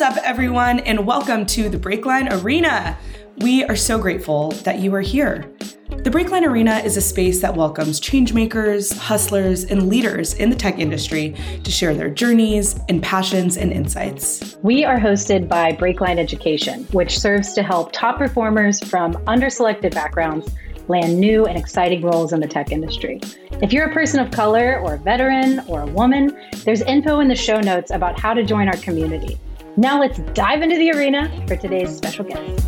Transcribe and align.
What's 0.00 0.16
up, 0.16 0.24
everyone, 0.24 0.80
and 0.80 1.06
welcome 1.06 1.44
to 1.44 1.68
the 1.68 1.76
Breakline 1.76 2.32
Arena. 2.42 2.96
We 3.40 3.64
are 3.64 3.76
so 3.76 3.98
grateful 3.98 4.52
that 4.64 4.78
you 4.78 4.94
are 4.94 5.02
here. 5.02 5.52
The 5.90 6.08
Breakline 6.08 6.46
Arena 6.46 6.78
is 6.78 6.96
a 6.96 7.02
space 7.02 7.42
that 7.42 7.54
welcomes 7.54 8.00
changemakers, 8.00 8.96
hustlers, 8.96 9.64
and 9.64 9.90
leaders 9.90 10.32
in 10.32 10.48
the 10.48 10.56
tech 10.56 10.78
industry 10.78 11.36
to 11.62 11.70
share 11.70 11.92
their 11.92 12.08
journeys 12.08 12.80
and 12.88 13.02
passions 13.02 13.58
and 13.58 13.70
insights. 13.70 14.56
We 14.62 14.86
are 14.86 14.98
hosted 14.98 15.48
by 15.48 15.72
Breakline 15.72 16.18
Education, 16.18 16.84
which 16.92 17.18
serves 17.18 17.52
to 17.52 17.62
help 17.62 17.92
top 17.92 18.16
performers 18.16 18.80
from 18.80 19.12
underselected 19.26 19.92
backgrounds 19.92 20.50
land 20.88 21.20
new 21.20 21.44
and 21.44 21.58
exciting 21.58 22.00
roles 22.00 22.32
in 22.32 22.40
the 22.40 22.48
tech 22.48 22.72
industry. 22.72 23.20
If 23.60 23.70
you're 23.70 23.84
a 23.84 23.92
person 23.92 24.18
of 24.18 24.30
color 24.30 24.80
or 24.80 24.94
a 24.94 24.98
veteran 24.98 25.60
or 25.68 25.82
a 25.82 25.86
woman, 25.86 26.34
there's 26.64 26.80
info 26.80 27.20
in 27.20 27.28
the 27.28 27.36
show 27.36 27.60
notes 27.60 27.90
about 27.90 28.18
how 28.18 28.32
to 28.32 28.42
join 28.42 28.66
our 28.66 28.78
community. 28.78 29.38
Now 29.76 30.00
let's 30.00 30.18
dive 30.34 30.62
into 30.62 30.76
the 30.76 30.90
arena 30.90 31.30
for 31.46 31.56
today's 31.56 31.96
special 31.96 32.24
guest. 32.24 32.66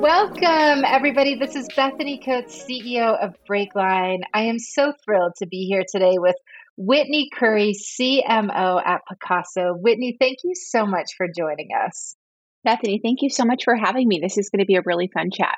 Welcome, 0.00 0.84
everybody. 0.84 1.34
This 1.34 1.56
is 1.56 1.66
Bethany 1.74 2.20
Coates, 2.24 2.64
CEO 2.64 3.18
of 3.20 3.34
Breakline. 3.50 4.20
I 4.32 4.42
am 4.42 4.58
so 4.60 4.92
thrilled 5.04 5.32
to 5.38 5.46
be 5.46 5.66
here 5.66 5.84
today 5.90 6.18
with 6.18 6.36
Whitney 6.76 7.30
Curry, 7.34 7.74
CMO 7.74 8.80
at 8.84 9.02
Pacaso. 9.10 9.76
Whitney, 9.76 10.16
thank 10.20 10.38
you 10.44 10.54
so 10.54 10.86
much 10.86 11.14
for 11.16 11.26
joining 11.26 11.70
us. 11.84 12.14
Bethany, 12.62 13.00
thank 13.02 13.22
you 13.22 13.30
so 13.30 13.44
much 13.44 13.64
for 13.64 13.74
having 13.74 14.06
me. 14.06 14.20
This 14.20 14.38
is 14.38 14.50
going 14.50 14.60
to 14.60 14.66
be 14.66 14.76
a 14.76 14.82
really 14.84 15.08
fun 15.12 15.30
chat. 15.32 15.56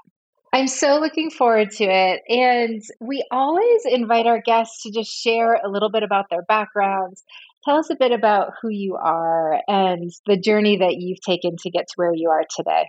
I'm 0.52 0.66
so 0.66 0.98
looking 0.98 1.30
forward 1.30 1.70
to 1.72 1.84
it. 1.84 2.22
And 2.28 2.82
we 3.00 3.24
always 3.30 3.82
invite 3.84 4.26
our 4.26 4.40
guests 4.40 4.82
to 4.82 4.90
just 4.90 5.10
share 5.10 5.54
a 5.54 5.68
little 5.68 5.90
bit 5.90 6.02
about 6.02 6.30
their 6.30 6.42
backgrounds. 6.42 7.22
Tell 7.64 7.76
us 7.76 7.90
a 7.90 7.96
bit 7.96 8.12
about 8.12 8.52
who 8.62 8.68
you 8.68 8.96
are 8.96 9.60
and 9.68 10.10
the 10.26 10.36
journey 10.38 10.78
that 10.78 10.96
you've 10.96 11.20
taken 11.20 11.56
to 11.58 11.70
get 11.70 11.88
to 11.88 11.94
where 11.96 12.14
you 12.14 12.30
are 12.30 12.44
today. 12.48 12.86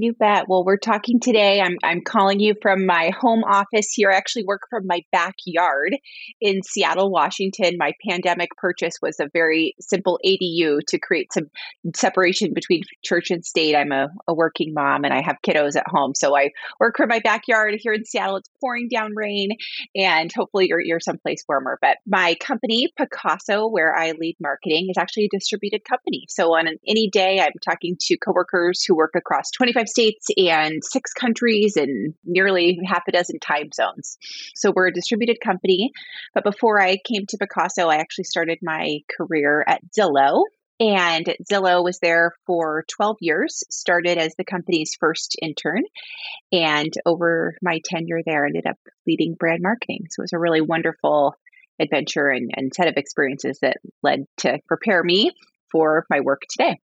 You 0.00 0.12
bet. 0.12 0.48
Well, 0.48 0.64
we're 0.64 0.76
talking 0.76 1.18
today. 1.18 1.60
I'm, 1.60 1.76
I'm 1.82 2.02
calling 2.02 2.38
you 2.38 2.54
from 2.62 2.86
my 2.86 3.10
home 3.20 3.42
office 3.42 3.90
here. 3.92 4.12
I 4.12 4.16
actually 4.16 4.44
work 4.44 4.62
from 4.70 4.86
my 4.86 5.00
backyard 5.10 5.96
in 6.40 6.62
Seattle, 6.62 7.10
Washington. 7.10 7.74
My 7.76 7.94
pandemic 8.08 8.50
purchase 8.56 8.94
was 9.02 9.18
a 9.18 9.28
very 9.32 9.74
simple 9.80 10.20
ADU 10.24 10.78
to 10.86 11.00
create 11.00 11.32
some 11.32 11.46
separation 11.96 12.54
between 12.54 12.84
church 13.04 13.32
and 13.32 13.44
state. 13.44 13.74
I'm 13.74 13.90
a, 13.90 14.06
a 14.28 14.34
working 14.34 14.72
mom 14.72 15.02
and 15.02 15.12
I 15.12 15.20
have 15.20 15.38
kiddos 15.44 15.74
at 15.74 15.88
home. 15.88 16.14
So 16.14 16.36
I 16.36 16.50
work 16.78 16.96
from 16.96 17.08
my 17.08 17.18
backyard 17.18 17.74
here 17.80 17.92
in 17.92 18.04
Seattle. 18.04 18.36
It's 18.36 18.50
pouring 18.60 18.88
down 18.88 19.16
rain 19.16 19.50
and 19.96 20.30
hopefully 20.32 20.68
you're, 20.68 20.80
you're 20.80 21.00
someplace 21.00 21.42
warmer. 21.48 21.76
But 21.82 21.96
my 22.06 22.36
company, 22.36 22.88
Pacaso, 22.96 23.68
where 23.68 23.96
I 23.96 24.12
lead 24.12 24.36
marketing, 24.38 24.90
is 24.90 24.96
actually 24.96 25.24
a 25.24 25.36
distributed 25.36 25.82
company. 25.84 26.26
So 26.28 26.54
on 26.54 26.68
an, 26.68 26.78
any 26.86 27.10
day, 27.10 27.40
I'm 27.40 27.50
talking 27.64 27.96
to 28.02 28.16
coworkers 28.18 28.84
who 28.84 28.94
work 28.94 29.14
across 29.16 29.50
25 29.50 29.87
states 29.88 30.26
and 30.36 30.82
six 30.84 31.12
countries 31.12 31.76
and 31.76 32.14
nearly 32.24 32.78
half 32.86 33.02
a 33.08 33.12
dozen 33.12 33.38
time 33.40 33.70
zones. 33.74 34.18
So 34.54 34.72
we're 34.74 34.88
a 34.88 34.92
distributed 34.92 35.38
company. 35.44 35.92
But 36.34 36.44
before 36.44 36.80
I 36.80 36.98
came 37.04 37.26
to 37.28 37.38
Pacaso, 37.38 37.88
I 37.88 37.96
actually 37.96 38.24
started 38.24 38.58
my 38.62 38.98
career 39.16 39.64
at 39.66 39.80
Zillow. 39.96 40.44
And 40.80 41.26
Zillow 41.50 41.82
was 41.82 41.98
there 41.98 42.32
for 42.46 42.84
12 42.88 43.16
years, 43.20 43.64
started 43.68 44.16
as 44.16 44.34
the 44.36 44.44
company's 44.44 44.96
first 45.00 45.36
intern. 45.42 45.82
And 46.52 46.92
over 47.04 47.56
my 47.60 47.80
tenure 47.84 48.22
there, 48.24 48.46
ended 48.46 48.66
up 48.66 48.78
leading 49.04 49.34
brand 49.34 49.60
marketing. 49.60 50.06
So 50.10 50.20
it 50.20 50.24
was 50.24 50.32
a 50.32 50.38
really 50.38 50.60
wonderful 50.60 51.34
adventure 51.80 52.28
and, 52.28 52.52
and 52.54 52.72
set 52.72 52.86
of 52.86 52.94
experiences 52.96 53.58
that 53.62 53.78
led 54.02 54.24
to 54.38 54.58
prepare 54.68 55.02
me 55.02 55.32
for 55.70 56.06
my 56.10 56.20
work 56.20 56.42
today 56.48 56.78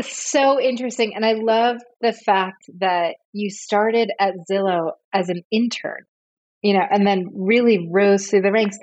so 0.00 0.60
interesting. 0.60 1.14
And 1.14 1.24
I 1.24 1.32
love 1.32 1.76
the 2.00 2.12
fact 2.12 2.64
that 2.80 3.16
you 3.32 3.50
started 3.50 4.10
at 4.18 4.34
Zillow 4.50 4.92
as 5.12 5.28
an 5.28 5.42
intern, 5.50 6.04
you 6.62 6.74
know, 6.74 6.84
and 6.90 7.06
then 7.06 7.28
really 7.34 7.88
rose 7.90 8.28
through 8.28 8.42
the 8.42 8.52
ranks. 8.52 8.78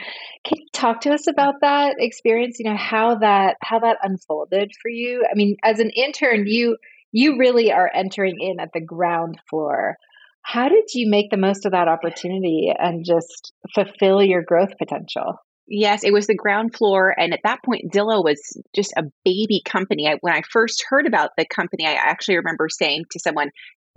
Can 0.46 0.60
you 0.60 0.68
talk 0.74 1.02
to 1.02 1.12
us 1.12 1.28
about 1.28 1.56
that 1.62 1.96
experience? 1.98 2.58
You 2.60 2.70
know, 2.70 2.78
how 2.78 3.16
that 3.16 3.58
how 3.62 3.80
that 3.80 3.98
unfolded 4.04 4.72
for 4.82 4.90
you? 4.90 5.26
I 5.30 5.36
mean, 5.36 5.56
as 5.64 5.80
an 5.80 5.90
intern, 5.90 6.46
you 6.46 6.78
you 7.12 7.38
really 7.40 7.72
are 7.72 7.90
entering 7.94 8.38
in 8.40 8.60
at 8.60 8.70
the 8.74 8.82
ground 8.82 9.40
floor. 9.50 9.98
How 10.42 10.70
did 10.70 10.86
you 10.94 11.10
make 11.10 11.32
the 11.32 11.38
most 11.38 11.66
of 11.66 11.72
that 11.74 11.88
opportunity 11.88 12.72
and 12.78 13.06
just 13.06 13.52
fulfill 13.74 14.24
your 14.24 14.44
growth 14.44 14.78
potential? 14.78 15.36
Yes, 15.70 16.04
it 16.04 16.12
was 16.12 16.26
the 16.26 16.36
ground 16.36 16.76
floor. 16.76 17.14
And 17.18 17.32
at 17.32 17.42
that 17.44 17.64
point, 17.64 17.94
Zillow 17.94 18.24
was 18.24 18.60
just 18.76 18.92
a 18.98 19.04
baby 19.24 19.62
company. 19.64 20.08
I, 20.08 20.18
when 20.22 20.34
I 20.34 20.42
first 20.42 20.84
heard 20.90 21.06
about 21.06 21.32
the 21.38 21.46
company, 21.46 21.86
I 21.86 21.94
actually 21.94 22.38
remember 22.38 22.70
saying 22.70 23.06
to 23.12 23.20
someone, 23.20 23.52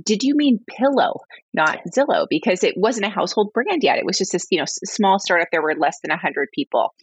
did 0.05 0.23
you 0.23 0.35
mean 0.35 0.61
Pillow, 0.69 1.21
not 1.55 1.79
Zillow? 1.89 2.27
Because 2.29 2.63
it 2.65 2.75
wasn't 2.77 3.07
a 3.07 3.11
household 3.11 3.53
brand 3.53 3.83
yet. 3.83 3.99
It 3.99 4.05
was 4.05 4.19
just 4.19 4.33
this, 4.33 4.47
you 4.51 4.59
know, 4.59 4.65
small 4.67 5.19
startup. 5.19 5.49
There 5.51 5.63
were 5.63 5.75
less 5.75 5.99
than 6.03 6.11
100 6.11 6.49
people. 6.55 6.95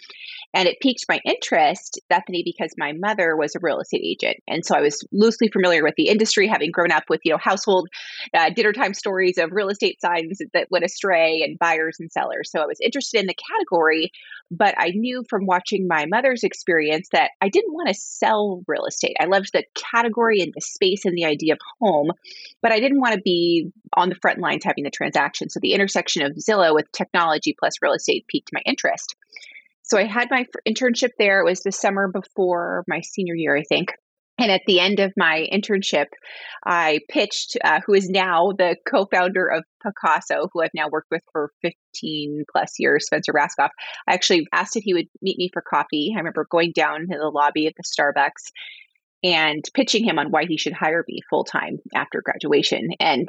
And 0.53 0.67
it 0.67 0.79
piqued 0.81 1.05
my 1.07 1.19
interest, 1.25 1.99
Bethany, 2.09 2.41
because 2.43 2.73
my 2.77 2.93
mother 2.93 3.35
was 3.35 3.55
a 3.55 3.59
real 3.61 3.79
estate 3.79 4.01
agent. 4.03 4.37
And 4.47 4.65
so 4.65 4.75
I 4.75 4.81
was 4.81 5.05
loosely 5.11 5.47
familiar 5.49 5.83
with 5.83 5.93
the 5.95 6.07
industry, 6.07 6.47
having 6.47 6.71
grown 6.71 6.91
up 6.91 7.03
with, 7.07 7.21
you 7.23 7.31
know, 7.31 7.37
household 7.37 7.87
uh, 8.33 8.49
dinner 8.49 8.73
time 8.73 8.93
stories 8.93 9.37
of 9.37 9.51
real 9.51 9.69
estate 9.69 10.01
signs 10.01 10.39
that 10.53 10.67
went 10.71 10.85
astray 10.85 11.41
and 11.43 11.59
buyers 11.59 11.97
and 11.99 12.11
sellers. 12.11 12.49
So 12.51 12.61
I 12.61 12.65
was 12.65 12.79
interested 12.81 13.19
in 13.19 13.27
the 13.27 13.35
category, 13.51 14.11
but 14.49 14.73
I 14.77 14.89
knew 14.89 15.23
from 15.29 15.45
watching 15.45 15.87
my 15.87 16.05
mother's 16.07 16.43
experience 16.43 17.09
that 17.11 17.31
I 17.41 17.49
didn't 17.49 17.73
want 17.73 17.89
to 17.89 17.93
sell 17.93 18.63
real 18.67 18.85
estate. 18.85 19.17
I 19.19 19.25
loved 19.25 19.51
the 19.53 19.65
category 19.75 20.41
and 20.41 20.51
the 20.55 20.61
space 20.61 21.05
and 21.05 21.15
the 21.15 21.25
idea 21.25 21.53
of 21.53 21.59
home, 21.79 22.11
but 22.61 22.71
I 22.71 22.79
didn't 22.79 23.01
want 23.01 23.13
to 23.13 23.21
be 23.21 23.71
on 23.95 24.09
the 24.09 24.15
front 24.15 24.39
lines 24.39 24.63
having 24.63 24.83
the 24.83 24.89
transaction. 24.89 25.49
So 25.49 25.59
the 25.61 25.73
intersection 25.73 26.23
of 26.23 26.33
Zillow 26.37 26.73
with 26.73 26.91
technology 26.91 27.55
plus 27.57 27.73
real 27.81 27.93
estate 27.93 28.25
piqued 28.27 28.49
my 28.51 28.61
interest. 28.65 29.15
So 29.89 29.97
I 29.97 30.05
had 30.05 30.29
my 30.29 30.45
internship 30.67 31.09
there. 31.17 31.41
It 31.41 31.45
was 31.45 31.61
the 31.61 31.71
summer 31.71 32.07
before 32.07 32.83
my 32.87 33.01
senior 33.01 33.35
year, 33.35 33.57
I 33.57 33.63
think. 33.63 33.89
And 34.39 34.51
at 34.51 34.61
the 34.67 34.79
end 34.79 34.99
of 35.01 35.11
my 35.17 35.47
internship, 35.51 36.05
I 36.65 36.99
pitched 37.09 37.57
uh, 37.61 37.81
who 37.85 37.93
is 37.93 38.09
now 38.09 38.53
the 38.57 38.77
co 38.89 39.05
founder 39.11 39.47
of 39.47 39.65
Pacaso, 39.85 40.47
who 40.53 40.61
I've 40.61 40.69
now 40.73 40.87
worked 40.89 41.09
with 41.11 41.23
for 41.33 41.51
15 41.61 42.45
plus 42.49 42.75
years, 42.79 43.05
Spencer 43.05 43.33
Rascoff. 43.33 43.69
I 44.07 44.13
actually 44.13 44.47
asked 44.53 44.77
if 44.77 44.83
he 44.85 44.93
would 44.93 45.07
meet 45.21 45.37
me 45.37 45.49
for 45.51 45.61
coffee. 45.61 46.13
I 46.15 46.19
remember 46.19 46.47
going 46.49 46.71
down 46.73 47.01
to 47.01 47.17
the 47.17 47.31
lobby 47.33 47.67
of 47.67 47.73
the 47.75 47.83
Starbucks 47.83 48.51
and 49.23 49.65
pitching 49.73 50.05
him 50.05 50.17
on 50.17 50.31
why 50.31 50.45
he 50.45 50.57
should 50.57 50.73
hire 50.73 51.03
me 51.07 51.19
full 51.29 51.43
time 51.43 51.79
after 51.93 52.21
graduation. 52.21 52.91
And 53.01 53.27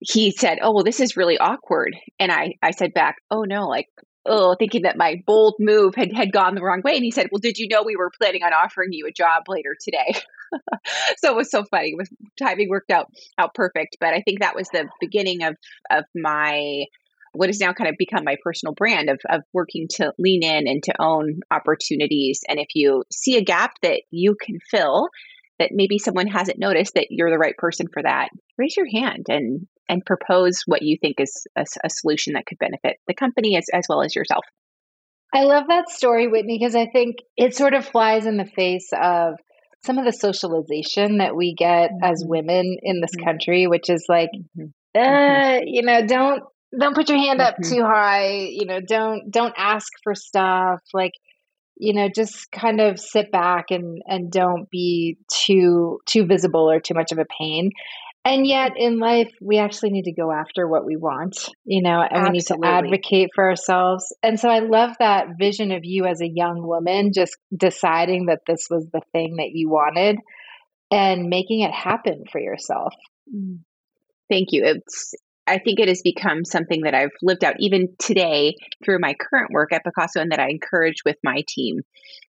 he 0.00 0.30
said, 0.30 0.58
Oh, 0.62 0.72
well, 0.72 0.84
this 0.84 1.00
is 1.00 1.16
really 1.16 1.38
awkward. 1.38 1.96
And 2.20 2.30
I, 2.30 2.54
I 2.62 2.70
said 2.70 2.94
back, 2.94 3.16
Oh, 3.30 3.42
no, 3.42 3.66
like 3.66 3.88
oh, 4.26 4.54
thinking 4.58 4.82
that 4.82 4.96
my 4.96 5.22
bold 5.26 5.54
move 5.58 5.94
had, 5.94 6.12
had 6.12 6.32
gone 6.32 6.54
the 6.54 6.62
wrong 6.62 6.82
way. 6.84 6.94
And 6.94 7.04
he 7.04 7.10
said, 7.10 7.28
Well, 7.30 7.40
did 7.40 7.58
you 7.58 7.68
know 7.68 7.82
we 7.82 7.96
were 7.96 8.10
planning 8.20 8.42
on 8.42 8.52
offering 8.52 8.90
you 8.92 9.06
a 9.06 9.12
job 9.12 9.44
later 9.48 9.76
today? 9.82 10.20
so 11.18 11.32
it 11.32 11.36
was 11.36 11.50
so 11.50 11.64
funny. 11.64 11.90
It 11.90 11.98
was 11.98 12.10
timing 12.38 12.68
worked 12.68 12.90
out 12.90 13.06
out 13.38 13.54
perfect. 13.54 13.96
But 14.00 14.14
I 14.14 14.22
think 14.22 14.40
that 14.40 14.54
was 14.54 14.68
the 14.68 14.88
beginning 15.00 15.42
of 15.42 15.56
of 15.90 16.04
my 16.14 16.84
what 17.32 17.48
has 17.48 17.60
now 17.60 17.72
kind 17.72 17.90
of 17.90 17.96
become 17.98 18.24
my 18.24 18.36
personal 18.42 18.74
brand 18.74 19.10
of, 19.10 19.20
of 19.28 19.42
working 19.52 19.86
to 19.88 20.12
lean 20.18 20.42
in 20.42 20.66
and 20.66 20.82
to 20.82 20.94
own 20.98 21.40
opportunities. 21.50 22.40
And 22.48 22.58
if 22.58 22.68
you 22.74 23.04
see 23.12 23.36
a 23.36 23.44
gap 23.44 23.72
that 23.82 24.02
you 24.10 24.34
can 24.40 24.58
fill, 24.70 25.08
that 25.58 25.70
maybe 25.72 25.98
someone 25.98 26.26
hasn't 26.26 26.58
noticed 26.58 26.94
that 26.94 27.08
you're 27.10 27.30
the 27.30 27.38
right 27.38 27.56
person 27.56 27.86
for 27.92 28.02
that, 28.02 28.30
raise 28.56 28.76
your 28.76 28.88
hand 28.90 29.26
and 29.28 29.66
and 29.88 30.04
propose 30.04 30.62
what 30.66 30.82
you 30.82 30.96
think 31.00 31.20
is 31.20 31.46
a, 31.56 31.64
a 31.84 31.90
solution 31.90 32.34
that 32.34 32.46
could 32.46 32.58
benefit 32.58 32.96
the 33.06 33.14
company 33.14 33.56
as, 33.56 33.66
as 33.72 33.86
well 33.88 34.02
as 34.02 34.14
yourself. 34.14 34.44
I 35.34 35.44
love 35.44 35.64
that 35.68 35.90
story, 35.90 36.26
Whitney, 36.26 36.58
because 36.58 36.74
I 36.74 36.86
think 36.86 37.16
it 37.36 37.54
sort 37.54 37.74
of 37.74 37.84
flies 37.84 38.24
in 38.24 38.36
the 38.38 38.46
face 38.46 38.88
of 38.98 39.34
some 39.84 39.98
of 39.98 40.04
the 40.04 40.12
socialization 40.12 41.18
that 41.18 41.36
we 41.36 41.54
get 41.54 41.90
mm-hmm. 41.90 42.04
as 42.04 42.24
women 42.26 42.78
in 42.82 43.00
this 43.00 43.10
mm-hmm. 43.16 43.26
country, 43.26 43.66
which 43.66 43.90
is 43.90 44.04
like, 44.08 44.30
mm-hmm. 44.34 44.68
uh, 44.94 45.00
mm-hmm. 45.00 45.64
you 45.66 45.82
know, 45.82 46.06
don't 46.06 46.42
don't 46.78 46.94
put 46.94 47.08
your 47.08 47.18
hand 47.18 47.40
up 47.40 47.54
mm-hmm. 47.54 47.74
too 47.74 47.82
high. 47.82 48.48
You 48.50 48.66
know, 48.66 48.80
don't 48.80 49.30
don't 49.30 49.54
ask 49.56 49.88
for 50.02 50.14
stuff. 50.14 50.80
Like, 50.92 51.12
you 51.76 51.92
know, 51.92 52.08
just 52.14 52.50
kind 52.50 52.80
of 52.80 52.98
sit 52.98 53.30
back 53.30 53.66
and 53.70 54.02
and 54.06 54.30
don't 54.30 54.68
be 54.70 55.18
too 55.32 56.00
too 56.06 56.26
visible 56.26 56.70
or 56.70 56.80
too 56.80 56.94
much 56.94 57.12
of 57.12 57.18
a 57.18 57.26
pain. 57.38 57.70
And 58.28 58.46
yet 58.46 58.72
in 58.76 58.98
life, 58.98 59.32
we 59.40 59.56
actually 59.56 59.88
need 59.88 60.04
to 60.04 60.12
go 60.12 60.30
after 60.30 60.68
what 60.68 60.84
we 60.84 60.96
want, 60.96 61.48
you 61.64 61.80
know, 61.80 62.02
and 62.02 62.12
Absolutely. 62.12 62.28
we 62.28 62.32
need 62.32 62.44
to 62.44 62.66
advocate 62.66 63.30
for 63.34 63.48
ourselves. 63.48 64.14
And 64.22 64.38
so 64.38 64.50
I 64.50 64.58
love 64.58 64.90
that 64.98 65.28
vision 65.38 65.72
of 65.72 65.80
you 65.84 66.04
as 66.04 66.20
a 66.20 66.28
young 66.28 66.62
woman 66.62 67.12
just 67.14 67.38
deciding 67.56 68.26
that 68.26 68.40
this 68.46 68.66
was 68.68 68.86
the 68.92 69.00
thing 69.12 69.36
that 69.36 69.52
you 69.52 69.70
wanted 69.70 70.18
and 70.90 71.30
making 71.30 71.60
it 71.60 71.72
happen 71.72 72.24
for 72.30 72.38
yourself. 72.38 72.92
Mm. 73.34 73.60
Thank 74.28 74.48
you. 74.52 74.62
It's 74.62 75.14
I 75.46 75.58
think 75.58 75.80
it 75.80 75.88
has 75.88 76.02
become 76.02 76.44
something 76.44 76.82
that 76.82 76.94
I've 76.94 77.16
lived 77.22 77.44
out 77.44 77.54
even 77.60 77.94
today 77.98 78.56
through 78.84 78.98
my 78.98 79.14
current 79.14 79.52
work 79.54 79.72
at 79.72 79.84
Pacaso 79.86 80.20
and 80.20 80.32
that 80.32 80.40
I 80.40 80.50
encourage 80.50 81.02
with 81.06 81.16
my 81.24 81.44
team. 81.48 81.80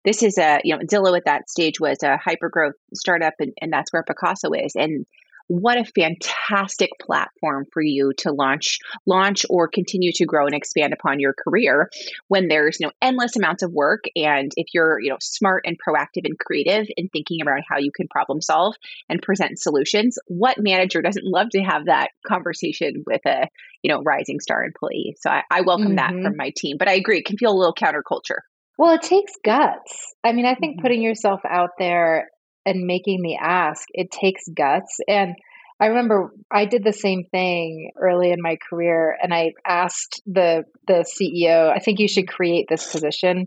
This 0.04 0.22
is 0.22 0.36
a, 0.36 0.60
you 0.62 0.76
know, 0.76 0.82
Zillow 0.82 1.16
at 1.16 1.24
that 1.24 1.48
stage 1.48 1.80
was 1.80 2.02
a 2.02 2.18
hyper 2.18 2.50
growth 2.50 2.74
startup 2.92 3.32
and, 3.38 3.54
and 3.62 3.72
that's 3.72 3.90
where 3.94 4.04
Pacaso 4.04 4.50
is. 4.62 4.76
And 4.76 5.06
what 5.48 5.78
a 5.78 5.84
fantastic 5.84 6.90
platform 7.00 7.66
for 7.72 7.82
you 7.82 8.12
to 8.18 8.32
launch 8.32 8.78
launch 9.06 9.46
or 9.48 9.68
continue 9.68 10.12
to 10.12 10.24
grow 10.24 10.46
and 10.46 10.54
expand 10.54 10.92
upon 10.92 11.20
your 11.20 11.34
career 11.34 11.88
when 12.28 12.48
there's 12.48 12.78
you 12.80 12.86
know 12.86 12.92
endless 13.00 13.36
amounts 13.36 13.62
of 13.62 13.72
work 13.72 14.04
and 14.16 14.52
if 14.56 14.66
you're 14.74 15.00
you 15.00 15.10
know 15.10 15.18
smart 15.20 15.64
and 15.66 15.78
proactive 15.78 16.24
and 16.24 16.38
creative 16.38 16.86
in 16.96 17.08
thinking 17.08 17.38
around 17.46 17.62
how 17.68 17.78
you 17.78 17.92
can 17.92 18.08
problem 18.08 18.40
solve 18.40 18.74
and 19.08 19.22
present 19.22 19.58
solutions 19.58 20.18
what 20.26 20.56
manager 20.58 21.00
doesn't 21.00 21.26
love 21.26 21.48
to 21.50 21.60
have 21.60 21.86
that 21.86 22.10
conversation 22.26 23.04
with 23.06 23.24
a 23.26 23.48
you 23.82 23.92
know 23.92 24.02
rising 24.02 24.40
star 24.40 24.64
employee 24.64 25.16
so 25.20 25.30
i, 25.30 25.42
I 25.50 25.60
welcome 25.60 25.96
mm-hmm. 25.96 25.96
that 25.96 26.22
from 26.22 26.36
my 26.36 26.52
team 26.56 26.76
but 26.78 26.88
i 26.88 26.94
agree 26.94 27.18
it 27.18 27.26
can 27.26 27.36
feel 27.36 27.52
a 27.52 27.58
little 27.58 27.74
counterculture 27.74 28.40
well, 28.78 28.94
it 28.94 29.02
takes 29.02 29.32
guts. 29.42 30.14
I 30.22 30.32
mean, 30.32 30.44
I 30.44 30.54
think 30.54 30.74
mm-hmm. 30.74 30.82
putting 30.82 31.02
yourself 31.02 31.40
out 31.48 31.70
there 31.78 32.28
and 32.66 32.86
making 32.86 33.22
the 33.22 33.36
ask, 33.36 33.86
it 33.94 34.10
takes 34.10 34.46
guts. 34.48 34.98
And 35.08 35.36
I 35.78 35.86
remember 35.86 36.32
I 36.50 36.64
did 36.64 36.84
the 36.84 36.92
same 36.92 37.24
thing 37.30 37.92
early 37.96 38.32
in 38.32 38.42
my 38.42 38.58
career 38.68 39.16
and 39.22 39.32
I 39.32 39.52
asked 39.64 40.20
the 40.26 40.64
the 40.86 41.04
CEO, 41.04 41.70
I 41.70 41.78
think 41.78 42.00
you 42.00 42.08
should 42.08 42.28
create 42.28 42.66
this 42.68 42.90
position 42.90 43.46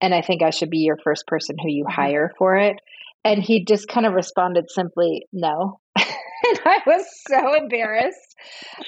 and 0.00 0.14
I 0.14 0.22
think 0.22 0.42
I 0.42 0.50
should 0.50 0.70
be 0.70 0.78
your 0.78 0.96
first 1.02 1.26
person 1.26 1.56
who 1.58 1.68
you 1.68 1.84
mm-hmm. 1.84 2.00
hire 2.00 2.32
for 2.38 2.56
it. 2.56 2.76
And 3.24 3.42
he 3.42 3.64
just 3.64 3.86
kind 3.86 4.06
of 4.06 4.14
responded 4.14 4.70
simply, 4.70 5.26
no. 5.32 5.78
and 5.98 6.60
I 6.64 6.80
was 6.86 7.04
so 7.28 7.54
embarrassed. 7.54 8.34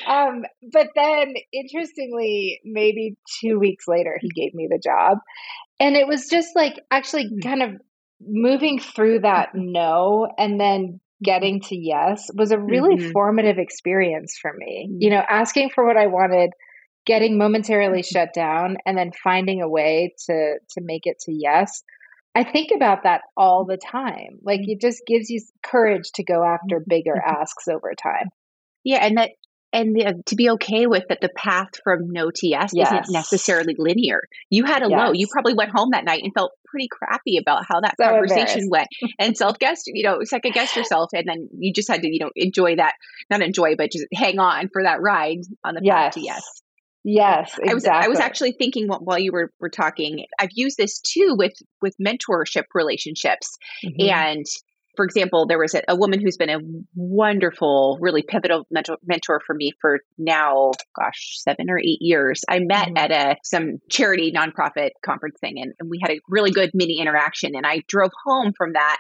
Um, 0.06 0.44
but 0.72 0.88
then, 0.96 1.34
interestingly, 1.52 2.60
maybe 2.64 3.16
two 3.42 3.58
weeks 3.58 3.86
later, 3.86 4.18
he 4.18 4.30
gave 4.30 4.54
me 4.54 4.68
the 4.70 4.80
job. 4.82 5.18
And 5.78 5.96
it 5.96 6.06
was 6.06 6.28
just 6.28 6.56
like 6.56 6.80
actually 6.90 7.26
mm. 7.26 7.42
kind 7.42 7.62
of 7.62 7.70
moving 8.26 8.78
through 8.78 9.20
that 9.20 9.50
no 9.54 10.28
and 10.38 10.60
then 10.60 11.00
getting 11.22 11.60
to 11.60 11.76
yes 11.76 12.30
was 12.34 12.50
a 12.50 12.58
really 12.58 12.96
mm-hmm. 12.96 13.12
formative 13.12 13.58
experience 13.58 14.36
for 14.40 14.52
me. 14.52 14.88
You 14.98 15.10
know, 15.10 15.22
asking 15.28 15.70
for 15.70 15.86
what 15.86 15.96
I 15.96 16.06
wanted, 16.06 16.50
getting 17.06 17.38
momentarily 17.38 18.00
mm-hmm. 18.00 18.12
shut 18.12 18.34
down 18.34 18.76
and 18.84 18.96
then 18.96 19.12
finding 19.22 19.62
a 19.62 19.68
way 19.68 20.14
to 20.26 20.58
to 20.70 20.80
make 20.80 21.02
it 21.06 21.20
to 21.20 21.32
yes. 21.32 21.82
I 22.34 22.44
think 22.44 22.70
about 22.74 23.02
that 23.02 23.20
all 23.36 23.66
the 23.66 23.76
time. 23.76 24.38
Like 24.42 24.60
it 24.62 24.80
just 24.80 25.02
gives 25.06 25.28
you 25.28 25.40
courage 25.62 26.12
to 26.14 26.24
go 26.24 26.42
after 26.44 26.80
bigger 26.86 27.14
mm-hmm. 27.14 27.42
asks 27.42 27.68
over 27.68 27.92
time. 27.94 28.30
Yeah, 28.84 29.04
and 29.04 29.16
that 29.18 29.30
and 29.72 29.96
the, 29.96 30.22
to 30.26 30.36
be 30.36 30.50
okay 30.50 30.86
with 30.86 31.04
that 31.08 31.20
the 31.20 31.30
path 31.34 31.70
from 31.82 32.10
no 32.10 32.30
to 32.30 32.46
yes, 32.46 32.72
yes. 32.74 32.92
isn't 32.92 33.12
necessarily 33.12 33.74
linear. 33.78 34.22
You 34.50 34.64
had 34.64 34.82
a 34.82 34.90
yes. 34.90 34.98
low. 34.98 35.12
You 35.12 35.26
probably 35.30 35.54
went 35.54 35.70
home 35.74 35.90
that 35.92 36.04
night 36.04 36.22
and 36.22 36.32
felt 36.34 36.52
pretty 36.66 36.88
crappy 36.88 37.38
about 37.38 37.64
how 37.66 37.80
that 37.80 37.94
so 37.98 38.08
conversation 38.08 38.68
went 38.70 38.88
and 39.18 39.36
self 39.36 39.58
guessed, 39.58 39.90
you 39.92 40.02
know, 40.02 40.18
second 40.24 40.52
guessed 40.52 40.76
yourself. 40.76 41.10
And 41.14 41.26
then 41.26 41.48
you 41.58 41.72
just 41.72 41.88
had 41.88 42.02
to, 42.02 42.08
you 42.08 42.18
know, 42.18 42.30
enjoy 42.36 42.76
that, 42.76 42.94
not 43.30 43.42
enjoy, 43.42 43.76
but 43.76 43.92
just 43.92 44.06
hang 44.12 44.38
on 44.38 44.68
for 44.72 44.82
that 44.82 45.00
ride 45.00 45.40
on 45.64 45.74
the 45.74 45.80
yes. 45.82 45.94
path 45.94 46.14
to 46.14 46.20
yes. 46.20 46.62
Yes, 47.04 47.58
exactly. 47.58 47.70
I 47.70 47.74
was 47.74 47.86
I 47.86 48.08
was 48.08 48.20
actually 48.20 48.52
thinking 48.52 48.86
while 48.86 49.18
you 49.18 49.32
were 49.32 49.52
were 49.58 49.70
talking. 49.70 50.24
I've 50.38 50.50
used 50.52 50.76
this 50.76 51.00
too 51.00 51.34
with 51.36 51.54
with 51.80 51.96
mentorship 52.00 52.64
relationships, 52.74 53.58
mm-hmm. 53.84 54.08
and 54.08 54.46
for 54.96 55.04
example, 55.04 55.46
there 55.46 55.58
was 55.58 55.74
a, 55.74 55.82
a, 55.88 55.96
woman 55.96 56.20
who's 56.20 56.36
been 56.36 56.50
a 56.50 56.58
wonderful, 56.94 57.98
really 58.00 58.22
pivotal 58.22 58.66
mentor, 58.70 58.98
mentor 59.04 59.40
for 59.46 59.54
me 59.54 59.72
for 59.80 60.00
now, 60.18 60.72
gosh, 60.94 61.38
seven 61.38 61.70
or 61.70 61.78
eight 61.78 62.00
years. 62.00 62.42
I 62.48 62.58
met 62.60 62.88
mm-hmm. 62.88 62.96
at 62.98 63.10
a 63.10 63.36
some 63.42 63.78
charity 63.90 64.32
nonprofit 64.32 64.90
conference 65.04 65.38
thing, 65.40 65.54
and, 65.58 65.72
and 65.80 65.88
we 65.88 65.98
had 66.02 66.10
a 66.10 66.20
really 66.28 66.50
good 66.50 66.70
mini 66.74 66.98
interaction. 67.00 67.54
And 67.54 67.66
I 67.66 67.82
drove 67.88 68.10
home 68.24 68.52
from 68.56 68.74
that 68.74 68.98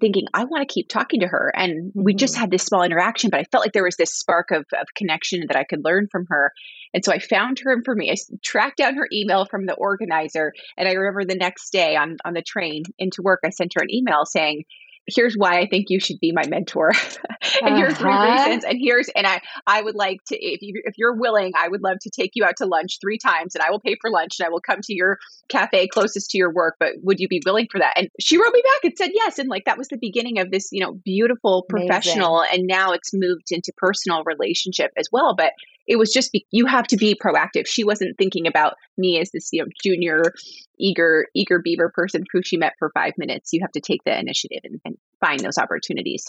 thinking 0.00 0.26
I 0.34 0.44
want 0.44 0.66
to 0.66 0.72
keep 0.72 0.88
talking 0.88 1.20
to 1.20 1.26
her. 1.26 1.52
And 1.54 1.92
we 1.94 2.14
just 2.14 2.34
mm-hmm. 2.34 2.42
had 2.42 2.50
this 2.50 2.64
small 2.64 2.82
interaction, 2.82 3.30
but 3.30 3.40
I 3.40 3.44
felt 3.44 3.64
like 3.64 3.72
there 3.72 3.84
was 3.84 3.96
this 3.96 4.16
spark 4.16 4.50
of, 4.50 4.64
of 4.72 4.86
connection 4.94 5.44
that 5.48 5.56
I 5.56 5.64
could 5.64 5.84
learn 5.84 6.08
from 6.10 6.26
her. 6.28 6.52
And 6.92 7.04
so 7.04 7.12
I 7.12 7.18
found 7.18 7.60
her 7.60 7.72
information. 7.72 8.14
I 8.34 8.36
tracked 8.42 8.78
down 8.78 8.96
her 8.96 9.08
email 9.12 9.46
from 9.46 9.66
the 9.66 9.74
organizer. 9.74 10.52
And 10.76 10.88
I 10.88 10.92
remember 10.92 11.24
the 11.24 11.38
next 11.38 11.70
day 11.70 11.96
on, 11.96 12.16
on 12.24 12.34
the 12.34 12.42
train 12.42 12.84
into 12.98 13.22
work, 13.22 13.40
I 13.44 13.50
sent 13.50 13.72
her 13.74 13.82
an 13.82 13.92
email 13.92 14.24
saying, 14.24 14.64
here's 15.06 15.34
why 15.34 15.58
I 15.58 15.66
think 15.66 15.86
you 15.88 16.00
should 16.00 16.18
be 16.20 16.32
my 16.32 16.46
mentor. 16.46 16.88
and 17.62 17.74
uh-huh. 17.74 17.76
here's 17.76 17.98
three 17.98 18.10
uh-huh. 18.10 18.44
reasons. 18.44 18.64
And 18.64 18.78
here's 18.80 19.08
and 19.10 19.26
I 19.26 19.40
I 19.66 19.82
would 19.82 19.94
like 19.94 20.24
to 20.26 20.36
if 20.36 20.62
you 20.62 20.80
if 20.84 20.94
you're 20.98 21.14
willing, 21.14 21.52
I 21.56 21.68
would 21.68 21.82
love 21.82 21.98
to 22.02 22.10
take 22.10 22.32
you 22.34 22.44
out 22.44 22.56
to 22.58 22.66
lunch 22.66 22.98
three 23.00 23.18
times 23.18 23.54
and 23.54 23.62
I 23.62 23.70
will 23.70 23.80
pay 23.80 23.96
for 24.00 24.10
lunch 24.10 24.36
and 24.38 24.46
I 24.46 24.50
will 24.50 24.60
come 24.60 24.80
to 24.82 24.94
your 24.94 25.18
cafe 25.48 25.88
closest 25.88 26.30
to 26.30 26.38
your 26.38 26.52
work. 26.52 26.76
But 26.78 26.92
would 27.02 27.20
you 27.20 27.28
be 27.28 27.42
willing 27.44 27.68
for 27.70 27.78
that? 27.78 27.94
And 27.96 28.08
she 28.20 28.38
wrote 28.38 28.52
me 28.52 28.62
back 28.62 28.84
and 28.84 28.92
said 28.96 29.10
yes. 29.14 29.38
And 29.38 29.48
like 29.48 29.64
that 29.64 29.78
was 29.78 29.88
the 29.88 29.98
beginning 29.98 30.38
of 30.38 30.50
this, 30.50 30.68
you 30.72 30.80
know, 30.80 30.92
beautiful 31.04 31.64
professional 31.68 32.40
Amazing. 32.40 32.60
and 32.60 32.66
now 32.66 32.92
it's 32.92 33.10
moved 33.12 33.50
into 33.50 33.72
personal 33.76 34.24
relationship 34.24 34.92
as 34.96 35.08
well. 35.12 35.34
But 35.36 35.52
it 35.86 35.96
was 35.96 36.12
just 36.12 36.32
be, 36.32 36.46
you 36.50 36.66
have 36.66 36.86
to 36.88 36.96
be 36.96 37.14
proactive. 37.14 37.66
She 37.66 37.84
wasn't 37.84 38.16
thinking 38.18 38.46
about 38.46 38.74
me 38.96 39.20
as 39.20 39.30
this 39.30 39.48
you 39.52 39.62
know 39.62 39.68
junior 39.82 40.32
eager 40.78 41.26
eager 41.34 41.60
beaver 41.62 41.90
person 41.94 42.24
who 42.32 42.42
she 42.42 42.56
met 42.56 42.74
for 42.78 42.90
five 42.94 43.12
minutes. 43.16 43.52
You 43.52 43.60
have 43.62 43.72
to 43.72 43.80
take 43.80 44.02
the 44.04 44.18
initiative 44.18 44.60
and, 44.64 44.80
and 44.84 44.96
find 45.20 45.40
those 45.40 45.58
opportunities. 45.58 46.26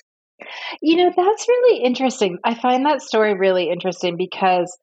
You 0.82 0.98
know 0.98 1.12
that's 1.16 1.48
really 1.48 1.84
interesting. 1.84 2.38
I 2.44 2.56
find 2.56 2.86
that 2.86 3.02
story 3.02 3.34
really 3.34 3.70
interesting 3.70 4.18
because 4.18 4.78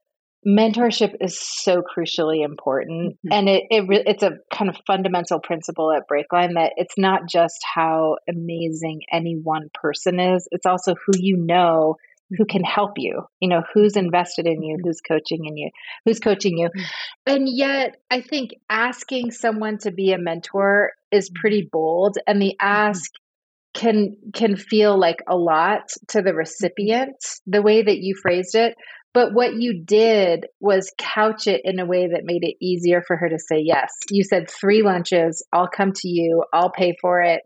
mentorship 0.47 1.15
is 1.21 1.39
so 1.41 1.83
crucially 1.83 2.45
important 2.45 3.15
mm-hmm. 3.15 3.33
and 3.33 3.49
it, 3.49 3.65
it 3.71 3.89
re- 3.89 4.03
it's 4.07 4.23
a 4.23 4.33
kind 4.53 4.69
of 4.69 4.77
fundamental 4.87 5.41
principle 5.41 5.91
at 5.91 6.03
breakline 6.07 6.55
that 6.55 6.73
it's 6.77 6.99
not 6.99 7.23
just 7.27 7.57
how 7.75 8.17
amazing 8.29 9.01
any 9.11 9.41
one 9.43 9.71
person 9.73 10.21
is 10.21 10.47
it's 10.51 10.67
also 10.67 10.95
who 10.95 11.13
you 11.19 11.37
know 11.39 11.97
who 12.37 12.45
can 12.45 12.65
help 12.65 12.93
you 12.97 13.23
you 13.41 13.49
know 13.49 13.63
who's 13.73 13.97
invested 13.97 14.47
in 14.47 14.63
you 14.63 14.79
who's 14.83 15.01
coaching 15.01 15.45
in 15.45 15.57
you 15.57 15.71
who's 16.05 16.21
coaching 16.21 16.59
you 16.59 16.69
mm-hmm. 16.69 16.83
and 17.27 17.49
yet 17.49 17.97
i 18.11 18.21
think 18.21 18.51
asking 18.69 19.31
someone 19.31 19.79
to 19.79 19.91
be 19.91 20.13
a 20.13 20.19
mentor 20.19 20.93
is 21.11 21.31
pretty 21.35 21.69
bold 21.71 22.19
and 22.27 22.41
the 22.41 22.57
mm-hmm. 22.61 22.67
ask 22.67 23.11
can 23.75 24.17
can 24.33 24.57
feel 24.57 24.99
like 24.99 25.19
a 25.29 25.37
lot 25.37 25.91
to 26.09 26.23
the 26.23 26.33
recipient 26.33 27.17
the 27.47 27.63
way 27.63 27.83
that 27.83 27.99
you 27.99 28.15
phrased 28.21 28.55
it 28.55 28.77
but 29.13 29.33
what 29.33 29.55
you 29.55 29.83
did 29.85 30.47
was 30.61 30.93
couch 30.99 31.47
it 31.47 31.61
in 31.65 31.79
a 31.79 31.87
way 31.87 32.09
that 32.09 32.25
made 32.25 32.43
it 32.43 32.57
easier 32.61 33.03
for 33.07 33.17
her 33.17 33.29
to 33.29 33.39
say 33.39 33.61
yes 33.65 33.91
you 34.11 34.23
said 34.23 34.49
three 34.49 34.83
lunches 34.83 35.45
i'll 35.53 35.69
come 35.69 35.93
to 35.93 36.09
you 36.09 36.45
i'll 36.53 36.71
pay 36.71 36.97
for 37.01 37.21
it 37.21 37.43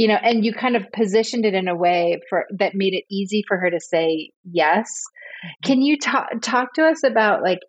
you 0.00 0.08
know 0.08 0.18
and 0.22 0.44
you 0.44 0.54
kind 0.54 0.76
of 0.76 0.90
positioned 0.92 1.44
it 1.44 1.52
in 1.52 1.68
a 1.68 1.76
way 1.76 2.20
for 2.30 2.46
that 2.58 2.74
made 2.74 2.94
it 2.94 3.04
easy 3.10 3.42
for 3.46 3.58
her 3.58 3.70
to 3.70 3.80
say 3.80 4.30
yes. 4.50 4.88
Mm-hmm. 4.88 5.68
can 5.68 5.82
you 5.82 5.98
talk 5.98 6.28
talk 6.40 6.72
to 6.74 6.86
us 6.86 7.04
about 7.04 7.42
like 7.42 7.60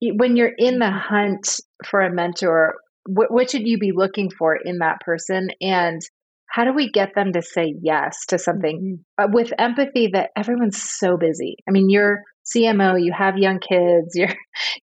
when 0.00 0.36
you're 0.36 0.52
in 0.58 0.80
the 0.80 0.90
hunt 0.90 1.60
for 1.88 2.00
a 2.00 2.12
mentor 2.12 2.74
what, 3.06 3.30
what 3.32 3.50
should 3.50 3.66
you 3.66 3.78
be 3.78 3.92
looking 3.92 4.30
for 4.30 4.56
in 4.56 4.78
that 4.78 5.00
person? 5.00 5.48
And 5.60 6.00
how 6.46 6.64
do 6.64 6.72
we 6.72 6.90
get 6.90 7.14
them 7.14 7.32
to 7.32 7.42
say 7.42 7.74
yes 7.80 8.26
to 8.28 8.38
something 8.38 9.00
mm-hmm. 9.18 9.24
uh, 9.24 9.28
with 9.32 9.52
empathy 9.58 10.10
that 10.12 10.30
everyone's 10.36 10.80
so 10.80 11.16
busy? 11.16 11.56
I 11.68 11.70
mean 11.70 11.90
you're 11.90 12.22
cmo 12.56 13.00
you 13.00 13.12
have 13.16 13.38
young 13.38 13.60
kids 13.60 14.10
you're 14.16 14.34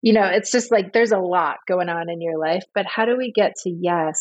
you 0.01 0.13
know 0.13 0.23
it's 0.23 0.53
just 0.53 0.71
like 0.71 0.93
there's 0.93 1.11
a 1.11 1.19
lot 1.19 1.57
going 1.67 1.89
on 1.89 2.09
in 2.09 2.21
your 2.21 2.39
life 2.39 2.63
but 2.73 2.87
how 2.87 3.05
do 3.05 3.17
we 3.19 3.33
get 3.33 3.53
to 3.61 3.69
yes 3.69 4.21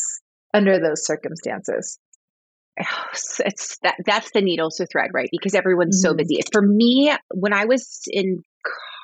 under 0.56 0.80
those 0.80 1.06
circumstances 1.06 2.00
it's 3.40 3.78
that 3.84 3.96
that's 4.06 4.32
the 4.32 4.42
needle 4.42 4.70
to 4.72 4.86
thread, 4.86 5.12
right? 5.14 5.30
Because 5.32 5.56
everyone's 5.56 6.04
mm-hmm. 6.04 6.12
so 6.12 6.16
busy. 6.16 6.40
For 6.52 6.62
me, 6.62 7.14
when 7.34 7.54
I 7.54 7.66
was 7.66 8.02
in 8.08 8.44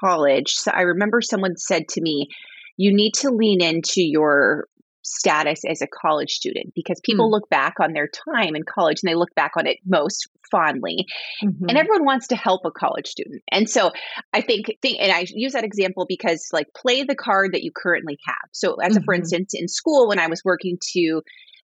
college, 0.03 0.53
so 0.53 0.71
I 0.71 0.81
remember 0.81 1.21
someone 1.21 1.57
said 1.57 1.87
to 1.89 2.01
me, 2.01 2.29
"You 2.77 2.93
need 2.93 3.13
to 3.15 3.29
lean 3.29 3.61
into 3.61 4.01
your 4.03 4.67
status 5.03 5.63
as 5.65 5.81
a 5.81 5.87
college 5.87 6.31
student 6.31 6.73
because 6.73 6.99
people 7.03 7.25
mm-hmm. 7.25 7.33
look 7.33 7.49
back 7.49 7.75
on 7.81 7.93
their 7.93 8.07
time 8.07 8.55
in 8.55 8.63
college 8.63 8.99
and 9.03 9.09
they 9.09 9.15
look 9.15 9.35
back 9.35 9.51
on 9.57 9.67
it 9.67 9.77
most 9.85 10.29
fondly 10.49 11.05
mm-hmm. 11.43 11.65
and 11.67 11.77
everyone 11.77 12.05
wants 12.05 12.27
to 12.27 12.37
help 12.37 12.61
a 12.63 12.71
college 12.71 13.07
student 13.07 13.43
and 13.51 13.69
so 13.69 13.91
i 14.31 14.39
think, 14.39 14.67
think 14.81 14.97
and 15.01 15.11
i 15.11 15.25
use 15.29 15.53
that 15.53 15.65
example 15.65 16.05
because 16.07 16.47
like 16.53 16.67
play 16.75 17.03
the 17.03 17.15
card 17.15 17.51
that 17.53 17.63
you 17.63 17.71
currently 17.75 18.17
have 18.25 18.49
so 18.53 18.75
as 18.75 18.95
a 18.95 19.01
for 19.01 19.13
mm-hmm. 19.13 19.23
instance 19.23 19.53
in 19.53 19.67
school 19.67 20.07
when 20.07 20.19
i 20.19 20.27
was 20.27 20.41
working 20.45 20.77
to 20.79 21.21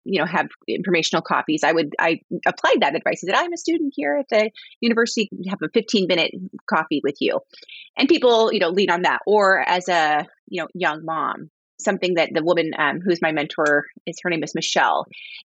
you 0.09 0.19
know 0.19 0.27
have 0.27 0.49
informational 0.67 1.23
copies 1.23 1.63
i 1.65 1.73
would 1.73 1.95
i 1.99 2.21
applied 2.47 2.81
that 2.81 2.95
advice 2.95 3.23
i 3.25 3.27
said 3.27 3.35
i'm 3.35 3.53
a 3.53 3.57
student 3.57 3.93
here 3.97 4.17
at 4.19 4.27
the 4.31 4.51
university 4.81 5.29
have 5.49 5.59
a 5.63 5.69
15 5.73 6.07
minute 6.09 6.33
coffee 6.69 7.01
with 7.05 7.17
you 7.21 7.39
and 7.97 8.09
people 8.09 8.53
you 8.53 8.61
know 8.61 8.71
lean 8.71 8.91
on 8.91 9.03
that 9.03 9.21
or 9.27 9.61
as 9.69 9.89
a 9.89 10.27
you 10.49 10.63
know 10.63 10.69
young 10.75 11.05
mom 11.05 11.51
something 11.81 12.15
that 12.15 12.31
the 12.35 12.43
woman 12.43 12.73
um, 12.77 12.99
who's 13.05 13.23
my 13.23 13.31
mentor 13.31 13.85
is 14.07 14.17
her 14.23 14.31
name 14.31 14.43
is 14.43 14.55
michelle 14.55 15.05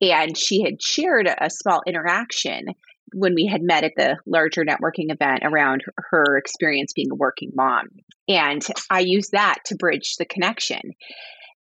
and 0.01 0.39
she 0.39 0.63
had 0.63 0.81
shared 0.81 1.29
a 1.29 1.51
small 1.51 1.83
interaction 1.87 2.67
when 3.15 3.35
we 3.35 3.47
had 3.47 3.63
met 3.63 3.85
at 3.85 3.93
the 3.97 4.17
larger 4.27 4.65
networking 4.65 5.13
event 5.13 5.41
around 5.45 5.85
her 6.11 6.37
experience 6.37 6.93
being 6.93 7.11
a 7.13 7.15
working 7.15 7.53
mom. 7.55 7.89
And 8.29 8.63
I 8.91 9.01
used 9.01 9.33
that 9.33 9.59
to 9.67 9.77
bridge 9.77 10.17
the 10.19 10.25
connection. 10.25 10.81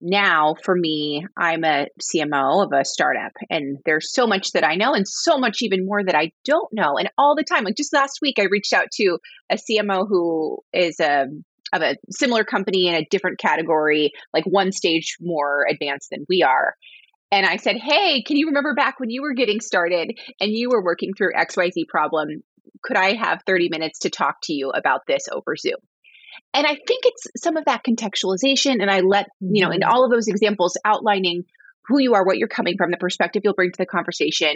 Now, 0.06 0.54
for 0.62 0.76
me, 0.76 1.26
I'm 1.34 1.64
a 1.64 1.87
CMO 1.99 2.62
of 2.62 2.73
a 2.78 2.84
startup, 2.84 3.32
and 3.49 3.78
there's 3.87 4.12
so 4.12 4.26
much 4.26 4.52
that 4.52 4.62
I 4.62 4.75
know, 4.75 4.92
and 4.92 5.08
so 5.08 5.38
much 5.38 5.62
even 5.62 5.87
more 5.87 6.04
that 6.04 6.14
I 6.14 6.32
don't 6.44 6.70
know. 6.75 6.99
And 6.99 7.08
all 7.16 7.34
the 7.34 7.42
time, 7.42 7.64
like 7.64 7.75
just 7.75 7.94
last 7.94 8.18
week, 8.20 8.38
I 8.38 8.42
reached 8.44 8.75
out 8.75 8.90
to 8.96 9.18
a 9.49 9.56
CMO 9.56 10.06
who 10.06 10.58
is 10.75 11.00
a 11.00 11.23
um, 11.23 11.44
of 11.73 11.80
a 11.80 11.96
similar 12.11 12.44
company 12.44 12.87
in 12.87 12.94
a 12.94 13.06
different 13.11 13.38
category, 13.38 14.12
like 14.34 14.44
one 14.44 14.73
stage 14.73 15.16
more 15.23 15.66
advanced 15.68 16.11
than 16.11 16.26
we 16.28 16.42
are. 16.42 16.75
And 17.32 17.46
I 17.46 17.56
said, 17.56 17.76
Hey, 17.76 18.23
can 18.23 18.37
you 18.37 18.49
remember 18.49 18.75
back 18.75 19.00
when 19.00 19.08
you 19.11 19.23
were 19.23 19.32
getting 19.32 19.61
started 19.61 20.18
and 20.38 20.52
you 20.52 20.68
were 20.68 20.84
working 20.84 21.14
through 21.14 21.32
XYZ 21.32 21.88
problem? 21.88 22.42
Could 22.82 22.99
I 22.99 23.14
have 23.14 23.42
30 23.46 23.70
minutes 23.70 24.00
to 24.00 24.11
talk 24.11 24.37
to 24.44 24.52
you 24.52 24.70
about 24.70 25.00
this 25.08 25.25
over 25.32 25.56
Zoom? 25.56 25.80
And 26.52 26.66
I 26.66 26.74
think 26.74 27.04
it's 27.04 27.26
some 27.36 27.56
of 27.56 27.64
that 27.66 27.82
contextualization. 27.88 28.80
And 28.80 28.90
I 28.90 29.00
let, 29.00 29.26
you 29.40 29.64
know, 29.64 29.70
in 29.70 29.80
mm-hmm. 29.80 29.90
all 29.90 30.04
of 30.04 30.10
those 30.10 30.28
examples 30.28 30.76
outlining 30.84 31.44
who 31.86 31.98
you 31.98 32.14
are, 32.14 32.24
what 32.24 32.38
you're 32.38 32.48
coming 32.48 32.76
from, 32.76 32.90
the 32.90 32.96
perspective 32.96 33.42
you'll 33.44 33.54
bring 33.54 33.72
to 33.72 33.78
the 33.78 33.86
conversation, 33.86 34.54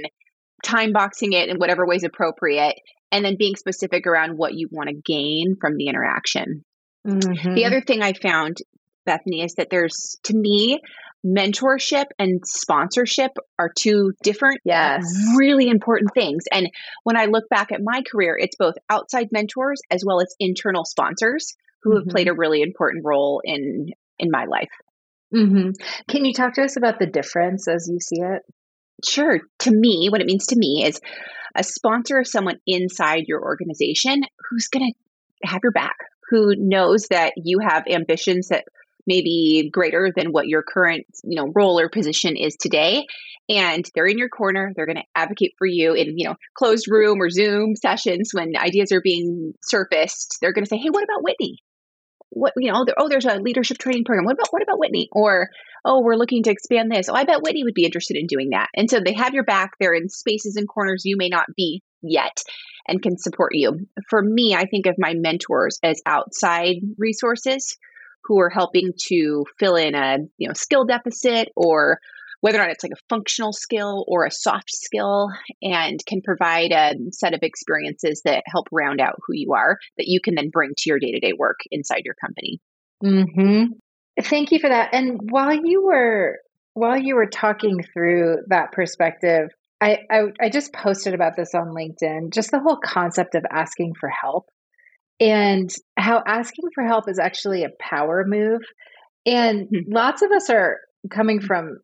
time 0.64 0.92
boxing 0.92 1.32
it 1.32 1.48
in 1.48 1.58
whatever 1.58 1.86
way 1.86 1.96
is 1.96 2.04
appropriate, 2.04 2.76
and 3.12 3.24
then 3.24 3.36
being 3.38 3.56
specific 3.56 4.06
around 4.06 4.36
what 4.36 4.54
you 4.54 4.68
want 4.70 4.88
to 4.88 4.94
gain 4.94 5.56
from 5.60 5.76
the 5.76 5.88
interaction. 5.88 6.64
Mm-hmm. 7.06 7.54
The 7.54 7.64
other 7.64 7.80
thing 7.80 8.02
I 8.02 8.12
found, 8.12 8.58
Bethany, 9.06 9.42
is 9.42 9.54
that 9.54 9.68
there's, 9.70 10.16
to 10.24 10.36
me, 10.36 10.80
mentorship 11.26 12.06
and 12.18 12.40
sponsorship 12.44 13.32
are 13.58 13.70
two 13.76 14.12
different, 14.22 14.60
yes. 14.64 15.02
really 15.36 15.68
important 15.68 16.12
things. 16.14 16.44
And 16.52 16.68
when 17.04 17.16
I 17.16 17.26
look 17.26 17.48
back 17.48 17.72
at 17.72 17.80
my 17.82 18.02
career, 18.10 18.36
it's 18.38 18.56
both 18.56 18.74
outside 18.88 19.28
mentors 19.32 19.80
as 19.90 20.04
well 20.06 20.20
as 20.20 20.34
internal 20.38 20.84
sponsors 20.84 21.56
who 21.82 21.90
mm-hmm. 21.90 21.98
have 21.98 22.08
played 22.08 22.28
a 22.28 22.34
really 22.34 22.62
important 22.62 23.04
role 23.04 23.40
in 23.44 23.88
in 24.18 24.30
my 24.30 24.44
life. 24.44 24.70
Mm-hmm. 25.34 25.70
Can 26.08 26.24
you 26.24 26.32
talk 26.32 26.54
to 26.54 26.62
us 26.62 26.76
about 26.76 26.98
the 26.98 27.06
difference 27.06 27.68
as 27.68 27.88
you 27.90 28.00
see 28.00 28.20
it? 28.20 28.42
Sure. 29.04 29.40
To 29.60 29.70
me, 29.70 30.08
what 30.10 30.20
it 30.20 30.26
means 30.26 30.46
to 30.46 30.56
me 30.56 30.84
is 30.84 31.00
a 31.54 31.62
sponsor 31.62 32.18
of 32.18 32.26
someone 32.26 32.58
inside 32.66 33.24
your 33.26 33.42
organization 33.42 34.22
who's 34.48 34.68
going 34.68 34.92
to 34.92 35.48
have 35.48 35.60
your 35.62 35.72
back, 35.72 35.96
who 36.30 36.54
knows 36.56 37.06
that 37.10 37.34
you 37.36 37.60
have 37.60 37.84
ambitions 37.88 38.48
that 38.48 38.64
maybe 39.06 39.70
greater 39.72 40.12
than 40.14 40.28
what 40.28 40.46
your 40.46 40.62
current 40.62 41.06
you 41.24 41.36
know 41.36 41.50
role 41.54 41.80
or 41.80 41.88
position 41.88 42.36
is 42.36 42.56
today 42.60 43.06
and 43.48 43.88
they're 43.94 44.06
in 44.06 44.18
your 44.18 44.28
corner 44.28 44.72
they're 44.76 44.86
going 44.86 44.96
to 44.96 45.02
advocate 45.14 45.54
for 45.56 45.66
you 45.66 45.94
in 45.94 46.18
you 46.18 46.28
know 46.28 46.34
closed 46.54 46.86
room 46.88 47.20
or 47.20 47.30
zoom 47.30 47.74
sessions 47.74 48.30
when 48.34 48.52
ideas 48.56 48.92
are 48.92 49.00
being 49.00 49.54
surfaced 49.62 50.36
they're 50.40 50.52
going 50.52 50.64
to 50.64 50.68
say 50.68 50.76
hey 50.76 50.90
what 50.90 51.02
about 51.02 51.22
whitney 51.22 51.56
what 52.30 52.52
you 52.56 52.70
know 52.70 52.84
oh 52.96 53.08
there's 53.08 53.24
a 53.24 53.40
leadership 53.40 53.78
training 53.78 54.04
program. 54.04 54.24
What 54.24 54.34
about 54.34 54.48
what 54.50 54.62
about 54.62 54.78
whitney? 54.78 55.08
Or 55.12 55.48
oh 55.84 56.02
we're 56.02 56.16
looking 56.16 56.42
to 56.44 56.50
expand 56.50 56.90
this. 56.90 57.08
Oh 57.08 57.14
i 57.14 57.24
bet 57.24 57.42
whitney 57.42 57.64
would 57.64 57.74
be 57.74 57.84
interested 57.84 58.16
in 58.16 58.26
doing 58.26 58.50
that. 58.50 58.68
And 58.74 58.90
so 58.90 59.00
they 59.00 59.14
have 59.14 59.34
your 59.34 59.44
back. 59.44 59.72
They're 59.78 59.94
in 59.94 60.08
spaces 60.08 60.56
and 60.56 60.68
corners 60.68 61.02
you 61.04 61.16
may 61.16 61.28
not 61.28 61.46
be 61.56 61.82
yet 62.02 62.42
and 62.86 63.02
can 63.02 63.18
support 63.18 63.52
you. 63.54 63.86
For 64.08 64.22
me, 64.22 64.54
I 64.54 64.66
think 64.66 64.86
of 64.86 64.94
my 64.98 65.14
mentors 65.14 65.78
as 65.82 66.00
outside 66.06 66.76
resources 66.96 67.76
who 68.24 68.40
are 68.40 68.50
helping 68.50 68.92
to 69.06 69.44
fill 69.58 69.76
in 69.76 69.94
a 69.94 70.18
you 70.36 70.48
know 70.48 70.54
skill 70.54 70.84
deficit 70.84 71.48
or 71.56 71.98
whether 72.40 72.58
or 72.58 72.62
not 72.62 72.70
it's 72.70 72.84
like 72.84 72.92
a 72.92 73.04
functional 73.08 73.52
skill 73.52 74.04
or 74.06 74.24
a 74.24 74.30
soft 74.30 74.70
skill 74.70 75.30
and 75.60 75.98
can 76.06 76.22
provide 76.22 76.72
a 76.72 76.94
set 77.12 77.34
of 77.34 77.40
experiences 77.42 78.22
that 78.24 78.44
help 78.46 78.68
round 78.70 79.00
out 79.00 79.18
who 79.26 79.34
you 79.34 79.54
are 79.54 79.78
that 79.96 80.06
you 80.06 80.20
can 80.20 80.34
then 80.34 80.50
bring 80.50 80.70
to 80.76 80.90
your 80.90 80.98
day-to-day 80.98 81.32
work 81.36 81.60
inside 81.70 82.02
your 82.04 82.14
company. 82.14 82.60
Mhm. 83.02 83.68
Thank 84.22 84.52
you 84.52 84.58
for 84.58 84.68
that. 84.68 84.90
And 84.92 85.30
while 85.30 85.54
you 85.54 85.84
were 85.84 86.38
while 86.74 86.98
you 86.98 87.16
were 87.16 87.26
talking 87.26 87.82
through 87.92 88.38
that 88.48 88.70
perspective, 88.70 89.50
I, 89.80 89.98
I, 90.10 90.22
I 90.40 90.48
just 90.48 90.72
posted 90.72 91.12
about 91.12 91.34
this 91.36 91.54
on 91.54 91.74
LinkedIn, 91.74 92.32
just 92.32 92.52
the 92.52 92.60
whole 92.60 92.78
concept 92.82 93.34
of 93.34 93.44
asking 93.50 93.94
for 93.98 94.08
help 94.08 94.48
and 95.18 95.70
how 95.96 96.22
asking 96.24 96.66
for 96.74 96.84
help 96.84 97.08
is 97.08 97.18
actually 97.18 97.64
a 97.64 97.70
power 97.80 98.24
move. 98.24 98.60
And 99.26 99.66
mm-hmm. 99.66 99.92
lots 99.92 100.22
of 100.22 100.30
us 100.30 100.50
are 100.50 100.78
coming 101.10 101.40
from 101.40 101.78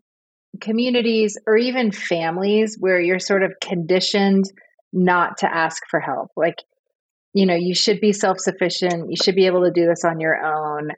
communities 0.61 1.37
or 1.47 1.57
even 1.57 1.93
families 1.93 2.77
where 2.79 3.01
you're 3.01 3.19
sort 3.19 3.43
of 3.43 3.53
conditioned 3.61 4.45
not 4.93 5.39
to 5.39 5.53
ask 5.53 5.83
for 5.91 6.01
help. 6.01 6.31
Like, 6.37 6.63
you 7.33 7.47
know, 7.47 7.57
you 7.57 7.75
should 7.75 8.01
be 8.01 8.13
self 8.13 8.39
sufficient, 8.39 9.11
you 9.11 9.17
should 9.23 9.35
be 9.35 9.47
able 9.47 9.65
to 9.65 9.73
do 9.73 9.87
this 9.87 10.05
on 10.05 10.21
your 10.21 10.37
own. 10.37 10.91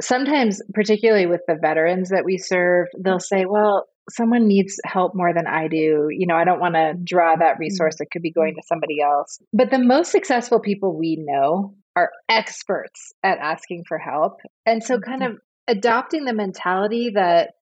Sometimes, 0.00 0.60
particularly 0.72 1.26
with 1.26 1.42
the 1.46 1.56
veterans 1.60 2.10
that 2.10 2.24
we 2.24 2.38
serve, 2.38 2.86
they'll 2.98 3.20
say, 3.20 3.44
well, 3.46 3.86
someone 4.10 4.46
needs 4.46 4.78
help 4.84 5.14
more 5.14 5.32
than 5.32 5.46
I 5.46 5.68
do. 5.68 6.08
You 6.10 6.26
know, 6.26 6.34
I 6.34 6.44
don't 6.44 6.60
want 6.60 6.74
to 6.74 6.94
draw 7.02 7.36
that 7.36 7.54
mm-hmm. 7.54 7.60
resource 7.60 7.96
that 7.98 8.10
could 8.10 8.22
be 8.22 8.32
going 8.32 8.54
to 8.54 8.62
somebody 8.66 9.00
else. 9.00 9.38
But 9.52 9.70
the 9.70 9.78
most 9.78 10.10
successful 10.10 10.60
people 10.60 10.96
we 10.96 11.16
know 11.18 11.74
are 11.96 12.10
experts 12.28 13.12
at 13.22 13.38
asking 13.38 13.84
for 13.86 13.98
help. 13.98 14.40
And 14.66 14.82
so, 14.82 14.98
kind 14.98 15.22
mm-hmm. 15.22 15.32
of 15.34 15.40
adopting 15.68 16.24
the 16.24 16.34
mentality 16.34 17.12
that 17.14 17.54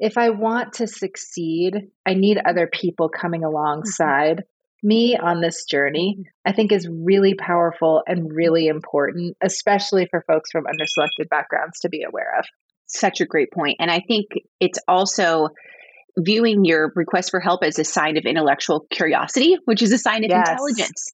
if 0.00 0.18
I 0.18 0.30
want 0.30 0.74
to 0.74 0.86
succeed, 0.86 1.74
I 2.06 2.14
need 2.14 2.38
other 2.38 2.68
people 2.72 3.08
coming 3.08 3.40
mm-hmm. 3.40 3.54
alongside 3.54 4.44
me 4.82 5.16
on 5.16 5.40
this 5.40 5.64
journey, 5.64 6.24
I 6.46 6.52
think 6.52 6.70
is 6.70 6.88
really 6.88 7.34
powerful 7.34 8.02
and 8.06 8.32
really 8.32 8.68
important, 8.68 9.36
especially 9.42 10.06
for 10.10 10.22
folks 10.26 10.50
from 10.50 10.64
underselected 10.64 11.28
backgrounds 11.28 11.80
to 11.80 11.88
be 11.88 12.04
aware 12.04 12.38
of. 12.38 12.44
Such 12.86 13.20
a 13.20 13.26
great 13.26 13.50
point. 13.52 13.76
And 13.80 13.90
I 13.90 14.00
think 14.06 14.26
it's 14.60 14.78
also 14.86 15.48
viewing 16.16 16.64
your 16.64 16.92
request 16.94 17.30
for 17.30 17.40
help 17.40 17.62
as 17.62 17.78
a 17.78 17.84
sign 17.84 18.16
of 18.16 18.24
intellectual 18.24 18.86
curiosity, 18.90 19.56
which 19.64 19.82
is 19.82 19.92
a 19.92 19.98
sign 19.98 20.24
of 20.24 20.30
yes. 20.30 20.48
intelligence. 20.48 21.12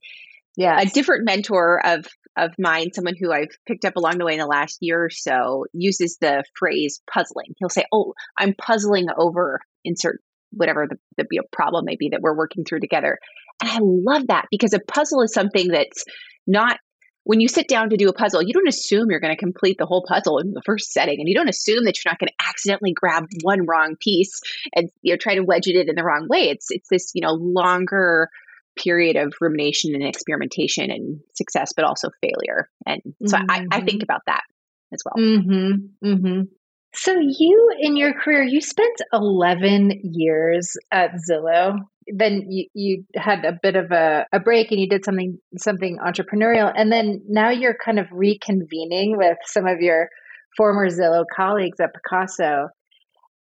Yeah. 0.57 0.81
A 0.81 0.87
different 0.87 1.25
mentor 1.25 1.85
of 1.85 2.07
of 2.37 2.53
mine, 2.59 2.93
someone 2.93 3.14
who 3.19 3.33
I've 3.33 3.57
picked 3.67 3.85
up 3.85 3.97
along 3.97 4.19
the 4.19 4.25
way 4.25 4.35
in 4.35 4.38
the 4.38 4.47
last 4.47 4.79
year 4.81 5.05
or 5.05 5.11
so, 5.11 5.67
uses 5.73 6.19
the 6.21 6.45
phrase 6.59 7.00
puzzling. 7.12 7.55
He'll 7.59 7.69
say, 7.69 7.85
"Oh, 7.93 8.14
I'm 8.38 8.55
puzzling 8.55 9.07
over 9.17 9.61
insert 9.85 10.21
whatever 10.50 10.87
the, 10.88 10.99
the 11.17 11.43
problem 11.53 11.85
may 11.85 11.97
be 11.97 12.11
that 12.11 12.21
we're 12.21 12.37
working 12.37 12.64
through 12.64 12.81
together." 12.81 13.19
And 13.61 13.71
I 13.71 13.79
love 13.81 14.26
that 14.29 14.47
because 14.50 14.75
a 14.75 14.81
puzzle 14.81 15.23
is 15.23 15.33
something 15.33 15.69
that's 15.69 16.05
not 16.47 16.79
when 17.25 17.41
you 17.41 17.49
sit 17.49 17.69
down 17.69 17.88
to 17.88 17.97
do 17.97 18.09
a 18.09 18.12
puzzle, 18.12 18.43
you 18.43 18.53
don't 18.53 18.69
assume 18.69 19.11
you're 19.11 19.21
going 19.21 19.35
to 19.35 19.41
complete 19.41 19.79
the 19.79 19.87
whole 19.87 20.05
puzzle 20.07 20.38
in 20.38 20.53
the 20.53 20.62
first 20.64 20.93
setting, 20.93 21.19
and 21.19 21.29
you 21.29 21.35
don't 21.35 21.49
assume 21.49 21.85
that 21.85 21.97
you're 21.97 22.11
not 22.11 22.19
going 22.19 22.29
to 22.29 22.47
accidentally 22.47 22.93
grab 22.93 23.26
one 23.43 23.67
wrong 23.67 23.97
piece 24.00 24.41
and 24.75 24.91
you 25.03 25.12
know 25.12 25.17
try 25.17 25.35
to 25.35 25.43
wedge 25.43 25.67
it 25.67 25.88
in 25.88 25.95
the 25.95 26.05
wrong 26.05 26.29
way. 26.29 26.50
It's 26.50 26.67
it's 26.71 26.88
this 26.91 27.12
you 27.14 27.23
know 27.23 27.33
longer 27.33 28.29
period 28.76 29.16
of 29.16 29.33
rumination 29.40 29.95
and 29.95 30.04
experimentation 30.04 30.90
and 30.90 31.21
success, 31.35 31.73
but 31.75 31.85
also 31.85 32.11
failure. 32.21 32.69
And 32.87 33.00
so 33.26 33.37
mm-hmm. 33.37 33.50
I, 33.50 33.66
I 33.71 33.81
think 33.81 34.02
mm-hmm. 34.02 34.02
about 34.04 34.23
that 34.26 34.43
as 34.93 35.02
well. 35.04 35.25
Mm-hmm. 35.25 36.07
Mm-hmm. 36.07 36.40
So 36.95 37.19
you, 37.19 37.71
in 37.81 37.97
your 37.97 38.14
career, 38.14 38.43
you 38.45 38.61
spent 38.61 38.97
11 39.12 40.00
years 40.04 40.76
at 40.93 41.11
Zillow. 41.28 41.78
Then 42.07 42.45
you, 42.49 42.66
you 42.73 43.04
had 43.16 43.45
a 43.45 43.59
bit 43.61 43.75
of 43.75 43.90
a, 43.90 44.26
a 44.33 44.38
break 44.38 44.71
and 44.71 44.81
you 44.81 44.88
did 44.88 45.04
something 45.04 45.38
something 45.59 45.99
entrepreneurial. 45.99 46.73
And 46.76 46.93
then 46.93 47.23
now 47.26 47.50
you're 47.50 47.76
kind 47.85 47.99
of 47.99 48.07
reconvening 48.09 49.16
with 49.16 49.38
some 49.47 49.66
of 49.66 49.81
your 49.81 50.09
former 50.57 50.88
Zillow 50.88 51.25
colleagues 51.35 51.81
at 51.81 51.90
Pacaso. 51.95 52.69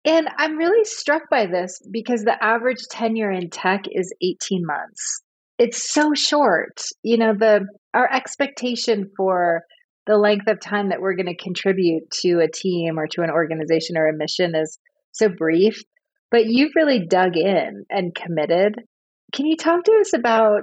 And 0.05 0.29
I'm 0.37 0.57
really 0.57 0.85
struck 0.85 1.23
by 1.31 1.47
this 1.47 1.81
because 1.91 2.23
the 2.23 2.43
average 2.43 2.87
tenure 2.91 3.31
in 3.31 3.51
tech 3.51 3.85
is 3.91 4.15
18 4.23 4.65
months. 4.65 5.23
It's 5.59 5.93
so 5.93 6.15
short. 6.15 6.81
You 7.03 7.19
know, 7.19 7.35
the 7.35 7.67
our 7.93 8.11
expectation 8.11 9.11
for 9.17 9.63
the 10.07 10.17
length 10.17 10.47
of 10.47 10.61
time 10.61 10.89
that 10.89 11.01
we're 11.01 11.17
going 11.17 11.27
to 11.27 11.37
contribute 11.37 12.11
to 12.23 12.41
a 12.41 12.51
team 12.51 12.99
or 12.99 13.07
to 13.09 13.23
an 13.23 13.31
organization 13.31 13.99
or 13.99 14.09
a 14.09 14.17
mission 14.17 14.55
is 14.55 14.79
so 15.13 15.29
brief, 15.29 15.83
but 16.31 16.47
you've 16.47 16.73
really 16.77 17.07
dug 17.07 17.37
in 17.37 17.85
and 17.91 18.15
committed. 18.15 18.77
Can 19.35 19.47
you 19.47 19.57
talk 19.57 19.85
to 19.85 19.99
us 20.01 20.15
about 20.15 20.63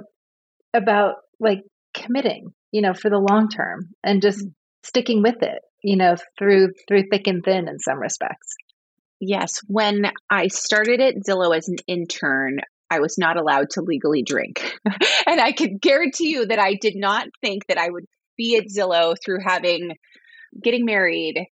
about 0.74 1.14
like 1.38 1.60
committing, 1.94 2.48
you 2.72 2.82
know, 2.82 2.94
for 2.94 3.10
the 3.10 3.18
long 3.18 3.48
term 3.48 3.90
and 4.02 4.22
just 4.22 4.44
mm. 4.44 4.50
sticking 4.82 5.22
with 5.22 5.42
it, 5.42 5.58
you 5.82 5.96
know, 5.96 6.16
through 6.38 6.70
through 6.88 7.04
thick 7.10 7.26
and 7.26 7.44
thin 7.44 7.68
in 7.68 7.78
some 7.78 7.98
respects? 7.98 8.56
Yes, 9.20 9.60
when 9.66 10.10
I 10.28 10.48
started 10.48 11.00
at 11.00 11.16
Zillow 11.26 11.56
as 11.56 11.68
an 11.68 11.76
intern, 11.86 12.60
I 12.90 13.00
was 13.00 13.16
not 13.18 13.38
allowed 13.38 13.70
to 13.70 13.82
legally 13.82 14.22
drink. 14.22 14.78
and 15.26 15.40
I 15.40 15.52
can 15.52 15.78
guarantee 15.78 16.30
you 16.30 16.46
that 16.46 16.58
I 16.58 16.74
did 16.74 16.96
not 16.96 17.28
think 17.40 17.66
that 17.66 17.78
I 17.78 17.88
would 17.88 18.04
be 18.36 18.56
at 18.56 18.66
Zillow 18.66 19.16
through 19.22 19.40
having 19.44 19.92
getting 20.62 20.84
married, 20.84 21.46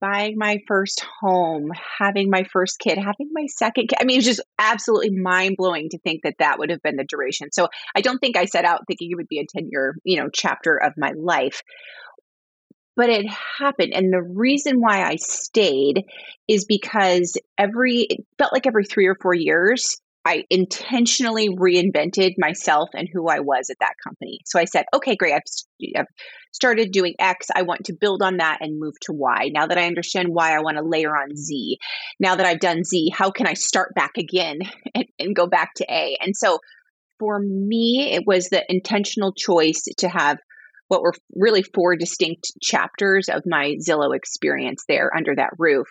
buying 0.00 0.36
my 0.38 0.58
first 0.66 1.04
home, 1.20 1.70
having 1.98 2.30
my 2.30 2.44
first 2.44 2.78
kid, 2.78 2.96
having 2.96 3.30
my 3.32 3.46
second 3.46 3.88
kid. 3.88 3.98
I 4.00 4.04
mean, 4.04 4.18
it's 4.18 4.26
just 4.26 4.42
absolutely 4.58 5.10
mind 5.10 5.56
blowing 5.56 5.88
to 5.90 5.98
think 5.98 6.22
that 6.22 6.36
that 6.38 6.58
would 6.58 6.70
have 6.70 6.82
been 6.82 6.96
the 6.96 7.04
duration. 7.04 7.48
So 7.52 7.68
I 7.94 8.00
don't 8.00 8.18
think 8.18 8.36
I 8.36 8.44
set 8.44 8.64
out 8.64 8.82
thinking 8.86 9.10
it 9.10 9.16
would 9.16 9.28
be 9.28 9.40
a 9.40 9.46
10 9.46 9.68
year, 9.70 9.96
you 10.04 10.20
know, 10.20 10.28
chapter 10.32 10.76
of 10.76 10.94
my 10.96 11.12
life. 11.16 11.62
But 13.00 13.08
it 13.08 13.24
happened. 13.58 13.94
And 13.94 14.12
the 14.12 14.20
reason 14.20 14.78
why 14.78 15.02
I 15.02 15.16
stayed 15.16 16.04
is 16.46 16.66
because 16.66 17.38
every, 17.56 18.00
it 18.00 18.26
felt 18.36 18.52
like 18.52 18.66
every 18.66 18.84
three 18.84 19.06
or 19.06 19.16
four 19.22 19.32
years, 19.32 19.98
I 20.26 20.44
intentionally 20.50 21.48
reinvented 21.48 22.34
myself 22.36 22.90
and 22.92 23.08
who 23.10 23.26
I 23.26 23.40
was 23.40 23.70
at 23.70 23.78
that 23.80 23.94
company. 24.04 24.40
So 24.44 24.58
I 24.58 24.66
said, 24.66 24.84
okay, 24.92 25.16
great. 25.16 25.32
I've, 25.32 25.96
I've, 25.96 26.08
started 26.52 26.92
doing 26.92 27.14
X. 27.18 27.46
I 27.56 27.62
want 27.62 27.86
to 27.86 27.94
build 27.94 28.20
on 28.20 28.36
that 28.36 28.58
and 28.60 28.78
move 28.78 29.00
to 29.00 29.14
Y. 29.14 29.48
Now 29.50 29.66
that 29.66 29.78
I 29.78 29.86
understand 29.86 30.28
Y, 30.28 30.54
I 30.54 30.60
want 30.60 30.76
to 30.76 30.82
layer 30.82 31.16
on 31.16 31.34
Z. 31.34 31.78
Now 32.18 32.36
that 32.36 32.44
I've 32.44 32.60
done 32.60 32.84
Z, 32.84 33.12
how 33.14 33.30
can 33.30 33.46
I 33.46 33.54
start 33.54 33.94
back 33.94 34.18
again 34.18 34.58
and, 34.94 35.06
and 35.18 35.34
go 35.34 35.46
back 35.46 35.72
to 35.76 35.90
A? 35.90 36.18
And 36.20 36.36
so 36.36 36.58
for 37.18 37.38
me, 37.38 38.12
it 38.12 38.24
was 38.26 38.50
the 38.50 38.62
intentional 38.68 39.32
choice 39.32 39.84
to 39.98 40.08
have 40.10 40.38
what 40.90 41.02
were 41.02 41.14
really 41.36 41.62
four 41.62 41.94
distinct 41.94 42.50
chapters 42.60 43.28
of 43.28 43.44
my 43.46 43.76
Zillow 43.80 44.14
experience 44.14 44.82
there 44.88 45.08
under 45.16 45.36
that 45.36 45.52
roof. 45.56 45.86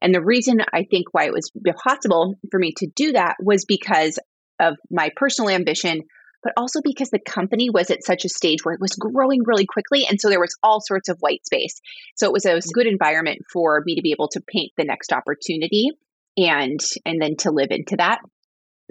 And 0.00 0.14
the 0.14 0.22
reason 0.22 0.58
I 0.72 0.84
think 0.84 1.06
why 1.10 1.24
it 1.24 1.32
was 1.32 1.50
possible 1.82 2.36
for 2.52 2.60
me 2.60 2.72
to 2.76 2.86
do 2.86 3.12
that 3.12 3.34
was 3.40 3.64
because 3.64 4.16
of 4.60 4.76
my 4.92 5.10
personal 5.16 5.50
ambition, 5.50 6.02
but 6.44 6.52
also 6.56 6.80
because 6.84 7.10
the 7.10 7.18
company 7.18 7.68
was 7.68 7.90
at 7.90 8.04
such 8.04 8.24
a 8.24 8.28
stage 8.28 8.58
where 8.62 8.76
it 8.76 8.80
was 8.80 8.94
growing 8.94 9.40
really 9.44 9.66
quickly. 9.66 10.06
And 10.08 10.20
so 10.20 10.28
there 10.28 10.38
was 10.38 10.56
all 10.62 10.80
sorts 10.80 11.08
of 11.08 11.18
white 11.18 11.44
space. 11.44 11.80
So 12.14 12.28
it 12.28 12.32
was 12.32 12.46
a 12.46 12.60
good 12.72 12.86
environment 12.86 13.40
for 13.52 13.82
me 13.84 13.96
to 13.96 14.02
be 14.02 14.12
able 14.12 14.28
to 14.28 14.40
paint 14.40 14.70
the 14.76 14.84
next 14.84 15.12
opportunity 15.12 15.90
and 16.36 16.78
and 17.04 17.20
then 17.20 17.34
to 17.38 17.50
live 17.50 17.72
into 17.72 17.96
that. 17.96 18.20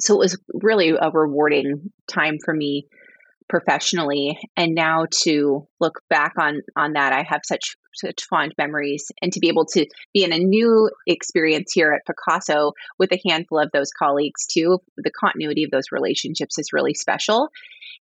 So 0.01 0.15
it 0.15 0.19
was 0.19 0.37
really 0.53 0.89
a 0.89 1.09
rewarding 1.09 1.93
time 2.11 2.37
for 2.43 2.53
me 2.53 2.87
professionally. 3.49 4.37
And 4.55 4.75
now 4.75 5.05
to 5.23 5.67
look 5.79 6.01
back 6.09 6.33
on 6.37 6.61
on 6.75 6.93
that 6.93 7.13
i 7.13 7.23
have 7.27 7.41
such 7.43 7.75
such 7.95 8.23
fond 8.25 8.53
memories. 8.57 9.11
And 9.21 9.31
to 9.33 9.39
be 9.39 9.49
able 9.49 9.65
to 9.67 9.85
be 10.13 10.23
in 10.23 10.33
a 10.33 10.39
new 10.39 10.89
experience 11.05 11.71
here 11.73 11.93
at 11.93 12.01
pacaso 12.07 12.71
with 12.97 13.11
a 13.11 13.21
handful 13.27 13.59
of 13.59 13.69
those 13.71 13.91
colleagues 13.91 14.47
too 14.47 14.79
the 14.97 15.11
continuity 15.11 15.63
of 15.63 15.71
those 15.71 15.91
relationships 15.91 16.57
is 16.57 16.73
really 16.73 16.93
special. 16.93 17.49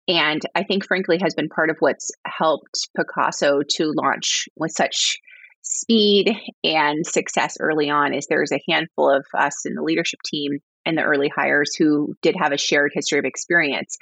And 0.07 0.41
i 0.55 0.63
think 0.63 0.85
frankly 0.85 1.17
has 1.21 1.33
been 1.35 1.49
part 1.49 1.69
of 1.69 1.77
what's 1.79 2.11
helped 2.25 2.89
pacaso 2.97 3.61
to 3.75 3.93
launch 3.95 4.47
with 4.55 4.71
such 4.71 5.19
speed 5.61 6.35
and 6.63 7.05
success 7.05 7.57
early 7.59 7.89
on 7.89 8.13
is 8.13 8.27
there's 8.27 8.51
a 8.51 8.63
handful 8.69 9.09
of 9.09 9.25
us 9.37 9.65
in 9.65 9.75
the 9.75 9.83
leadership 9.83 10.19
team 10.25 10.59
and 10.85 10.97
the 10.97 11.03
early 11.03 11.29
hires 11.29 11.75
who 11.75 12.15
did 12.21 12.35
have 12.39 12.51
a 12.51 12.57
shared 12.57 12.91
history 12.93 13.19
of 13.19 13.25
experience 13.25 13.97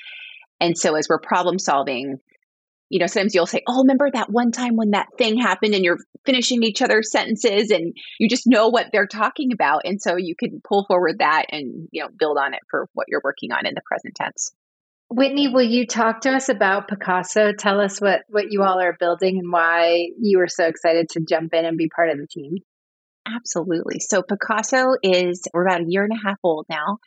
and 0.59 0.77
so 0.77 0.95
as 0.95 1.07
we're 1.09 1.19
problem 1.19 1.59
solving, 1.59 2.19
you 2.89 2.99
know, 2.99 3.07
sometimes 3.07 3.35
you'll 3.35 3.45
say, 3.45 3.61
Oh, 3.67 3.81
remember 3.81 4.09
that 4.11 4.29
one 4.29 4.51
time 4.51 4.75
when 4.75 4.91
that 4.91 5.07
thing 5.17 5.37
happened 5.37 5.73
and 5.73 5.83
you're 5.83 5.99
finishing 6.25 6.63
each 6.63 6.81
other's 6.81 7.11
sentences 7.11 7.71
and 7.71 7.95
you 8.19 8.29
just 8.29 8.47
know 8.47 8.69
what 8.69 8.87
they're 8.91 9.07
talking 9.07 9.51
about. 9.51 9.81
And 9.85 10.01
so 10.01 10.15
you 10.15 10.35
can 10.35 10.61
pull 10.67 10.85
forward 10.87 11.19
that 11.19 11.45
and, 11.49 11.87
you 11.91 12.01
know, 12.01 12.09
build 12.17 12.37
on 12.37 12.53
it 12.53 12.61
for 12.69 12.87
what 12.93 13.07
you're 13.09 13.21
working 13.23 13.51
on 13.51 13.65
in 13.65 13.73
the 13.75 13.81
present 13.81 14.15
tense. 14.15 14.51
Whitney, 15.09 15.47
will 15.47 15.63
you 15.63 15.87
talk 15.87 16.21
to 16.21 16.31
us 16.31 16.49
about 16.49 16.89
Pacaso? 16.89 17.57
Tell 17.57 17.79
us 17.79 18.01
what, 18.01 18.23
what 18.27 18.51
you 18.51 18.63
all 18.63 18.79
are 18.81 18.97
building 18.99 19.37
and 19.39 19.51
why 19.51 20.09
you 20.19 20.37
were 20.37 20.49
so 20.49 20.65
excited 20.65 21.09
to 21.11 21.21
jump 21.21 21.53
in 21.53 21.65
and 21.65 21.77
be 21.77 21.87
part 21.87 22.09
of 22.09 22.17
the 22.17 22.27
team. 22.27 22.57
Absolutely. 23.25 23.99
So 23.99 24.21
Pacaso 24.21 24.95
is, 25.03 25.47
we're 25.53 25.65
about 25.65 25.81
a 25.81 25.85
year 25.87 26.03
and 26.03 26.11
a 26.11 26.27
half 26.27 26.39
old 26.43 26.65
now 26.69 26.99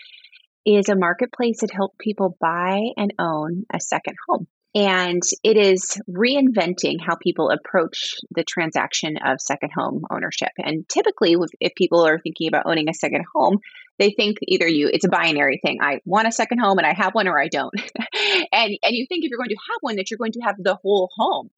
is 0.77 0.89
a 0.89 0.97
marketplace 0.97 1.61
that 1.61 1.73
helps 1.73 1.97
people 1.99 2.37
buy 2.41 2.81
and 2.97 3.13
own 3.19 3.65
a 3.73 3.81
second 3.81 4.17
home. 4.29 4.47
And 4.75 5.23
it 5.43 5.57
is 5.57 6.01
reinventing 6.09 6.99
how 7.05 7.17
people 7.17 7.51
approach 7.51 8.15
the 8.31 8.45
transaction 8.45 9.17
of 9.25 9.41
second 9.41 9.71
home 9.77 10.05
ownership. 10.11 10.51
And 10.59 10.89
typically, 10.89 11.37
if 11.61 11.75
people 11.75 12.07
are 12.07 12.21
thinking 12.21 12.47
about 12.47 12.67
owning 12.67 12.89
a 12.89 12.95
second 12.95 13.25
home, 13.35 13.59
they 13.99 14.11
think 14.11 14.39
either 14.43 14.69
you 14.69 14.89
it's 14.93 15.05
a 15.05 15.09
binary 15.09 15.61
thing. 15.63 15.79
I 15.83 16.01
want 16.05 16.29
a 16.29 16.33
second 16.33 16.59
home 16.59 16.79
and 16.79 16.87
I 16.87 16.95
have 16.95 17.15
one 17.15 17.27
or 17.27 17.41
I 17.41 17.49
don't. 17.49 17.75
and 18.53 18.79
and 18.83 18.95
you 18.95 19.07
think 19.09 19.25
if 19.25 19.31
you're 19.31 19.39
going 19.39 19.51
to 19.51 19.57
have 19.57 19.79
one 19.81 19.97
that 19.97 20.11
you're 20.11 20.19
going 20.19 20.33
to 20.33 20.41
have 20.41 20.57
the 20.59 20.79
whole 20.83 21.11
home. 21.17 21.51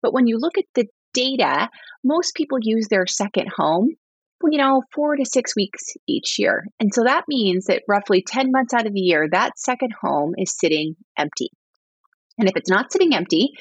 But 0.00 0.14
when 0.14 0.28
you 0.28 0.38
look 0.38 0.56
at 0.56 0.64
the 0.74 0.86
data, 1.12 1.68
most 2.04 2.34
people 2.34 2.58
use 2.60 2.86
their 2.88 3.06
second 3.06 3.48
home 3.54 3.96
you 4.48 4.58
know, 4.58 4.82
four 4.92 5.16
to 5.16 5.24
six 5.24 5.54
weeks 5.54 5.94
each 6.06 6.38
year. 6.38 6.66
And 6.78 6.92
so 6.94 7.04
that 7.04 7.24
means 7.28 7.66
that 7.66 7.82
roughly 7.88 8.22
10 8.26 8.50
months 8.50 8.74
out 8.74 8.86
of 8.86 8.94
the 8.94 9.00
year, 9.00 9.28
that 9.30 9.58
second 9.58 9.92
home 10.00 10.34
is 10.38 10.56
sitting 10.56 10.96
empty. 11.18 11.50
And 12.38 12.48
if 12.48 12.56
it's 12.56 12.70
not 12.70 12.90
sitting 12.90 13.14
empty, 13.14 13.52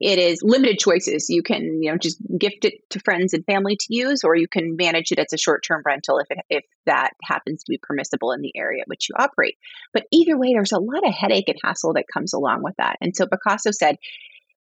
it 0.00 0.18
is 0.20 0.42
limited 0.42 0.78
choices. 0.78 1.28
You 1.28 1.42
can, 1.42 1.82
you 1.82 1.90
know, 1.90 1.98
just 1.98 2.18
gift 2.38 2.64
it 2.64 2.74
to 2.90 3.00
friends 3.00 3.34
and 3.34 3.44
family 3.44 3.76
to 3.76 3.86
use, 3.90 4.22
or 4.22 4.36
you 4.36 4.46
can 4.46 4.76
manage 4.76 5.10
it 5.10 5.18
as 5.18 5.32
a 5.32 5.38
short-term 5.38 5.82
rental 5.84 6.18
if 6.18 6.30
it, 6.30 6.38
if 6.48 6.64
that 6.86 7.10
happens 7.24 7.64
to 7.64 7.70
be 7.70 7.80
permissible 7.82 8.30
in 8.30 8.40
the 8.40 8.52
area 8.56 8.82
in 8.82 8.84
which 8.86 9.08
you 9.08 9.16
operate. 9.18 9.56
But 9.92 10.04
either 10.12 10.38
way, 10.38 10.52
there's 10.52 10.72
a 10.72 10.78
lot 10.78 11.06
of 11.06 11.12
headache 11.12 11.48
and 11.48 11.58
hassle 11.64 11.94
that 11.94 12.04
comes 12.12 12.32
along 12.32 12.62
with 12.62 12.76
that. 12.78 12.96
And 13.00 13.16
so 13.16 13.26
Pacaso 13.26 13.74
said, 13.74 13.96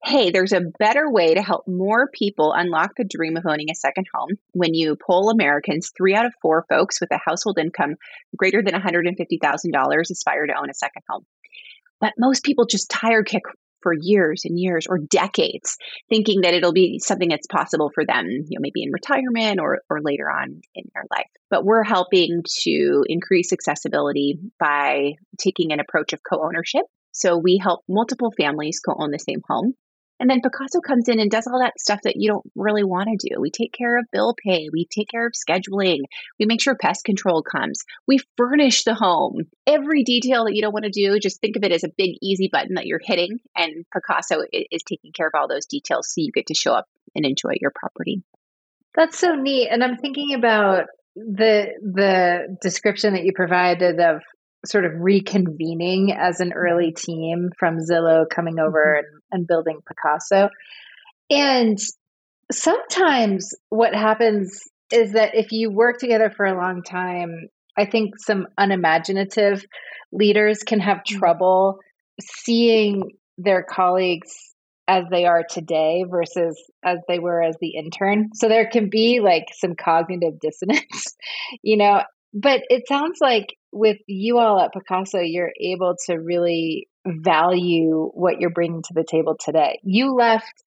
hey, 0.05 0.31
there's 0.31 0.53
a 0.53 0.63
better 0.79 1.11
way 1.11 1.35
to 1.35 1.43
help 1.43 1.67
more 1.67 2.09
people 2.13 2.53
unlock 2.53 2.93
the 2.97 3.05
dream 3.05 3.37
of 3.37 3.45
owning 3.47 3.71
a 3.71 3.75
second 3.75 4.07
home. 4.15 4.31
When 4.53 4.75
you 4.75 4.97
poll 4.97 5.31
Americans, 5.31 5.91
three 5.97 6.15
out 6.15 6.27
of 6.27 6.35
four 6.41 6.65
folks 6.69 7.01
with 7.01 7.11
a 7.11 7.19
household 7.19 7.59
income 7.59 7.97
greater 8.37 8.63
than 8.63 8.75
$150,000 8.75 10.11
aspire 10.11 10.47
to 10.47 10.59
own 10.59 10.71
a 10.71 10.75
second 10.75 11.03
home. 11.09 11.27
But 12.01 12.15
most 12.17 12.45
people 12.45 12.67
just 12.67 12.91
tire 12.91 13.25
kick 13.25 13.43
for 13.83 13.93
years 13.93 14.43
and 14.45 14.59
years 14.59 14.87
or 14.89 14.99
decades, 14.99 15.77
thinking 16.09 16.43
that 16.43 16.55
it'll 16.55 16.73
be 16.73 16.99
something 16.99 17.29
that's 17.29 17.47
possible 17.47 17.91
for 17.95 18.05
them, 18.05 18.27
you 18.27 18.59
know, 18.59 18.61
maybe 18.61 18.83
in 18.83 18.93
retirement 18.93 19.61
or, 19.61 19.81
or 19.89 20.01
later 20.03 20.31
on 20.31 20.61
in 20.75 20.85
their 20.95 21.05
life. 21.11 21.29
But 21.51 21.65
we're 21.65 21.85
helping 21.85 22.43
to 22.63 23.05
increase 23.09 23.53
accessibility 23.53 24.39
by 24.59 25.15
taking 25.39 25.73
an 25.73 25.81
approach 25.81 26.13
of 26.13 26.21
co 26.29 26.45
ownership. 26.45 26.83
So 27.13 27.37
we 27.37 27.61
help 27.63 27.83
multiple 27.89 28.33
families 28.37 28.81
co 28.81 28.95
own 28.99 29.11
the 29.11 29.19
same 29.19 29.43
home. 29.49 29.75
And 30.21 30.29
then 30.29 30.41
Pacaso 30.41 30.83
comes 30.83 31.09
in 31.09 31.21
and 31.21 31.31
does 31.31 31.47
all 31.47 31.61
that 31.61 31.79
stuff 31.79 32.01
that 32.03 32.17
you 32.17 32.29
don't 32.29 32.51
really 32.55 32.85
want 32.85 33.09
to 33.09 33.29
do. 33.29 33.41
We 33.41 33.51
take 33.51 33.73
care 33.73 33.99
of 33.99 34.07
bill 34.11 34.35
pay, 34.35 34.69
we 34.73 34.87
take 34.87 35.09
care 35.09 35.27
of 35.27 35.33
scheduling, 35.33 36.01
we 36.39 36.47
make 36.47 36.61
sure 36.61 36.75
pest 36.75 37.05
control 37.05 37.43
comes, 37.43 37.85
we 38.07 38.19
furnish 38.37 38.85
the 38.85 38.95
home. 38.95 39.43
Every 39.67 40.03
detail 40.03 40.45
that 40.45 40.55
you 40.55 40.63
don't 40.63 40.73
want 40.73 40.87
to 40.87 40.91
do, 40.91 41.19
just 41.19 41.41
think 41.41 41.57
of 41.57 41.63
it 41.63 41.73
as 41.73 41.85
a 41.85 41.93
big, 41.97 42.17
easy 42.21 42.49
button 42.51 42.75
that 42.75 42.87
you're 42.87 43.01
hitting. 43.03 43.39
And 43.57 43.85
Pacaso 43.95 44.43
is 44.53 44.83
taking 44.83 45.13
care 45.13 45.27
of 45.27 45.35
all 45.35 45.49
those 45.49 45.67
details 45.67 46.09
so 46.09 46.21
you 46.21 46.33
get 46.33 46.47
to 46.47 46.55
show 46.55 46.73
up 46.73 46.87
and 47.15 47.25
enjoy 47.25 47.53
your 47.61 47.73
property. 47.75 48.23
That's 48.95 49.19
so 49.19 49.35
neat. 49.35 49.69
And 49.71 49.85
I'm 49.85 49.97
thinking 49.97 50.35
about 50.35 50.87
the 51.15 51.67
the 51.83 52.57
description 52.63 53.15
that 53.15 53.25
you 53.25 53.33
provided 53.35 53.99
of 54.01 54.23
sort 54.67 54.85
of 54.85 54.93
reconvening 54.93 56.17
as 56.17 56.41
an 56.41 56.53
early 56.53 56.93
team 56.93 57.51
from 57.59 57.79
Zillow 57.79 58.25
coming 58.29 58.59
over 58.59 58.97
mm-hmm. 58.99 59.07
and, 59.07 59.23
and 59.41 59.47
building 59.47 59.81
Pacaso. 59.89 60.51
And 61.31 61.79
sometimes 62.51 63.55
what 63.69 63.95
happens 63.95 64.63
is 64.93 65.13
that 65.13 65.35
if 65.35 65.53
you 65.53 65.71
work 65.71 65.99
together 65.99 66.31
for 66.31 66.47
a 66.47 66.57
long 66.57 66.83
time, 66.83 67.49
I 67.77 67.85
think 67.85 68.19
some 68.19 68.49
unimaginative 68.57 69.65
leaders 70.13 70.63
can 70.63 70.81
have 70.81 70.99
mm-hmm. 70.99 71.19
trouble 71.19 71.79
seeing 72.21 73.13
their 73.37 73.63
colleagues 73.63 74.33
as 74.89 75.05
they 75.11 75.27
are 75.27 75.45
today 75.49 76.05
versus 76.09 76.59
as 76.83 76.99
they 77.07 77.19
were 77.19 77.43
as 77.43 77.57
the 77.61 77.77
intern. 77.77 78.31
So 78.33 78.49
there 78.49 78.69
can 78.69 78.89
be 78.89 79.21
like 79.21 79.45
some 79.53 79.77
cognitive 79.77 80.41
dissonance, 80.41 81.15
you 81.63 81.77
know, 81.77 82.03
but 82.33 82.63
it 82.71 82.89
sounds 82.89 83.19
like 83.21 83.55
with 83.73 83.99
you 84.07 84.39
all 84.39 84.61
at 84.61 84.73
Pacaso, 84.73 85.21
you're 85.25 85.53
able 85.61 85.97
to 86.07 86.17
really 86.17 86.89
value 87.07 88.11
what 88.15 88.41
you're 88.41 88.51
bringing 88.51 88.83
to 88.83 88.95
the 88.95 89.05
table 89.05 89.37
today. 89.39 89.79
You 89.83 90.15
left 90.15 90.63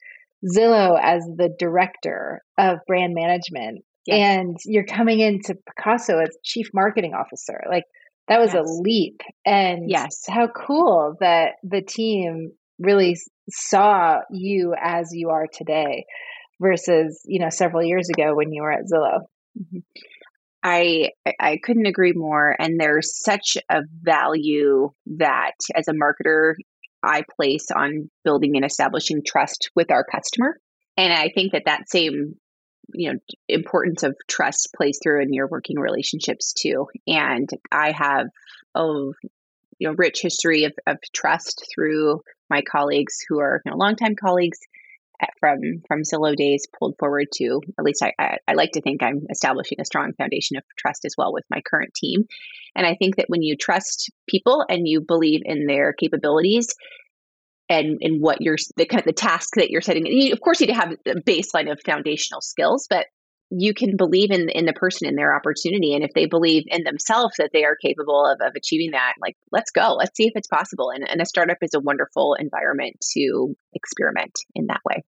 Zillow 0.45 0.97
as 1.01 1.23
the 1.23 1.53
director 1.57 2.41
of 2.57 2.79
brand 2.87 3.13
management, 3.13 3.83
yes. 4.05 4.17
and 4.17 4.57
you're 4.65 4.85
coming 4.85 5.19
into 5.19 5.55
Pacaso 5.55 6.21
as 6.21 6.35
chief 6.43 6.67
marketing 6.73 7.13
officer. 7.13 7.61
Like 7.69 7.85
that 8.27 8.39
was 8.39 8.53
yes. 8.53 8.65
a 8.65 8.81
leap. 8.81 9.21
And 9.45 9.89
yes, 9.89 10.23
how 10.27 10.47
cool 10.47 11.15
that 11.19 11.53
the 11.63 11.81
team 11.81 12.53
really 12.79 13.17
saw 13.49 14.19
you 14.31 14.73
as 14.81 15.09
you 15.11 15.29
are 15.29 15.47
today 15.51 16.05
versus 16.59 17.21
you 17.25 17.39
know 17.39 17.49
several 17.49 17.83
years 17.83 18.09
ago 18.09 18.35
when 18.35 18.51
you 18.51 18.61
were 18.61 18.71
at 18.71 18.85
Zillow. 18.85 19.21
Mm-hmm. 19.59 19.79
I 20.63 21.11
I 21.39 21.57
couldn't 21.63 21.87
agree 21.87 22.13
more. 22.13 22.55
And 22.59 22.79
there's 22.79 23.19
such 23.19 23.57
a 23.69 23.81
value 24.01 24.89
that 25.17 25.55
as 25.75 25.87
a 25.87 25.93
marketer 25.93 26.55
I 27.03 27.23
place 27.35 27.67
on 27.75 28.09
building 28.23 28.55
and 28.55 28.65
establishing 28.65 29.21
trust 29.25 29.71
with 29.75 29.91
our 29.91 30.03
customer. 30.03 30.57
And 30.97 31.11
I 31.11 31.29
think 31.33 31.53
that 31.53 31.63
that 31.65 31.89
same 31.89 32.35
you 32.93 33.11
know 33.11 33.19
importance 33.47 34.03
of 34.03 34.15
trust 34.27 34.69
plays 34.75 34.99
through 35.01 35.21
in 35.21 35.33
your 35.33 35.47
working 35.47 35.79
relationships 35.79 36.53
too 36.53 36.87
and 37.07 37.49
i 37.71 37.91
have 37.91 38.27
a 38.75 38.83
you 38.83 39.87
know 39.87 39.93
rich 39.97 40.19
history 40.21 40.65
of, 40.65 40.73
of 40.87 40.97
trust 41.13 41.65
through 41.73 42.21
my 42.49 42.61
colleagues 42.61 43.17
who 43.27 43.39
are 43.39 43.61
you 43.65 43.71
know 43.71 43.77
longtime 43.77 44.15
colleagues 44.15 44.59
from 45.39 45.59
from 45.87 46.01
Zillow 46.03 46.35
days 46.35 46.67
pulled 46.77 46.95
forward 46.99 47.27
to 47.35 47.61
at 47.77 47.85
least 47.85 48.03
I, 48.03 48.13
I, 48.19 48.37
I 48.47 48.53
like 48.53 48.71
to 48.73 48.81
think 48.81 49.03
I'm 49.03 49.25
establishing 49.29 49.79
a 49.79 49.85
strong 49.85 50.13
foundation 50.13 50.57
of 50.57 50.63
trust 50.77 51.05
as 51.05 51.15
well 51.17 51.33
with 51.33 51.45
my 51.49 51.61
current 51.61 51.93
team. 51.93 52.25
And 52.75 52.85
I 52.85 52.95
think 52.95 53.17
that 53.17 53.29
when 53.29 53.41
you 53.41 53.57
trust 53.57 54.11
people 54.27 54.65
and 54.67 54.87
you 54.87 55.01
believe 55.01 55.41
in 55.43 55.65
their 55.65 55.93
capabilities 55.93 56.67
and 57.69 57.97
in 58.01 58.19
what 58.19 58.41
you're 58.41 58.57
the 58.77 58.85
kind 58.85 59.01
of 59.01 59.05
the 59.05 59.13
task 59.13 59.55
that 59.55 59.69
you're 59.69 59.81
setting, 59.81 60.05
you, 60.05 60.33
of 60.33 60.41
course 60.41 60.59
you 60.59 60.67
need 60.67 60.73
to 60.73 60.79
have 60.79 60.91
a 61.05 61.21
baseline 61.21 61.71
of 61.71 61.79
foundational 61.85 62.41
skills, 62.41 62.87
but 62.89 63.07
you 63.51 63.73
can 63.73 63.97
believe 63.97 64.31
in 64.31 64.49
in 64.49 64.65
the 64.65 64.73
person 64.73 65.07
in 65.07 65.15
their 65.15 65.35
opportunity. 65.35 65.93
And 65.93 66.03
if 66.03 66.11
they 66.13 66.25
believe 66.25 66.63
in 66.67 66.83
themselves 66.83 67.35
that 67.37 67.49
they 67.51 67.65
are 67.65 67.75
capable 67.75 68.25
of, 68.25 68.39
of 68.41 68.53
achieving 68.55 68.91
that 68.91 69.13
like 69.21 69.35
let's 69.51 69.71
go. 69.71 69.95
Let's 69.97 70.15
see 70.15 70.27
if 70.27 70.33
it's 70.35 70.47
possible. 70.47 70.89
And, 70.89 71.07
and 71.07 71.21
a 71.21 71.25
startup 71.25 71.57
is 71.61 71.73
a 71.73 71.81
wonderful 71.81 72.35
environment 72.39 72.95
to 73.13 73.53
experiment 73.73 74.31
in 74.55 74.67
that 74.67 74.79
way. 74.85 75.03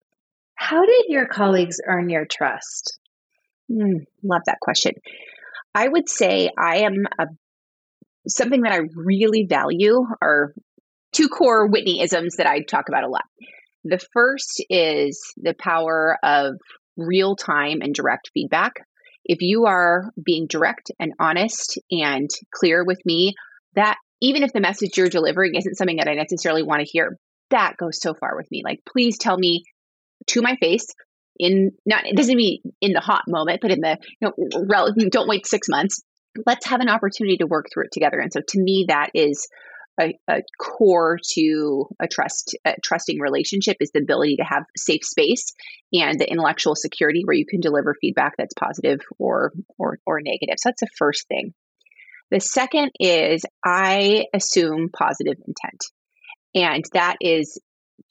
How 0.55 0.85
did 0.85 1.05
your 1.09 1.27
colleagues 1.27 1.77
earn 1.85 2.09
your 2.09 2.25
trust? 2.25 2.97
Mm, 3.69 4.05
love 4.23 4.41
that 4.45 4.59
question. 4.61 4.93
I 5.75 5.87
would 5.87 6.09
say 6.09 6.49
i 6.57 6.77
am 6.79 6.93
a 7.19 7.25
something 8.27 8.61
that 8.61 8.73
i 8.73 8.79
really 8.95 9.45
value 9.49 10.01
are 10.21 10.53
two 11.11 11.27
core 11.27 11.67
whitney 11.67 12.01
isms 12.01 12.35
that 12.37 12.47
i 12.47 12.61
talk 12.61 12.85
about 12.87 13.03
a 13.03 13.09
lot. 13.09 13.25
The 13.83 13.99
first 14.13 14.63
is 14.69 15.33
the 15.37 15.55
power 15.57 16.17
of 16.23 16.53
real 16.99 17.35
time 17.35 17.81
and 17.81 17.93
direct 17.93 18.31
feedback. 18.33 18.73
If 19.25 19.41
you 19.41 19.65
are 19.65 20.11
being 20.23 20.47
direct 20.47 20.91
and 20.99 21.13
honest 21.19 21.77
and 21.91 22.29
clear 22.53 22.83
with 22.83 22.99
me, 23.05 23.35
that 23.75 23.97
even 24.21 24.43
if 24.43 24.53
the 24.53 24.59
message 24.59 24.97
you're 24.97 25.09
delivering 25.09 25.55
isn't 25.55 25.75
something 25.75 25.97
that 25.97 26.07
I 26.07 26.15
necessarily 26.15 26.63
want 26.63 26.81
to 26.81 26.89
hear, 26.91 27.17
that 27.51 27.77
goes 27.77 28.01
so 28.01 28.13
far 28.13 28.35
with 28.35 28.49
me. 28.51 28.61
Like, 28.63 28.79
please 28.91 29.17
tell 29.17 29.37
me 29.37 29.63
to 30.27 30.41
my 30.41 30.55
face 30.57 30.87
in 31.37 31.71
not 31.85 32.05
it 32.05 32.15
doesn't 32.15 32.35
mean 32.35 32.59
in 32.81 32.91
the 32.91 32.99
hot 32.99 33.23
moment, 33.27 33.61
but 33.61 33.71
in 33.71 33.79
the 33.79 33.97
you 34.21 34.27
know 34.27 34.65
rel- 34.67 34.93
don't 35.09 35.29
wait 35.29 35.47
six 35.47 35.67
months. 35.69 36.03
Let's 36.45 36.67
have 36.67 36.81
an 36.81 36.89
opportunity 36.89 37.37
to 37.37 37.47
work 37.47 37.67
through 37.73 37.85
it 37.85 37.91
together. 37.91 38.19
And 38.19 38.31
so 38.31 38.41
to 38.45 38.59
me, 38.59 38.85
that 38.89 39.09
is 39.13 39.47
a, 39.99 40.17
a 40.27 40.41
core 40.59 41.19
to 41.33 41.87
a 41.99 42.07
trust 42.07 42.55
a 42.65 42.75
trusting 42.83 43.19
relationship 43.19 43.77
is 43.79 43.91
the 43.91 44.01
ability 44.01 44.37
to 44.37 44.43
have 44.43 44.63
safe 44.77 45.03
space 45.03 45.53
and 45.93 46.19
the 46.19 46.29
intellectual 46.29 46.75
security 46.75 47.23
where 47.25 47.35
you 47.35 47.45
can 47.45 47.59
deliver 47.59 47.95
feedback 47.99 48.33
that's 48.37 48.53
positive 48.53 48.99
or 49.17 49.51
or 49.77 49.99
or 50.05 50.21
negative. 50.21 50.55
So 50.57 50.69
that's 50.69 50.81
the 50.81 50.89
first 50.97 51.27
thing. 51.27 51.53
The 52.31 52.39
second 52.39 52.91
is 52.99 53.43
I 53.65 54.25
assume 54.33 54.89
positive 54.89 55.37
intent. 55.47 55.83
And 56.55 56.83
that 56.93 57.17
is 57.21 57.59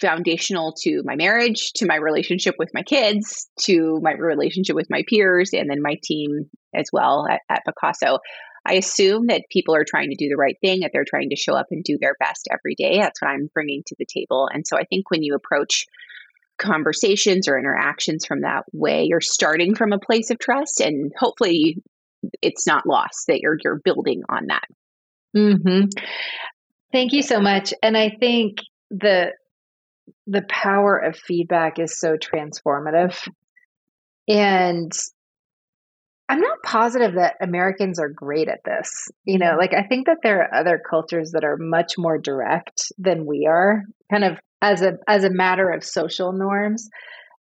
foundational 0.01 0.75
to 0.83 1.03
my 1.05 1.17
marriage, 1.17 1.73
to 1.75 1.87
my 1.87 1.97
relationship 1.97 2.55
with 2.59 2.71
my 2.73 2.83
kids, 2.83 3.49
to 3.61 4.01
my 4.03 4.13
relationship 4.13 4.77
with 4.77 4.89
my 4.91 5.03
peers, 5.09 5.51
and 5.53 5.69
then 5.69 5.83
my 5.83 5.97
team 6.03 6.51
as 6.75 6.89
well 6.93 7.27
at, 7.29 7.41
at 7.49 7.63
Pacaso. 7.67 8.19
I 8.67 8.75
assume 8.75 9.27
that 9.29 9.45
people 9.51 9.75
are 9.75 9.85
trying 9.85 10.11
to 10.11 10.17
do 10.17 10.29
the 10.29 10.37
right 10.37 10.57
thing, 10.61 10.81
that 10.81 10.91
they're 10.93 11.05
trying 11.05 11.31
to 11.31 11.37
show 11.37 11.55
up 11.55 11.67
and 11.71 11.83
do 11.85 11.99
their 11.99 12.15
best 12.19 12.49
every 12.51 12.75
day. 12.75 12.99
That's 12.99 13.21
what 13.21 13.31
I'm 13.31 13.51
bringing 13.53 13.83
to 13.87 13.97
the 13.99 14.07
table. 14.07 14.49
And 14.53 14.67
so 14.67 14.77
I 14.77 14.85
think 14.85 15.11
when 15.11 15.23
you 15.23 15.35
approach 15.35 15.87
conversations 16.59 17.49
or 17.49 17.59
interactions 17.59 18.27
from 18.27 18.43
that 18.43 18.65
way, 18.73 19.05
you're 19.05 19.21
starting 19.21 19.75
from 19.75 19.93
a 19.93 19.99
place 19.99 20.31
of 20.31 20.39
trust 20.39 20.81
and 20.81 21.13
hopefully 21.17 21.83
it's 22.43 22.67
not 22.67 22.87
lost 22.87 23.27
that 23.29 23.41
you're 23.41 23.57
you're 23.63 23.81
building 23.83 24.23
on 24.29 24.47
that. 24.49 24.65
Mm-hmm. 25.37 25.87
Thank 26.93 27.13
you 27.13 27.23
so 27.23 27.41
much. 27.41 27.73
And 27.83 27.97
I 27.97 28.11
think 28.19 28.59
the 28.91 29.33
the 30.27 30.43
power 30.49 30.97
of 30.97 31.17
feedback 31.17 31.79
is 31.79 31.99
so 31.99 32.17
transformative. 32.17 33.17
And 34.27 34.93
I'm 36.29 36.41
not 36.41 36.59
positive 36.63 37.15
that 37.15 37.37
Americans 37.41 37.99
are 37.99 38.11
great 38.11 38.49
at 38.49 38.61
this. 38.65 39.09
You 39.25 39.39
know, 39.39 39.47
mm-hmm. 39.47 39.59
like 39.59 39.73
I 39.73 39.87
think 39.87 40.07
that 40.07 40.19
there 40.23 40.43
are 40.43 40.55
other 40.55 40.81
cultures 40.89 41.33
that 41.33 41.45
are 41.45 41.57
much 41.59 41.95
more 41.97 42.19
direct 42.19 42.93
than 42.99 43.27
we 43.27 43.49
are, 43.51 43.83
kind 44.11 44.25
of 44.25 44.39
as 44.61 44.83
a 44.83 44.99
as 45.07 45.25
a 45.25 45.31
matter 45.31 45.71
of 45.71 45.85
social 45.85 46.33
norms. 46.33 46.89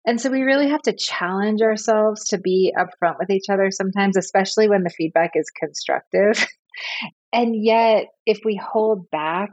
And 0.06 0.22
so 0.22 0.30
we 0.30 0.44
really 0.44 0.70
have 0.70 0.82
to 0.84 0.96
challenge 0.96 1.62
ourselves 1.62 2.30
to 2.30 2.38
be 2.38 2.74
upfront 2.78 3.16
with 3.20 3.30
each 3.30 3.50
other 3.50 3.72
sometimes, 3.72 4.16
especially 4.16 4.70
when 4.70 4.84
the 4.84 4.90
feedback 4.90 5.32
is 5.36 5.50
constructive. 5.50 6.48
and 7.34 7.54
yet, 7.54 8.06
if 8.26 8.40
we 8.46 8.56
hold 8.56 9.10
back, 9.12 9.50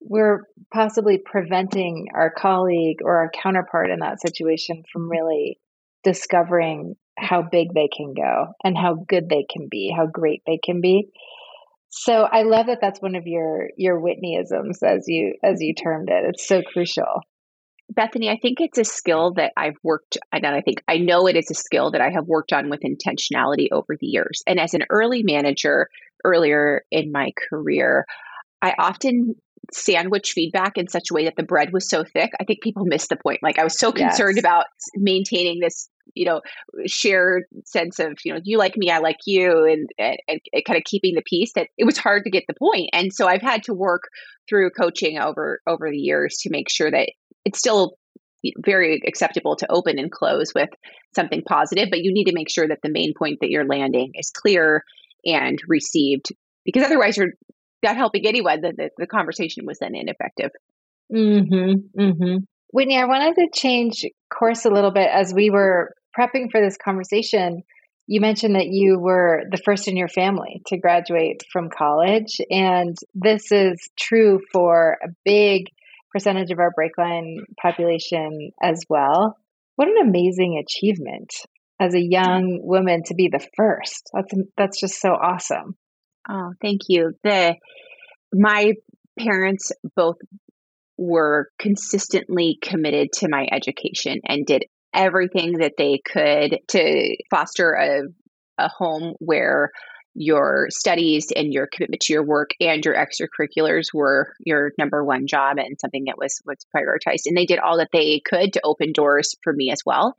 we're 0.00 0.44
possibly 0.72 1.16
preventing 1.16 2.08
our 2.14 2.30
colleague 2.30 2.98
or 3.02 3.18
our 3.18 3.30
counterpart 3.42 3.90
in 3.90 4.00
that 4.00 4.20
situation 4.20 4.82
from 4.92 5.10
really 5.10 5.58
discovering 6.04 6.94
how 7.20 7.42
big 7.42 7.74
they 7.74 7.88
can 7.94 8.14
go 8.14 8.48
and 8.64 8.76
how 8.76 8.94
good 8.94 9.28
they 9.28 9.44
can 9.48 9.68
be, 9.70 9.92
how 9.94 10.06
great 10.06 10.42
they 10.46 10.58
can 10.62 10.80
be. 10.80 11.10
So 11.90 12.22
I 12.22 12.42
love 12.42 12.66
that 12.66 12.78
that's 12.80 13.02
one 13.02 13.16
of 13.16 13.26
your 13.26 13.70
your 13.76 14.00
Whitneyisms 14.00 14.82
as 14.82 15.04
you 15.08 15.34
as 15.42 15.60
you 15.60 15.74
termed 15.74 16.08
it. 16.10 16.24
It's 16.28 16.46
so 16.46 16.62
crucial. 16.62 17.20
Bethany, 17.92 18.30
I 18.30 18.38
think 18.40 18.60
it's 18.60 18.78
a 18.78 18.84
skill 18.84 19.32
that 19.34 19.52
I've 19.56 19.76
worked 19.82 20.16
and 20.32 20.46
I 20.46 20.60
think 20.60 20.82
I 20.86 20.98
know 20.98 21.26
it 21.26 21.36
is 21.36 21.50
a 21.50 21.54
skill 21.54 21.90
that 21.90 22.00
I 22.00 22.10
have 22.10 22.26
worked 22.26 22.52
on 22.52 22.70
with 22.70 22.82
intentionality 22.82 23.66
over 23.72 23.96
the 23.98 24.06
years. 24.06 24.42
And 24.46 24.60
as 24.60 24.74
an 24.74 24.84
early 24.90 25.24
manager 25.24 25.88
earlier 26.24 26.84
in 26.92 27.10
my 27.10 27.32
career, 27.50 28.06
I 28.62 28.74
often 28.78 29.34
sandwich 29.72 30.32
feedback 30.32 30.76
in 30.76 30.88
such 30.88 31.10
a 31.10 31.14
way 31.14 31.24
that 31.24 31.36
the 31.36 31.42
bread 31.42 31.72
was 31.72 31.88
so 31.88 32.04
thick. 32.04 32.30
I 32.40 32.44
think 32.44 32.62
people 32.62 32.84
missed 32.84 33.08
the 33.08 33.16
point. 33.16 33.40
Like 33.42 33.58
I 33.58 33.64
was 33.64 33.78
so 33.78 33.92
concerned 33.92 34.36
yes. 34.36 34.44
about 34.44 34.66
maintaining 34.96 35.60
this 35.60 35.88
you 36.14 36.24
know 36.24 36.40
shared 36.86 37.44
sense 37.64 37.98
of 37.98 38.18
you 38.24 38.32
know 38.32 38.40
you 38.44 38.58
like 38.58 38.76
me 38.76 38.90
i 38.90 38.98
like 38.98 39.18
you 39.26 39.64
and, 39.64 39.88
and, 39.98 40.40
and, 40.52 40.64
kind 40.64 40.76
of 40.76 40.84
keeping 40.84 41.14
the 41.14 41.22
peace 41.24 41.52
that 41.54 41.68
it 41.76 41.84
was 41.84 41.98
hard 41.98 42.24
to 42.24 42.30
get 42.30 42.44
the 42.48 42.54
point 42.54 42.90
and 42.92 43.12
so 43.12 43.26
i've 43.26 43.42
had 43.42 43.62
to 43.62 43.74
work 43.74 44.02
through 44.48 44.70
coaching 44.70 45.18
over 45.18 45.60
over 45.66 45.90
the 45.90 45.96
years 45.96 46.38
to 46.38 46.50
make 46.50 46.68
sure 46.70 46.90
that 46.90 47.10
it's 47.44 47.58
still 47.58 47.96
very 48.64 49.02
acceptable 49.06 49.54
to 49.54 49.70
open 49.70 49.98
and 49.98 50.10
close 50.10 50.52
with 50.54 50.70
something 51.14 51.42
positive 51.46 51.88
but 51.90 52.02
you 52.02 52.12
need 52.12 52.24
to 52.24 52.34
make 52.34 52.50
sure 52.50 52.66
that 52.66 52.78
the 52.82 52.90
main 52.90 53.12
point 53.16 53.38
that 53.40 53.50
you're 53.50 53.66
landing 53.66 54.12
is 54.14 54.30
clear 54.30 54.82
and 55.24 55.58
received 55.68 56.26
because 56.64 56.84
otherwise 56.84 57.16
you're 57.16 57.32
not 57.82 57.96
helping 57.96 58.26
anyone 58.26 58.60
then 58.62 58.74
the, 58.76 58.90
the 58.96 59.06
conversation 59.06 59.66
was 59.66 59.78
then 59.78 59.94
ineffective 59.94 60.50
mm-hmm, 61.12 62.00
mm-hmm. 62.00 62.36
Whitney, 62.72 62.98
I 62.98 63.04
wanted 63.06 63.34
to 63.34 63.48
change 63.52 64.04
course 64.32 64.64
a 64.64 64.70
little 64.70 64.92
bit 64.92 65.08
as 65.12 65.34
we 65.34 65.50
were 65.50 65.92
prepping 66.18 66.50
for 66.50 66.60
this 66.60 66.76
conversation, 66.76 67.62
you 68.06 68.20
mentioned 68.20 68.56
that 68.56 68.66
you 68.66 68.98
were 68.98 69.44
the 69.50 69.62
first 69.64 69.86
in 69.86 69.96
your 69.96 70.08
family 70.08 70.62
to 70.66 70.78
graduate 70.78 71.42
from 71.52 71.70
college. 71.70 72.40
And 72.50 72.96
this 73.14 73.52
is 73.52 73.78
true 73.98 74.40
for 74.52 74.98
a 75.02 75.08
big 75.24 75.66
percentage 76.12 76.50
of 76.50 76.58
our 76.58 76.72
Breakline 76.76 77.36
population 77.60 78.50
as 78.62 78.84
well. 78.88 79.36
What 79.76 79.88
an 79.88 80.08
amazing 80.08 80.62
achievement 80.62 81.30
as 81.80 81.94
a 81.94 82.00
young 82.00 82.58
woman 82.62 83.02
to 83.06 83.14
be 83.14 83.28
the 83.28 83.46
first. 83.56 84.10
That's 84.12 84.34
that's 84.56 84.80
just 84.80 85.00
so 85.00 85.10
awesome. 85.10 85.76
Oh, 86.28 86.52
thank 86.60 86.82
you. 86.88 87.12
The 87.24 87.54
my 88.32 88.74
parents 89.18 89.72
both 89.96 90.16
were 90.98 91.48
consistently 91.58 92.58
committed 92.62 93.08
to 93.12 93.28
my 93.28 93.46
education 93.50 94.20
and 94.26 94.44
did 94.44 94.64
everything 94.94 95.58
that 95.58 95.74
they 95.78 96.00
could 96.04 96.58
to 96.68 97.16
foster 97.30 97.72
a, 97.72 98.02
a 98.58 98.68
home 98.68 99.14
where 99.18 99.70
your 100.14 100.66
studies 100.70 101.32
and 101.34 101.52
your 101.52 101.68
commitment 101.72 102.02
to 102.02 102.12
your 102.12 102.24
work 102.24 102.50
and 102.60 102.84
your 102.84 102.96
extracurriculars 102.96 103.94
were 103.94 104.34
your 104.44 104.72
number 104.76 105.04
one 105.04 105.28
job 105.28 105.56
and 105.58 105.78
something 105.80 106.04
that 106.06 106.18
was 106.18 106.40
was 106.44 106.56
prioritized. 106.74 107.26
And 107.26 107.36
they 107.36 107.46
did 107.46 107.60
all 107.60 107.78
that 107.78 107.90
they 107.92 108.20
could 108.20 108.52
to 108.54 108.60
open 108.64 108.92
doors 108.92 109.36
for 109.44 109.52
me 109.52 109.70
as 109.70 109.82
well. 109.86 110.14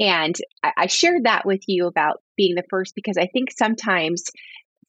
And 0.00 0.34
I, 0.62 0.72
I 0.78 0.86
shared 0.86 1.24
that 1.24 1.44
with 1.44 1.60
you 1.66 1.86
about 1.86 2.22
being 2.38 2.54
the 2.54 2.64
first 2.70 2.94
because 2.94 3.18
i 3.18 3.26
think 3.26 3.50
sometimes 3.50 4.24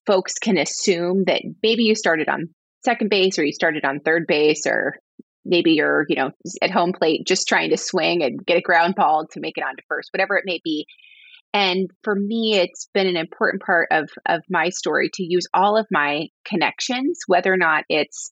folks 0.05 0.35
can 0.35 0.57
assume 0.57 1.25
that 1.25 1.41
maybe 1.61 1.83
you 1.83 1.95
started 1.95 2.29
on 2.29 2.49
second 2.85 3.09
base 3.09 3.37
or 3.37 3.43
you 3.43 3.51
started 3.51 3.83
on 3.83 3.99
third 3.99 4.25
base 4.27 4.65
or 4.65 4.95
maybe 5.49 5.71
you're, 5.71 6.05
you 6.07 6.15
know, 6.15 6.31
at 6.61 6.71
home 6.71 6.93
plate 6.93 7.27
just 7.27 7.47
trying 7.47 7.71
to 7.71 7.77
swing 7.77 8.23
and 8.23 8.45
get 8.45 8.57
a 8.57 8.61
ground 8.61 8.95
ball 8.95 9.27
to 9.31 9.39
make 9.39 9.57
it 9.57 9.63
onto 9.63 9.83
first, 9.87 10.09
whatever 10.13 10.37
it 10.37 10.45
may 10.45 10.61
be. 10.63 10.85
And 11.53 11.89
for 12.03 12.15
me, 12.15 12.55
it's 12.55 12.87
been 12.93 13.07
an 13.07 13.17
important 13.17 13.63
part 13.63 13.87
of 13.91 14.09
of 14.27 14.41
my 14.49 14.69
story 14.69 15.09
to 15.15 15.23
use 15.23 15.47
all 15.53 15.77
of 15.77 15.87
my 15.91 16.27
connections, 16.45 17.21
whether 17.25 17.51
or 17.51 17.57
not 17.57 17.85
it's 17.89 18.31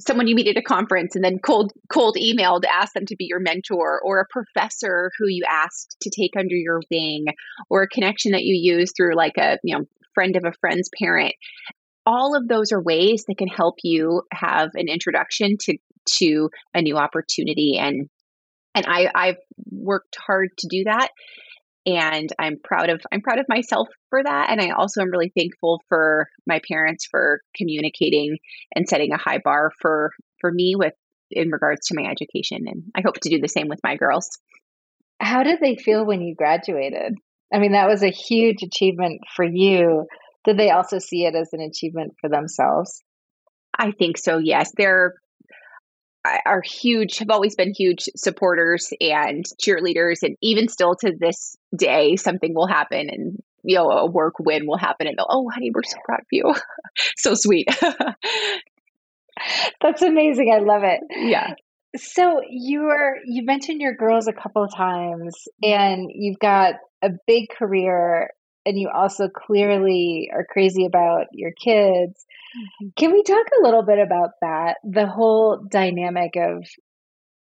someone 0.00 0.26
you 0.26 0.34
meet 0.34 0.48
at 0.48 0.56
a 0.56 0.62
conference 0.62 1.14
and 1.14 1.24
then 1.24 1.38
cold 1.38 1.72
cold 1.90 2.16
email 2.16 2.60
to 2.60 2.72
ask 2.72 2.92
them 2.92 3.06
to 3.06 3.16
be 3.16 3.26
your 3.28 3.40
mentor 3.40 4.00
or 4.02 4.20
a 4.20 4.26
professor 4.30 5.10
who 5.18 5.26
you 5.28 5.44
asked 5.48 5.96
to 6.02 6.10
take 6.10 6.36
under 6.38 6.54
your 6.54 6.80
wing 6.90 7.26
or 7.68 7.82
a 7.82 7.88
connection 7.88 8.32
that 8.32 8.42
you 8.42 8.54
use 8.54 8.92
through 8.96 9.14
like 9.14 9.36
a 9.38 9.58
you 9.62 9.76
know 9.76 9.84
friend 10.14 10.36
of 10.36 10.44
a 10.44 10.52
friend's 10.60 10.90
parent 10.98 11.34
all 12.06 12.34
of 12.36 12.48
those 12.48 12.72
are 12.72 12.82
ways 12.82 13.24
that 13.28 13.36
can 13.36 13.48
help 13.48 13.76
you 13.82 14.22
have 14.32 14.70
an 14.74 14.88
introduction 14.88 15.56
to 15.60 15.76
to 16.18 16.50
a 16.74 16.82
new 16.82 16.96
opportunity 16.96 17.78
and 17.78 18.08
and 18.74 18.86
I 18.86 19.10
I've 19.14 19.38
worked 19.70 20.16
hard 20.26 20.50
to 20.58 20.68
do 20.68 20.84
that 20.84 21.08
and 21.86 22.28
I'm 22.38 22.58
proud 22.62 22.90
of 22.90 23.00
I'm 23.12 23.22
proud 23.22 23.38
of 23.38 23.46
myself 23.48 23.88
for 24.10 24.22
that 24.22 24.50
and 24.50 24.60
I 24.60 24.70
also 24.70 25.00
am 25.00 25.10
really 25.10 25.32
thankful 25.36 25.82
for 25.88 26.28
my 26.46 26.60
parents 26.68 27.06
for 27.10 27.40
communicating 27.56 28.38
and 28.74 28.88
setting 28.88 29.12
a 29.12 29.18
high 29.18 29.40
bar 29.42 29.72
for 29.80 30.12
for 30.40 30.52
me 30.52 30.74
with 30.76 30.94
in 31.30 31.50
regards 31.50 31.86
to 31.86 31.94
my 31.96 32.08
education 32.10 32.66
and 32.66 32.84
I 32.94 33.02
hope 33.04 33.18
to 33.20 33.30
do 33.30 33.40
the 33.40 33.48
same 33.48 33.68
with 33.68 33.80
my 33.84 33.96
girls. 33.96 34.28
How 35.20 35.42
did 35.42 35.60
they 35.60 35.76
feel 35.76 36.04
when 36.04 36.22
you 36.22 36.34
graduated? 36.34 37.14
I 37.52 37.58
mean 37.58 37.72
that 37.72 37.88
was 37.88 38.02
a 38.02 38.10
huge 38.10 38.62
achievement 38.62 39.22
for 39.34 39.44
you. 39.44 40.06
Did 40.44 40.58
they 40.58 40.70
also 40.70 40.98
see 40.98 41.24
it 41.24 41.34
as 41.34 41.52
an 41.52 41.60
achievement 41.60 42.14
for 42.20 42.28
themselves? 42.30 43.02
I 43.78 43.92
think 43.92 44.18
so. 44.18 44.38
Yes. 44.38 44.72
They're 44.76 45.14
are 46.24 46.62
huge 46.62 47.18
have 47.18 47.30
always 47.30 47.54
been 47.56 47.72
huge 47.76 48.04
supporters 48.16 48.92
and 49.00 49.44
cheerleaders 49.62 50.22
and 50.22 50.36
even 50.42 50.68
still 50.68 50.94
to 50.94 51.12
this 51.18 51.56
day 51.76 52.16
something 52.16 52.54
will 52.54 52.66
happen 52.66 53.08
and 53.08 53.38
you 53.62 53.74
know 53.74 53.90
a 53.90 54.06
work 54.06 54.34
win 54.38 54.66
will 54.66 54.76
happen 54.76 55.06
and 55.06 55.16
they'll 55.16 55.26
oh 55.30 55.48
honey 55.52 55.70
we're 55.74 55.82
so 55.82 55.96
proud 56.04 56.20
of 56.20 56.26
you. 56.30 56.54
So 57.16 57.34
sweet. 57.34 57.68
That's 59.80 60.02
amazing 60.02 60.52
i 60.52 60.58
love 60.58 60.82
it. 60.84 61.00
Yeah. 61.16 61.54
So 61.96 62.42
you're 62.48 63.16
you 63.26 63.44
mentioned 63.44 63.80
your 63.80 63.94
girls 63.94 64.28
a 64.28 64.32
couple 64.32 64.64
of 64.64 64.74
times 64.74 65.48
and 65.62 66.10
you've 66.12 66.38
got 66.38 66.74
a 67.02 67.10
big 67.26 67.48
career 67.48 68.30
and 68.66 68.78
you 68.78 68.88
also 68.88 69.28
clearly 69.28 70.30
are 70.32 70.44
crazy 70.44 70.86
about 70.86 71.26
your 71.32 71.52
kids 71.52 72.26
Mm-hmm. 72.56 72.88
Can 72.96 73.12
we 73.12 73.22
talk 73.22 73.46
a 73.58 73.62
little 73.62 73.82
bit 73.82 73.98
about 73.98 74.30
that? 74.40 74.78
The 74.84 75.06
whole 75.06 75.64
dynamic 75.70 76.32
of 76.36 76.64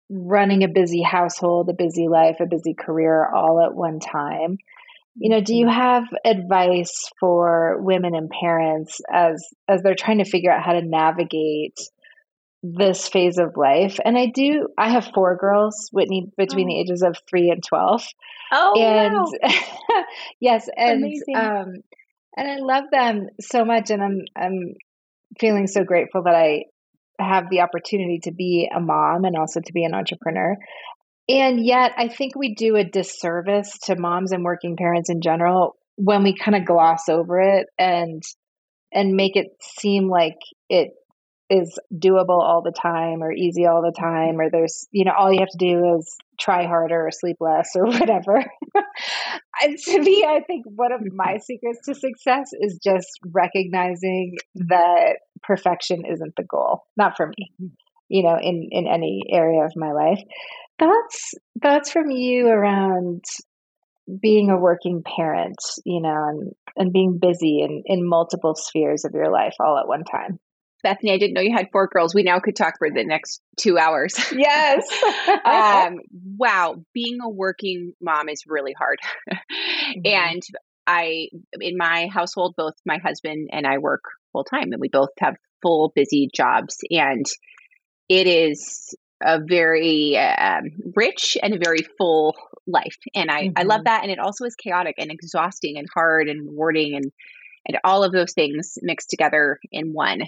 running 0.09 0.63
a 0.63 0.67
busy 0.67 1.01
household, 1.01 1.69
a 1.69 1.73
busy 1.73 2.07
life, 2.07 2.37
a 2.39 2.45
busy 2.45 2.73
career 2.73 3.25
all 3.25 3.61
at 3.65 3.73
one 3.73 3.99
time. 3.99 4.57
You 5.15 5.29
know, 5.29 5.41
do 5.41 5.55
you 5.55 5.67
mm-hmm. 5.67 5.79
have 5.79 6.03
advice 6.25 7.09
for 7.19 7.77
women 7.81 8.15
and 8.15 8.29
parents 8.29 8.99
as 9.11 9.47
as 9.67 9.81
they're 9.81 9.95
trying 9.95 10.19
to 10.19 10.25
figure 10.25 10.51
out 10.51 10.63
how 10.63 10.73
to 10.73 10.81
navigate 10.81 11.79
this 12.63 13.07
phase 13.07 13.37
of 13.37 13.57
life? 13.57 13.99
And 14.03 14.17
I 14.17 14.27
do 14.33 14.69
I 14.77 14.89
have 14.89 15.11
four 15.13 15.37
girls, 15.37 15.89
Whitney 15.91 16.31
between 16.37 16.67
oh. 16.67 16.71
the 16.73 16.79
ages 16.79 17.03
of 17.03 17.17
3 17.29 17.51
and 17.51 17.63
12. 17.63 18.03
Oh, 18.51 18.81
and 18.81 19.13
wow. 19.13 20.03
yes, 20.39 20.69
and 20.75 21.03
Amazing. 21.03 21.35
um 21.35 21.73
and 22.35 22.49
I 22.49 22.57
love 22.57 22.85
them 22.91 23.27
so 23.39 23.63
much, 23.63 23.91
and 23.91 24.01
I'm 24.01 24.21
I'm 24.35 24.73
feeling 25.39 25.67
so 25.67 25.83
grateful 25.83 26.23
that 26.23 26.35
I 26.35 26.63
have 27.19 27.49
the 27.49 27.61
opportunity 27.61 28.19
to 28.23 28.31
be 28.31 28.69
a 28.75 28.79
mom 28.79 29.23
and 29.25 29.35
also 29.37 29.59
to 29.59 29.73
be 29.73 29.85
an 29.85 29.93
entrepreneur. 29.93 30.55
And 31.29 31.63
yet, 31.63 31.93
I 31.97 32.07
think 32.07 32.35
we 32.35 32.55
do 32.55 32.75
a 32.75 32.83
disservice 32.83 33.77
to 33.83 33.95
moms 33.95 34.31
and 34.31 34.43
working 34.43 34.75
parents 34.75 35.09
in 35.09 35.21
general 35.21 35.75
when 35.95 36.23
we 36.23 36.35
kind 36.35 36.55
of 36.55 36.65
gloss 36.65 37.07
over 37.07 37.39
it 37.39 37.67
and 37.77 38.23
and 38.91 39.15
make 39.15 39.35
it 39.35 39.47
seem 39.61 40.07
like 40.07 40.37
it 40.69 40.89
is 41.53 41.77
doable 41.93 42.41
all 42.41 42.63
the 42.63 42.71
time 42.71 43.21
or 43.21 43.31
easy 43.31 43.67
all 43.67 43.83
the 43.83 43.93
time 43.97 44.39
or 44.39 44.49
there's 44.49 44.87
you 44.91 45.05
know 45.05 45.11
all 45.15 45.31
you 45.31 45.39
have 45.39 45.49
to 45.49 45.57
do 45.57 45.97
is 45.97 46.15
try 46.39 46.65
harder 46.65 47.05
or 47.05 47.11
sleep 47.11 47.37
less 47.39 47.69
or 47.75 47.85
whatever. 47.99 48.43
And 49.61 49.77
to 49.77 49.99
me 49.99 50.25
i 50.27 50.41
think 50.45 50.65
one 50.65 50.91
of 50.91 51.01
my 51.13 51.37
secrets 51.41 51.79
to 51.85 51.93
success 51.93 52.49
is 52.59 52.79
just 52.83 53.07
recognizing 53.25 54.37
that 54.55 55.17
perfection 55.43 56.03
isn't 56.11 56.35
the 56.35 56.43
goal. 56.43 56.85
Not 56.97 57.15
for 57.17 57.27
me 57.27 57.71
you 58.09 58.23
know 58.23 58.37
in 58.41 58.69
in 58.71 58.87
any 58.87 59.21
area 59.29 59.63
of 59.63 59.73
my 59.75 59.91
life. 59.91 60.21
Thoughts 60.79 61.35
thoughts 61.61 61.91
from 61.91 62.09
you 62.09 62.47
around 62.47 63.23
being 64.21 64.49
a 64.49 64.57
working 64.57 65.03
parent 65.03 65.59
you 65.85 66.01
know 66.01 66.25
and 66.29 66.51
and 66.75 66.91
being 66.91 67.19
busy 67.21 67.61
in 67.61 67.83
in 67.85 68.07
multiple 68.07 68.55
spheres 68.55 69.05
of 69.05 69.13
your 69.13 69.31
life 69.31 69.53
all 69.59 69.77
at 69.77 69.87
one 69.87 70.03
time 70.03 70.39
Bethany, 70.83 71.13
I 71.13 71.17
didn't 71.17 71.33
know 71.33 71.41
you 71.41 71.55
had 71.55 71.69
four 71.71 71.87
girls. 71.87 72.13
We 72.13 72.23
now 72.23 72.39
could 72.39 72.55
talk 72.55 72.75
for 72.77 72.89
the 72.89 73.03
next 73.03 73.41
two 73.57 73.77
hours. 73.77 74.15
Yes. 74.33 74.85
um, 75.45 75.99
wow. 76.37 76.75
Being 76.93 77.19
a 77.23 77.29
working 77.29 77.93
mom 78.01 78.27
is 78.29 78.43
really 78.47 78.73
hard. 78.73 78.99
mm-hmm. 79.31 80.01
And 80.05 80.41
I, 80.85 81.29
in 81.59 81.77
my 81.77 82.07
household, 82.07 82.55
both 82.57 82.73
my 82.85 82.97
husband 82.97 83.49
and 83.53 83.65
I 83.65 83.77
work 83.77 84.01
full 84.33 84.43
time 84.43 84.73
and 84.73 84.81
we 84.81 84.89
both 84.89 85.09
have 85.19 85.35
full, 85.61 85.93
busy 85.95 86.29
jobs. 86.33 86.79
And 86.91 87.25
it 88.09 88.27
is 88.27 88.93
a 89.23 89.39
very 89.41 90.17
um, 90.17 90.71
rich 90.95 91.37
and 91.41 91.53
a 91.53 91.59
very 91.59 91.85
full 91.97 92.35
life. 92.67 92.97
And 93.15 93.31
I, 93.31 93.43
mm-hmm. 93.45 93.53
I 93.57 93.63
love 93.63 93.79
mm-hmm. 93.79 93.85
that. 93.85 94.03
And 94.03 94.11
it 94.11 94.19
also 94.19 94.43
is 94.45 94.55
chaotic 94.55 94.95
and 94.97 95.11
exhausting 95.11 95.77
and 95.77 95.87
hard 95.93 96.27
and 96.27 96.49
rewarding 96.49 96.95
and 96.95 97.11
and 97.65 97.77
all 97.83 98.03
of 98.03 98.11
those 98.11 98.33
things 98.33 98.77
mixed 98.81 99.09
together 99.09 99.59
in 99.71 99.93
one. 99.93 100.23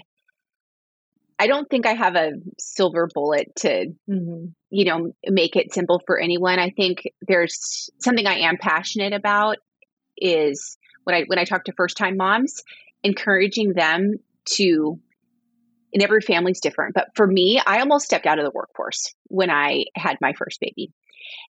I 1.38 1.46
don't 1.46 1.68
think 1.68 1.86
I 1.86 1.92
have 1.92 2.16
a 2.16 2.32
silver 2.58 3.08
bullet 3.12 3.54
to, 3.56 3.92
mm-hmm. 4.08 4.46
you 4.70 4.84
know, 4.86 5.12
make 5.26 5.56
it 5.56 5.74
simple 5.74 6.00
for 6.06 6.18
anyone. 6.18 6.58
I 6.58 6.70
think 6.70 7.02
there's 7.20 7.90
something 8.00 8.26
I 8.26 8.40
am 8.40 8.56
passionate 8.56 9.12
about 9.12 9.58
is 10.16 10.78
when 11.04 11.14
I 11.14 11.24
when 11.26 11.38
I 11.38 11.44
talk 11.44 11.64
to 11.64 11.72
first 11.76 11.96
time 11.96 12.16
moms, 12.16 12.62
encouraging 13.02 13.74
them 13.74 14.14
to 14.56 14.98
and 15.92 16.02
every 16.02 16.20
family's 16.20 16.60
different, 16.60 16.94
but 16.94 17.08
for 17.14 17.26
me, 17.26 17.60
I 17.64 17.80
almost 17.80 18.06
stepped 18.06 18.26
out 18.26 18.38
of 18.38 18.44
the 18.44 18.50
workforce 18.54 19.14
when 19.28 19.50
I 19.50 19.84
had 19.94 20.18
my 20.20 20.32
first 20.32 20.60
baby. 20.60 20.92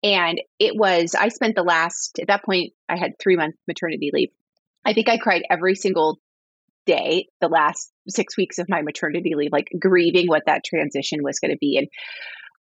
And 0.02 0.40
it 0.58 0.76
was 0.76 1.14
I 1.14 1.28
spent 1.28 1.54
the 1.54 1.62
last 1.62 2.18
at 2.20 2.28
that 2.28 2.44
point 2.44 2.72
I 2.88 2.96
had 2.98 3.18
3 3.18 3.36
month 3.36 3.54
maternity 3.68 4.10
leave. 4.12 4.30
I 4.84 4.92
think 4.94 5.08
I 5.08 5.18
cried 5.18 5.42
every 5.50 5.74
single 5.74 6.18
day 6.86 7.26
the 7.40 7.48
last 7.48 7.92
six 8.08 8.36
weeks 8.36 8.58
of 8.58 8.68
my 8.68 8.82
maternity 8.82 9.32
leave, 9.34 9.52
like 9.52 9.68
grieving 9.78 10.26
what 10.26 10.44
that 10.46 10.64
transition 10.64 11.20
was 11.22 11.38
going 11.38 11.50
to 11.50 11.58
be 11.60 11.76
and 11.76 11.88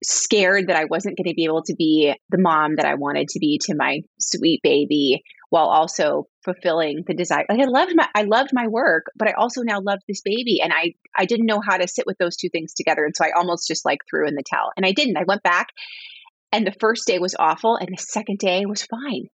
scared 0.03 0.69
that 0.69 0.77
I 0.77 0.85
wasn't 0.85 1.17
going 1.17 1.29
to 1.29 1.35
be 1.35 1.45
able 1.45 1.63
to 1.65 1.75
be 1.75 2.15
the 2.31 2.39
mom 2.39 2.77
that 2.77 2.87
I 2.87 2.95
wanted 2.95 3.29
to 3.29 3.39
be 3.41 3.59
to 3.65 3.75
my 3.75 4.01
sweet 4.21 4.61
baby 4.63 5.23
while 5.51 5.67
also 5.67 6.29
fulfilling 6.45 7.05
the 7.07 7.15
desire. 7.15 7.45
Like 7.49 7.61
I 7.61 7.65
loved 7.65 7.93
my 7.95 8.09
I 8.15 8.23
loved 8.23 8.51
my 8.53 8.69
work, 8.69 9.07
but 9.17 9.29
I 9.29 9.33
also 9.33 9.63
now 9.63 9.81
loved 9.81 10.03
this 10.07 10.21
baby 10.25 10.61
and 10.63 10.73
I 10.73 10.95
I 11.17 11.25
didn't 11.25 11.47
know 11.47 11.61
how 11.67 11.77
to 11.77 11.89
sit 11.89 12.07
with 12.07 12.19
those 12.19 12.37
two 12.37 12.49
things 12.51 12.75
together 12.75 13.05
and 13.05 13.17
so 13.17 13.25
I 13.25 13.33
almost 13.37 13.67
just 13.67 13.85
like 13.85 14.01
threw 14.09 14.29
in 14.29 14.35
the 14.35 14.45
towel. 14.49 14.71
And 14.77 14.85
I 14.85 14.93
didn't. 14.93 15.17
I 15.17 15.25
went 15.27 15.43
back 15.43 15.69
and 16.53 16.67
the 16.67 16.75
first 16.79 17.07
day 17.07 17.19
was 17.19 17.35
awful 17.39 17.77
and 17.77 17.89
the 17.89 18.03
second 18.03 18.39
day 18.39 18.67
was 18.67 18.83
fine. 18.85 19.29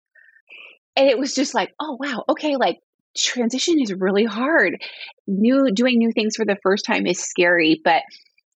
And 0.96 1.10
it 1.10 1.18
was 1.18 1.34
just 1.34 1.56
like, 1.56 1.74
oh 1.80 1.98
wow, 2.00 2.24
okay, 2.30 2.56
like 2.56 2.78
transition 3.16 3.80
is 3.80 3.94
really 3.94 4.26
hard. 4.26 4.82
New 5.28 5.72
doing 5.72 5.98
new 5.98 6.12
things 6.12 6.36
for 6.36 6.46
the 6.46 6.58
first 6.64 6.86
time 6.86 7.06
is 7.06 7.20
scary, 7.20 7.82
but 7.84 8.04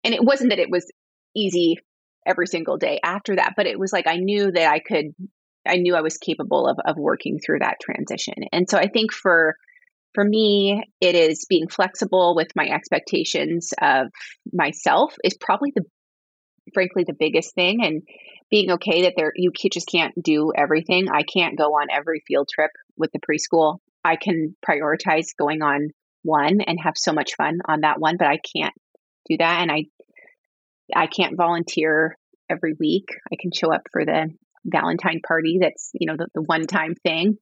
and 0.04 0.14
it 0.14 0.24
wasn't 0.24 0.50
that 0.50 0.58
it 0.58 0.70
was 0.70 0.90
easy 1.34 1.78
every 2.26 2.46
single 2.46 2.76
day 2.76 2.98
after 3.02 3.36
that, 3.36 3.54
but 3.56 3.66
it 3.66 3.78
was 3.78 3.92
like 3.92 4.06
I 4.06 4.16
knew 4.16 4.50
that 4.50 4.70
I 4.70 4.78
could 4.80 5.14
I 5.66 5.76
knew 5.76 5.94
I 5.94 6.00
was 6.00 6.18
capable 6.18 6.66
of 6.66 6.78
of 6.84 6.96
working 6.96 7.38
through 7.38 7.60
that 7.60 7.80
transition. 7.80 8.34
And 8.52 8.68
so 8.68 8.78
I 8.78 8.88
think 8.88 9.12
for 9.12 9.56
for 10.14 10.24
me, 10.24 10.82
it 11.00 11.14
is 11.14 11.44
being 11.46 11.68
flexible 11.68 12.34
with 12.34 12.48
my 12.56 12.66
expectations 12.66 13.74
of 13.80 14.08
myself 14.52 15.14
is 15.22 15.36
probably 15.38 15.72
the 15.74 15.84
frankly 16.74 17.04
the 17.04 17.12
biggest 17.12 17.54
thing 17.54 17.84
and 17.84 18.02
being 18.50 18.72
okay 18.72 19.02
that 19.02 19.14
there 19.16 19.32
you 19.36 19.52
just 19.70 19.88
can't 19.88 20.14
do 20.22 20.52
everything. 20.56 21.08
I 21.10 21.22
can't 21.22 21.58
go 21.58 21.74
on 21.74 21.88
every 21.92 22.22
field 22.26 22.48
trip 22.52 22.70
with 22.96 23.10
the 23.12 23.20
preschool. 23.20 23.78
I 24.06 24.16
can 24.16 24.56
prioritize 24.66 25.28
going 25.38 25.62
on 25.62 25.88
one 26.22 26.60
and 26.60 26.78
have 26.82 26.94
so 26.96 27.12
much 27.12 27.34
fun 27.36 27.58
on 27.66 27.80
that 27.80 28.00
one, 28.00 28.16
but 28.18 28.28
I 28.28 28.38
can't 28.38 28.74
do 29.28 29.36
that. 29.38 29.62
And 29.62 29.70
I, 29.70 29.84
I 30.94 31.06
can't 31.06 31.36
volunteer 31.36 32.16
every 32.48 32.74
week. 32.78 33.08
I 33.32 33.36
can 33.40 33.50
show 33.52 33.72
up 33.72 33.82
for 33.92 34.04
the 34.04 34.30
Valentine 34.64 35.20
party. 35.26 35.58
That's, 35.60 35.90
you 35.94 36.06
know, 36.06 36.16
the, 36.16 36.26
the 36.34 36.42
one 36.42 36.66
time 36.66 36.94
thing. 36.94 37.38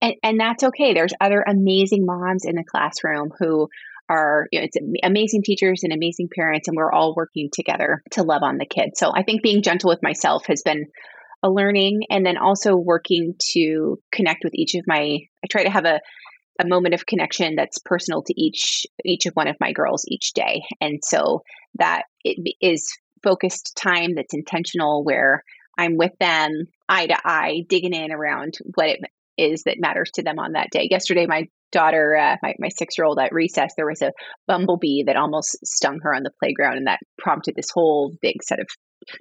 And, 0.00 0.14
and 0.22 0.40
that's 0.40 0.64
okay. 0.64 0.94
There's 0.94 1.14
other 1.20 1.44
amazing 1.46 2.04
moms 2.04 2.44
in 2.44 2.56
the 2.56 2.64
classroom 2.64 3.30
who 3.38 3.68
are 4.08 4.48
you 4.50 4.60
know, 4.60 4.66
it's 4.66 4.76
amazing 5.04 5.42
teachers 5.42 5.84
and 5.84 5.92
amazing 5.92 6.28
parents 6.34 6.68
and 6.68 6.76
we're 6.76 6.92
all 6.92 7.14
working 7.14 7.48
together 7.52 8.02
to 8.10 8.24
love 8.24 8.42
on 8.42 8.58
the 8.58 8.66
kids 8.66 8.98
so 8.98 9.12
i 9.14 9.22
think 9.22 9.42
being 9.42 9.62
gentle 9.62 9.88
with 9.88 10.02
myself 10.02 10.44
has 10.46 10.62
been 10.64 10.86
a 11.42 11.50
learning 11.50 12.02
and 12.10 12.24
then 12.24 12.36
also 12.36 12.76
working 12.76 13.34
to 13.52 13.98
connect 14.12 14.44
with 14.44 14.54
each 14.54 14.74
of 14.74 14.84
my 14.86 15.18
I 15.44 15.46
try 15.50 15.64
to 15.64 15.70
have 15.70 15.84
a 15.84 16.00
a 16.60 16.68
moment 16.68 16.94
of 16.94 17.06
connection 17.06 17.54
that's 17.56 17.78
personal 17.78 18.22
to 18.22 18.40
each 18.40 18.86
each 19.04 19.26
of 19.26 19.34
one 19.34 19.48
of 19.48 19.56
my 19.60 19.72
girls 19.72 20.04
each 20.06 20.32
day. 20.32 20.62
And 20.80 21.00
so 21.02 21.42
that 21.78 22.04
it 22.24 22.56
is 22.60 22.92
focused 23.22 23.76
time 23.76 24.14
that's 24.14 24.34
intentional 24.34 25.04
where 25.04 25.42
I'm 25.78 25.96
with 25.96 26.12
them 26.20 26.66
eye 26.88 27.06
to 27.06 27.16
eye, 27.24 27.64
digging 27.68 27.94
in 27.94 28.12
around 28.12 28.54
what 28.74 28.90
it 28.90 29.00
is 29.38 29.62
that 29.64 29.80
matters 29.80 30.10
to 30.14 30.22
them 30.22 30.38
on 30.38 30.52
that 30.52 30.68
day. 30.70 30.88
Yesterday, 30.90 31.26
my 31.26 31.48
daughter, 31.70 32.14
uh, 32.16 32.36
my, 32.42 32.54
my 32.58 32.68
six 32.68 32.98
year 32.98 33.06
old 33.06 33.18
at 33.18 33.32
recess, 33.32 33.72
there 33.76 33.86
was 33.86 34.02
a 34.02 34.12
bumblebee 34.46 35.04
that 35.04 35.16
almost 35.16 35.56
stung 35.64 36.00
her 36.02 36.14
on 36.14 36.22
the 36.22 36.32
playground, 36.38 36.76
and 36.76 36.86
that 36.86 37.00
prompted 37.18 37.54
this 37.56 37.70
whole 37.72 38.12
big 38.20 38.42
set 38.42 38.60
of 38.60 38.66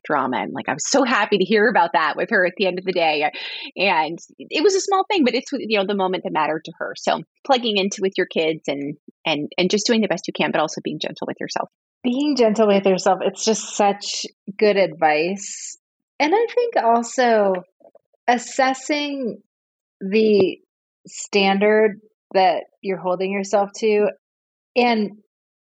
drama. 0.04 0.38
And 0.38 0.54
like, 0.54 0.70
I 0.70 0.74
was 0.74 0.90
so 0.90 1.04
happy 1.04 1.38
to 1.38 1.44
hear 1.44 1.68
about 1.68 1.92
that 1.94 2.16
with 2.16 2.30
her 2.30 2.46
at 2.46 2.54
the 2.58 2.68
end 2.68 2.80
of 2.80 2.86
the 2.86 2.92
day. 2.92 3.24
Uh, 3.24 3.30
and 3.76 4.20
it 4.38 4.64
was 4.64 4.76
a 4.76 4.82
small 4.82 5.06
thing, 5.10 5.24
but 5.24 5.36
it's 5.36 5.52
you 5.52 5.78
know 5.78 5.86
the 5.86 5.96
moment 5.96 6.24
that 6.24 6.34
mattered 6.34 6.66
to 6.66 6.72
her. 6.78 6.94
So 6.98 7.22
plugging 7.46 7.78
into 7.78 8.02
with 8.02 8.14
your 8.18 8.28
kids 8.28 8.64
and 8.68 8.96
and 9.26 9.52
and 9.58 9.70
just 9.70 9.86
doing 9.86 10.02
the 10.02 10.08
best 10.08 10.28
you 10.28 10.34
can, 10.34 10.52
but 10.52 10.62
also 10.62 10.82
being 10.84 11.00
gentle 11.00 11.28
with 11.28 11.38
yourself. 11.40 11.70
Being 12.04 12.36
gentle 12.36 12.68
with 12.68 12.86
yourself, 12.86 13.20
it's 13.22 13.46
just 13.46 13.76
such 13.76 14.26
good 14.58 14.78
advice. 14.78 15.78
And 16.20 16.34
I 16.34 16.48
think 16.54 16.76
also 16.78 17.54
assessing 18.28 19.42
the 20.00 20.58
standard 21.08 22.00
that 22.34 22.64
you're 22.82 23.00
holding 23.00 23.32
yourself 23.32 23.70
to 23.78 24.08
and 24.76 25.12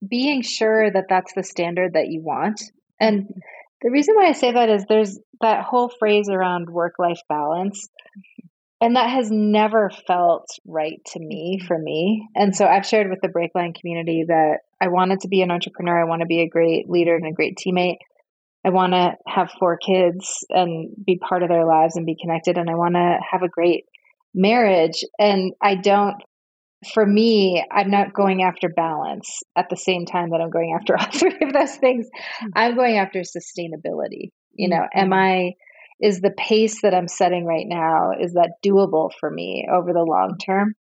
being 0.06 0.42
sure 0.42 0.90
that 0.90 1.06
that's 1.08 1.32
the 1.34 1.42
standard 1.42 1.94
that 1.94 2.08
you 2.08 2.22
want. 2.22 2.62
And 3.00 3.28
the 3.82 3.90
reason 3.90 4.14
why 4.16 4.28
I 4.28 4.32
say 4.32 4.52
that 4.52 4.68
is 4.68 4.84
there's 4.88 5.18
that 5.40 5.64
whole 5.64 5.88
phrase 5.88 6.28
around 6.28 6.68
work 6.70 6.94
life 6.98 7.20
balance. 7.28 7.88
And 8.80 8.94
that 8.94 9.10
has 9.10 9.28
never 9.30 9.90
felt 10.06 10.46
right 10.64 11.00
to 11.06 11.18
me 11.18 11.60
for 11.66 11.76
me. 11.76 12.28
And 12.36 12.54
so 12.54 12.64
I've 12.64 12.86
shared 12.86 13.10
with 13.10 13.20
the 13.20 13.28
Breakline 13.28 13.74
community 13.74 14.24
that 14.28 14.58
I 14.80 14.88
wanted 14.88 15.20
to 15.20 15.28
be 15.28 15.42
an 15.42 15.50
entrepreneur. 15.50 16.00
I 16.00 16.08
want 16.08 16.20
to 16.20 16.26
be 16.26 16.42
a 16.42 16.48
great 16.48 16.88
leader 16.88 17.16
and 17.16 17.26
a 17.26 17.32
great 17.32 17.58
teammate. 17.58 17.96
I 18.64 18.70
want 18.70 18.92
to 18.92 19.16
have 19.26 19.50
four 19.58 19.78
kids 19.78 20.44
and 20.50 20.90
be 21.04 21.18
part 21.18 21.42
of 21.42 21.48
their 21.48 21.66
lives 21.66 21.96
and 21.96 22.06
be 22.06 22.16
connected. 22.20 22.56
And 22.56 22.70
I 22.70 22.74
want 22.74 22.94
to 22.94 23.18
have 23.32 23.42
a 23.42 23.48
great 23.48 23.84
marriage. 24.32 25.04
And 25.18 25.52
I 25.60 25.74
don't 25.74 26.16
for 26.92 27.04
me, 27.04 27.64
I'm 27.70 27.90
not 27.90 28.14
going 28.14 28.42
after 28.42 28.68
balance 28.68 29.42
at 29.56 29.68
the 29.68 29.76
same 29.76 30.06
time 30.06 30.30
that 30.30 30.40
I'm 30.40 30.50
going 30.50 30.76
after 30.78 30.96
all 30.98 31.10
three 31.10 31.36
of 31.42 31.52
those 31.52 31.76
things. 31.76 32.06
Mm-hmm. 32.06 32.48
I'm 32.54 32.74
going 32.76 32.98
after 32.98 33.20
sustainability. 33.20 34.30
You 34.52 34.68
know, 34.68 34.86
am 34.94 35.10
mm-hmm. 35.10 35.12
I, 35.12 35.52
is 36.00 36.20
the 36.20 36.34
pace 36.36 36.82
that 36.82 36.94
I'm 36.94 37.08
setting 37.08 37.44
right 37.44 37.66
now, 37.66 38.12
is 38.20 38.34
that 38.34 38.54
doable 38.64 39.10
for 39.18 39.30
me 39.30 39.66
over 39.72 39.92
the 39.92 40.04
long 40.04 40.36
term? 40.44 40.74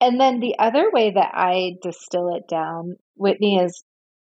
And 0.00 0.18
then 0.20 0.40
the 0.40 0.56
other 0.58 0.90
way 0.90 1.12
that 1.12 1.30
I 1.34 1.74
distill 1.82 2.34
it 2.34 2.48
down, 2.48 2.96
Whitney, 3.16 3.58
is 3.58 3.84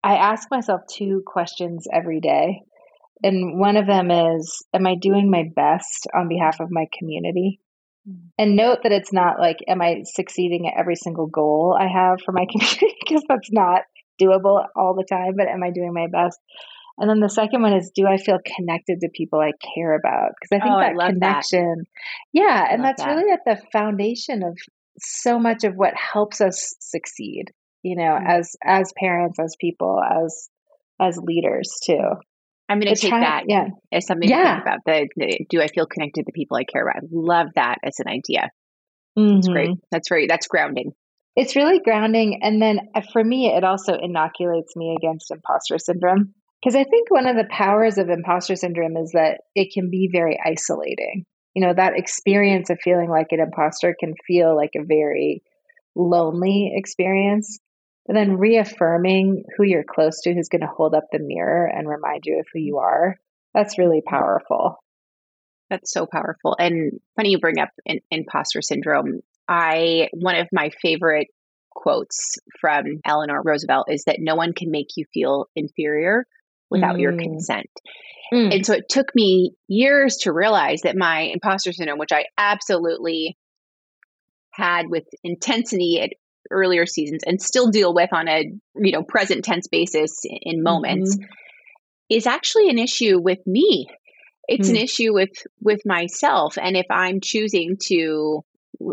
I 0.03 0.17
ask 0.17 0.51
myself 0.51 0.81
two 0.91 1.23
questions 1.25 1.87
every 1.91 2.19
day. 2.19 2.61
And 3.23 3.59
one 3.59 3.77
of 3.77 3.87
them 3.87 4.11
is, 4.11 4.63
am 4.73 4.85
I 4.85 4.95
doing 5.01 5.31
my 5.31 5.45
best 5.55 6.05
on 6.13 6.27
behalf 6.27 6.59
of 6.59 6.67
my 6.69 6.85
community? 6.99 7.59
And 8.37 8.55
note 8.55 8.79
that 8.83 8.91
it's 8.91 9.13
not 9.13 9.39
like, 9.39 9.57
am 9.67 9.81
I 9.81 10.03
succeeding 10.03 10.67
at 10.67 10.79
every 10.79 10.95
single 10.95 11.27
goal 11.27 11.77
I 11.79 11.87
have 11.87 12.21
for 12.21 12.31
my 12.31 12.45
community? 12.51 12.95
Because 12.99 13.23
that's 13.27 13.51
not 13.51 13.81
doable 14.21 14.65
all 14.75 14.93
the 14.93 15.05
time, 15.09 15.33
but 15.37 15.47
am 15.47 15.63
I 15.63 15.71
doing 15.71 15.93
my 15.93 16.07
best? 16.11 16.39
And 16.97 17.09
then 17.09 17.19
the 17.19 17.29
second 17.29 17.61
one 17.61 17.73
is, 17.73 17.91
do 17.93 18.05
I 18.07 18.17
feel 18.17 18.39
connected 18.55 19.01
to 19.01 19.09
people 19.13 19.39
I 19.39 19.51
care 19.75 19.95
about? 19.95 20.31
Because 20.39 20.61
I 20.61 20.63
think 20.63 20.75
oh, 20.75 20.79
that 20.79 21.03
I 21.03 21.11
connection, 21.11 21.75
that. 21.77 21.85
yeah, 22.31 22.67
and 22.69 22.83
that's 22.83 23.03
that. 23.03 23.09
really 23.09 23.31
at 23.31 23.41
the 23.45 23.61
foundation 23.73 24.43
of 24.43 24.57
so 24.99 25.37
much 25.37 25.65
of 25.65 25.75
what 25.75 25.93
helps 25.95 26.39
us 26.39 26.75
succeed. 26.79 27.45
You 27.83 27.97
know, 27.97 28.03
mm-hmm. 28.03 28.27
as 28.27 28.55
as 28.63 28.93
parents, 28.97 29.39
as 29.39 29.55
people, 29.59 29.99
as 30.01 30.49
as 30.99 31.17
leaders 31.17 31.69
too. 31.83 32.11
I'm 32.67 32.79
going 32.79 32.93
to 32.93 32.99
take 32.99 33.11
that 33.11 33.43
yeah. 33.47 33.67
as 33.91 34.07
something 34.07 34.29
yeah. 34.29 34.37
to 34.37 34.49
think 34.49 34.61
about. 34.61 34.79
The, 34.85 35.09
the, 35.15 35.45
do 35.49 35.61
I 35.61 35.67
feel 35.67 35.85
connected 35.85 36.21
to 36.21 36.25
the 36.25 36.31
people 36.31 36.57
I 36.57 36.63
care 36.63 36.81
about? 36.81 37.03
I 37.03 37.07
love 37.11 37.47
that 37.55 37.77
as 37.83 37.99
an 37.99 38.07
idea. 38.07 38.49
Mm-hmm. 39.17 39.35
That's 39.35 39.47
great. 39.47 39.69
That's 39.91 40.09
very 40.09 40.27
that's 40.27 40.47
grounding. 40.47 40.91
It's 41.35 41.55
really 41.55 41.79
grounding, 41.79 42.39
and 42.43 42.61
then 42.61 42.79
uh, 42.95 43.01
for 43.11 43.23
me, 43.23 43.47
it 43.47 43.63
also 43.63 43.93
inoculates 43.93 44.75
me 44.75 44.95
against 44.97 45.31
imposter 45.31 45.77
syndrome 45.77 46.33
because 46.61 46.75
I 46.75 46.83
think 46.83 47.11
one 47.11 47.27
of 47.27 47.35
the 47.35 47.47
powers 47.49 47.97
of 47.97 48.09
imposter 48.09 48.55
syndrome 48.55 48.97
is 48.97 49.11
that 49.11 49.41
it 49.53 49.71
can 49.73 49.89
be 49.89 50.09
very 50.11 50.39
isolating. 50.43 51.25
You 51.53 51.65
know, 51.65 51.73
that 51.73 51.97
experience 51.97 52.69
of 52.69 52.79
feeling 52.83 53.09
like 53.09 53.27
an 53.31 53.39
imposter 53.39 53.95
can 53.97 54.13
feel 54.25 54.55
like 54.55 54.71
a 54.75 54.83
very 54.83 55.43
lonely 55.95 56.71
experience. 56.75 57.59
But 58.05 58.13
then 58.13 58.37
reaffirming 58.37 59.45
who 59.57 59.63
you're 59.63 59.83
close 59.83 60.21
to, 60.21 60.33
who's 60.33 60.49
going 60.49 60.61
to 60.61 60.67
hold 60.67 60.93
up 60.93 61.05
the 61.11 61.19
mirror 61.19 61.65
and 61.65 61.87
remind 61.87 62.23
you 62.25 62.39
of 62.39 62.45
who 62.53 62.59
you 62.59 62.77
are, 62.77 63.15
that's 63.53 63.79
really 63.79 64.01
powerful. 64.05 64.75
That's 65.69 65.91
so 65.91 66.05
powerful. 66.05 66.55
And 66.59 66.99
funny 67.15 67.31
you 67.31 67.39
bring 67.39 67.57
up 67.59 67.69
in, 67.85 68.01
imposter 68.11 68.61
syndrome. 68.61 69.21
I, 69.47 70.09
one 70.13 70.35
of 70.35 70.47
my 70.51 70.69
favorite 70.81 71.27
quotes 71.71 72.37
from 72.61 72.83
Eleanor 73.03 73.41
Roosevelt 73.43 73.87
is 73.89 74.03
that 74.05 74.17
no 74.19 74.35
one 74.35 74.53
can 74.53 74.69
make 74.69 74.89
you 74.95 75.05
feel 75.11 75.47
inferior 75.55 76.25
without 76.69 76.95
mm. 76.95 77.01
your 77.01 77.17
consent. 77.17 77.69
Mm. 78.33 78.53
And 78.55 78.65
so 78.65 78.73
it 78.73 78.89
took 78.89 79.13
me 79.15 79.53
years 79.67 80.17
to 80.21 80.33
realize 80.33 80.81
that 80.81 80.95
my 80.95 81.31
imposter 81.33 81.71
syndrome, 81.73 81.99
which 81.99 82.11
I 82.11 82.25
absolutely 82.37 83.37
had 84.51 84.85
with 84.89 85.03
intensity 85.23 85.99
at 86.01 86.11
earlier 86.51 86.85
seasons 86.85 87.21
and 87.25 87.41
still 87.41 87.69
deal 87.69 87.93
with 87.93 88.11
on 88.13 88.27
a 88.27 88.51
you 88.75 88.91
know 88.91 89.03
present 89.03 89.43
tense 89.43 89.67
basis 89.67 90.21
in 90.23 90.63
moments 90.63 91.15
mm-hmm. 91.15 91.25
is 92.09 92.27
actually 92.27 92.69
an 92.69 92.79
issue 92.79 93.19
with 93.19 93.39
me 93.45 93.87
it's 94.47 94.67
mm-hmm. 94.67 94.77
an 94.77 94.81
issue 94.81 95.13
with 95.13 95.45
with 95.61 95.81
myself 95.85 96.57
and 96.57 96.75
if 96.77 96.85
i'm 96.89 97.19
choosing 97.21 97.77
to 97.79 98.43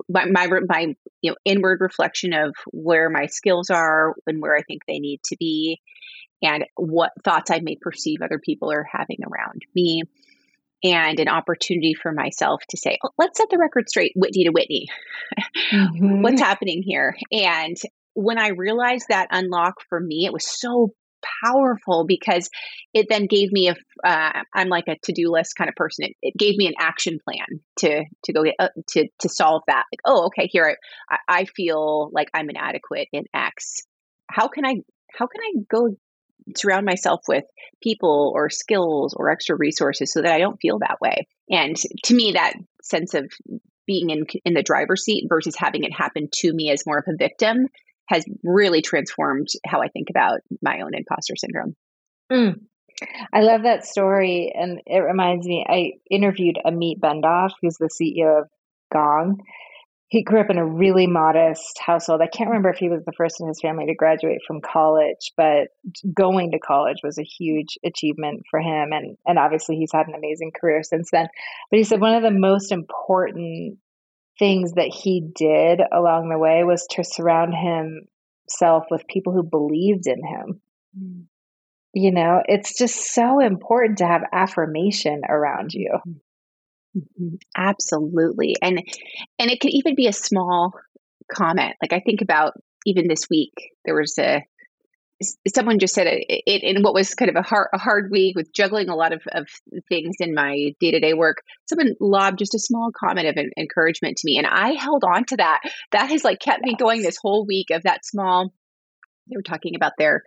my, 0.08 0.26
my 0.26 0.48
my 0.66 0.94
you 1.20 1.30
know 1.30 1.36
inward 1.44 1.80
reflection 1.80 2.32
of 2.32 2.54
where 2.72 3.10
my 3.10 3.26
skills 3.26 3.70
are 3.70 4.14
and 4.26 4.40
where 4.40 4.56
i 4.56 4.62
think 4.62 4.82
they 4.86 4.98
need 4.98 5.20
to 5.24 5.36
be 5.38 5.80
and 6.42 6.64
what 6.76 7.12
thoughts 7.24 7.50
i 7.50 7.60
may 7.60 7.76
perceive 7.80 8.20
other 8.22 8.38
people 8.38 8.70
are 8.72 8.86
having 8.90 9.18
around 9.24 9.62
me 9.74 10.02
and 10.82 11.20
an 11.20 11.28
opportunity 11.28 11.94
for 11.94 12.12
myself 12.12 12.62
to 12.70 12.76
say, 12.76 12.98
oh, 13.04 13.10
let's 13.18 13.38
set 13.38 13.48
the 13.50 13.58
record 13.58 13.88
straight, 13.88 14.12
Whitney 14.16 14.44
to 14.44 14.50
Whitney. 14.50 14.86
Mm-hmm. 15.72 16.20
What's 16.22 16.40
happening 16.40 16.82
here? 16.84 17.16
And 17.30 17.76
when 18.12 18.38
I 18.38 18.48
realized 18.48 19.06
that 19.08 19.28
unlock 19.30 19.76
for 19.88 19.98
me, 19.98 20.26
it 20.26 20.32
was 20.32 20.46
so 20.46 20.90
powerful 21.44 22.04
because 22.06 22.50
it 22.92 23.06
then 23.08 23.26
gave 23.26 23.52
me 23.52 23.68
a 23.68 23.76
uh, 24.06 24.42
I'm 24.54 24.68
like 24.68 24.88
a 24.88 24.96
to-do 25.02 25.30
list 25.30 25.54
kind 25.56 25.68
of 25.68 25.76
person. 25.76 26.06
It, 26.06 26.16
it, 26.22 26.34
gave 26.36 26.56
me 26.56 26.66
an 26.66 26.74
action 26.78 27.18
plan 27.24 27.60
to 27.78 28.04
to 28.24 28.32
go 28.32 28.44
get 28.44 28.54
uh, 28.58 28.68
to 28.90 29.08
to 29.20 29.28
solve 29.28 29.62
that. 29.66 29.84
Like, 29.92 30.00
oh, 30.04 30.26
okay, 30.26 30.48
here 30.50 30.76
I 31.10 31.18
I 31.28 31.44
feel 31.44 32.10
like 32.12 32.28
I'm 32.34 32.50
inadequate 32.50 33.08
in 33.12 33.24
X. 33.34 33.80
How 34.30 34.48
can 34.48 34.64
I 34.66 34.76
how 35.16 35.26
can 35.26 35.40
I 35.40 35.62
go 35.70 35.96
surround 36.56 36.86
myself 36.86 37.20
with 37.28 37.44
people 37.82 38.32
or 38.34 38.50
skills 38.50 39.14
or 39.14 39.30
extra 39.30 39.56
resources 39.56 40.12
so 40.12 40.22
that 40.22 40.32
I 40.32 40.38
don't 40.38 40.60
feel 40.60 40.78
that 40.78 41.00
way. 41.00 41.26
And 41.50 41.76
to 42.04 42.14
me, 42.14 42.32
that 42.32 42.54
sense 42.82 43.14
of 43.14 43.32
being 43.86 44.10
in 44.10 44.26
in 44.44 44.54
the 44.54 44.62
driver's 44.62 45.04
seat 45.04 45.26
versus 45.28 45.56
having 45.56 45.84
it 45.84 45.92
happen 45.92 46.28
to 46.32 46.52
me 46.52 46.70
as 46.70 46.86
more 46.86 46.98
of 46.98 47.04
a 47.08 47.16
victim 47.16 47.68
has 48.06 48.24
really 48.42 48.82
transformed 48.82 49.48
how 49.66 49.80
I 49.80 49.88
think 49.88 50.08
about 50.10 50.40
my 50.60 50.80
own 50.80 50.94
imposter 50.94 51.34
syndrome. 51.36 51.74
Mm. 52.30 52.60
I 53.32 53.40
love 53.40 53.62
that 53.62 53.84
story, 53.84 54.52
and 54.54 54.80
it 54.86 54.98
reminds 54.98 55.46
me. 55.46 55.64
I 55.68 55.92
interviewed 56.10 56.58
Amit 56.64 57.00
Bendov, 57.00 57.50
who's 57.60 57.76
the 57.78 57.88
CEO 57.88 58.42
of 58.42 58.48
Gong, 58.92 59.38
he 60.12 60.22
grew 60.22 60.40
up 60.40 60.50
in 60.50 60.58
a 60.58 60.66
really 60.66 61.06
modest 61.06 61.78
household. 61.78 62.20
I 62.20 62.26
can't 62.26 62.50
remember 62.50 62.68
if 62.68 62.76
he 62.76 62.90
was 62.90 63.02
the 63.06 63.14
first 63.16 63.40
in 63.40 63.48
his 63.48 63.62
family 63.62 63.86
to 63.86 63.94
graduate 63.94 64.40
from 64.46 64.60
college, 64.60 65.32
but 65.38 65.68
going 66.12 66.50
to 66.50 66.58
college 66.58 66.98
was 67.02 67.16
a 67.16 67.22
huge 67.22 67.78
achievement 67.82 68.42
for 68.50 68.60
him. 68.60 68.90
And, 68.92 69.16
and 69.24 69.38
obviously, 69.38 69.76
he's 69.76 69.90
had 69.90 70.08
an 70.08 70.14
amazing 70.14 70.52
career 70.54 70.82
since 70.82 71.08
then. 71.10 71.28
But 71.70 71.78
he 71.78 71.84
said 71.84 72.02
one 72.02 72.14
of 72.14 72.22
the 72.22 72.30
most 72.30 72.72
important 72.72 73.78
things 74.38 74.74
that 74.74 74.92
he 74.92 75.30
did 75.34 75.80
along 75.90 76.28
the 76.28 76.38
way 76.38 76.62
was 76.62 76.86
to 76.90 77.04
surround 77.04 77.54
himself 77.54 78.84
with 78.90 79.08
people 79.08 79.32
who 79.32 79.42
believed 79.42 80.06
in 80.06 80.18
him. 80.18 80.60
Mm. 80.94 81.24
You 81.94 82.12
know, 82.12 82.42
it's 82.44 82.76
just 82.76 83.14
so 83.14 83.40
important 83.40 83.96
to 83.98 84.06
have 84.06 84.24
affirmation 84.30 85.22
around 85.26 85.72
you. 85.72 85.88
Mm. 86.96 87.00
Mm-hmm. 87.00 87.34
Absolutely. 87.56 88.56
And 88.62 88.82
and 89.38 89.50
it 89.50 89.60
could 89.60 89.72
even 89.72 89.94
be 89.94 90.06
a 90.06 90.12
small 90.12 90.72
comment. 91.32 91.74
Like 91.82 91.92
I 91.92 92.00
think 92.00 92.20
about 92.20 92.54
even 92.86 93.08
this 93.08 93.28
week, 93.30 93.52
there 93.84 93.94
was 93.94 94.18
a 94.18 94.42
someone 95.54 95.78
just 95.78 95.94
said 95.94 96.08
it, 96.08 96.24
it 96.28 96.62
in 96.64 96.82
what 96.82 96.94
was 96.94 97.14
kind 97.14 97.28
of 97.28 97.36
a 97.36 97.42
hard, 97.42 97.68
a 97.72 97.78
hard 97.78 98.10
week 98.10 98.34
with 98.34 98.52
juggling 98.52 98.88
a 98.88 98.96
lot 98.96 99.12
of, 99.12 99.22
of 99.30 99.46
things 99.88 100.16
in 100.18 100.34
my 100.34 100.74
day-to-day 100.80 101.14
work 101.14 101.36
someone 101.68 101.94
lobbed 102.00 102.40
just 102.40 102.56
a 102.56 102.58
small 102.58 102.90
comment 102.92 103.28
of 103.28 103.36
encouragement 103.56 104.16
to 104.16 104.22
me 104.24 104.36
and 104.36 104.48
i 104.48 104.72
held 104.72 105.04
on 105.04 105.24
to 105.24 105.36
that 105.36 105.60
that 105.92 106.10
has 106.10 106.24
like 106.24 106.40
kept 106.40 106.64
me 106.64 106.74
going 106.76 107.02
this 107.02 107.18
whole 107.22 107.46
week 107.46 107.70
of 107.70 107.84
that 107.84 108.04
small 108.04 108.52
they 109.30 109.36
were 109.36 109.42
talking 109.42 109.76
about 109.76 109.92
their 109.96 110.24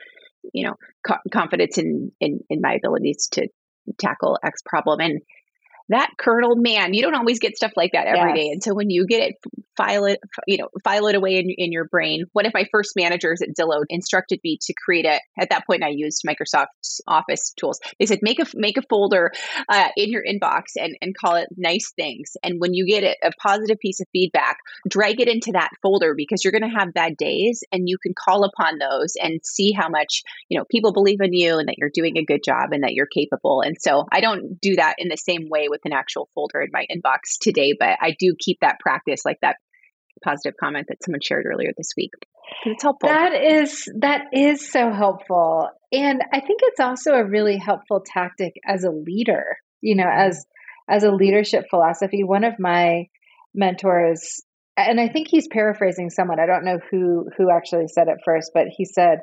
you 0.54 0.66
know, 0.66 0.76
co- 1.06 1.22
confidence 1.32 1.78
in, 1.78 2.12
in 2.20 2.40
in 2.50 2.62
my 2.62 2.74
abilities 2.74 3.28
to 3.34 3.48
tackle 4.00 4.38
X 4.44 4.62
problem. 4.66 5.00
And 5.00 5.22
that 5.90 6.10
kernel 6.18 6.56
man 6.56 6.94
you 6.94 7.02
don't 7.02 7.16
always 7.16 7.40
get 7.40 7.56
stuff 7.56 7.72
like 7.76 7.92
that 7.94 8.08
every 8.08 8.32
yes. 8.32 8.38
day, 8.38 8.52
and 8.52 8.64
so 8.64 8.74
when 8.74 8.90
you 8.90 9.06
get 9.06 9.22
it 9.22 9.36
file 9.78 10.06
it 10.06 10.20
you 10.48 10.58
know 10.58 10.70
file 10.84 11.08
it 11.08 11.16
away 11.16 11.38
in, 11.38 11.50
in 11.50 11.72
your 11.72 11.86
brain. 11.86 12.26
One 12.34 12.46
of 12.46 12.54
my 12.54 12.66
first 12.72 12.94
managers 12.96 13.42
at 13.42 13.50
zillow 13.60 13.84
instructed 13.90 14.40
me 14.44 14.58
to 14.62 14.74
create 14.74 15.06
a 15.06 15.20
at 15.40 15.50
that 15.50 15.66
point 15.66 15.84
i 15.84 15.90
used 15.90 16.24
Microsoft 16.28 16.68
office 17.08 17.54
tools. 17.58 17.80
They 18.00 18.06
said 18.06 18.20
make 18.22 18.40
a 18.40 18.46
make 18.54 18.78
a 18.78 18.82
folder 18.90 19.32
uh, 19.70 19.90
in 19.98 20.12
your 20.12 20.24
inbox 20.24 20.76
and 20.76 20.96
and 21.02 21.16
call 21.16 21.36
it 21.36 21.50
nice 21.58 21.92
things. 21.96 22.38
And 22.44 22.60
when 22.60 22.74
you 22.74 22.86
get 22.86 23.04
a, 23.04 23.28
a 23.28 23.32
positive 23.42 23.80
piece 23.80 24.00
of 24.00 24.08
feedback 24.12 24.58
drag 24.90 25.20
it 25.20 25.28
into 25.28 25.52
that 25.54 25.70
folder 25.82 26.14
because 26.16 26.44
you're 26.44 26.52
going 26.52 26.70
to 26.70 26.80
have 26.80 26.94
bad 26.94 27.18
days 27.18 27.64
and 27.72 27.88
you 27.88 27.98
can 27.98 28.14
call 28.18 28.44
upon 28.44 28.80
those 28.80 29.14
and 29.22 29.40
see 29.44 29.72
how 29.72 29.90
much 29.90 30.24
you 30.50 30.58
know 30.58 30.66
people 30.70 30.94
believe 30.94 31.22
in 31.22 31.34
you 31.34 31.58
and 31.58 31.68
that 31.68 31.78
you're 31.78 31.90
doing 31.94 32.18
a 32.18 32.26
good 32.26 32.44
job 32.44 32.72
and 32.72 32.84
that 32.84 32.94
you're 32.94 33.08
capable. 33.08 33.62
And 33.62 33.76
so 33.80 34.06
i 34.12 34.20
don't 34.22 34.60
do 34.62 34.76
that 34.76 34.96
in 34.98 35.10
the 35.10 35.18
same 35.18 35.50
way 35.50 35.68
with 35.70 35.75
an 35.84 35.94
actual 35.94 36.30
folder 36.34 36.62
in 36.62 36.70
my 36.72 36.86
inbox 36.92 37.38
today, 37.42 37.74
but 37.78 37.98
I 38.02 38.16
do 38.18 38.36
keep 38.38 38.60
that 38.62 38.80
practice, 38.80 39.22
like 39.26 39.40
that 39.42 39.58
positive 40.24 40.56
comment 40.60 40.88
that 40.90 41.04
someone 41.04 41.22
shared 41.22 41.46
earlier 41.46 41.72
this 41.78 41.92
week. 41.98 42.12
It's 42.66 42.84
helpful. 42.84 43.10
That 43.10 43.34
is 43.34 43.90
that 44.00 44.28
is 44.34 44.72
so 44.72 44.92
helpful. 44.92 45.70
And 45.92 46.22
I 46.32 46.40
think 46.40 46.60
it's 46.64 46.80
also 46.80 47.14
a 47.14 47.26
really 47.26 47.58
helpful 47.58 48.04
tactic 48.06 48.54
as 48.66 48.84
a 48.84 48.92
leader, 48.92 49.58
you 49.82 49.96
know, 49.96 50.10
as 50.10 50.46
as 50.90 51.04
a 51.04 51.12
leadership 51.12 51.66
philosophy. 51.70 52.24
One 52.24 52.44
of 52.44 52.54
my 52.60 53.08
mentors 53.54 54.42
and 54.78 55.00
I 55.00 55.08
think 55.08 55.28
he's 55.30 55.48
paraphrasing 55.48 56.10
someone. 56.10 56.40
I 56.40 56.46
don't 56.46 56.66
know 56.66 56.80
who 56.92 57.30
who 57.38 57.50
actually 57.50 57.88
said 57.88 58.08
it 58.08 58.18
first, 58.26 58.52
but 58.54 58.66
he 58.70 58.86
said 58.86 59.20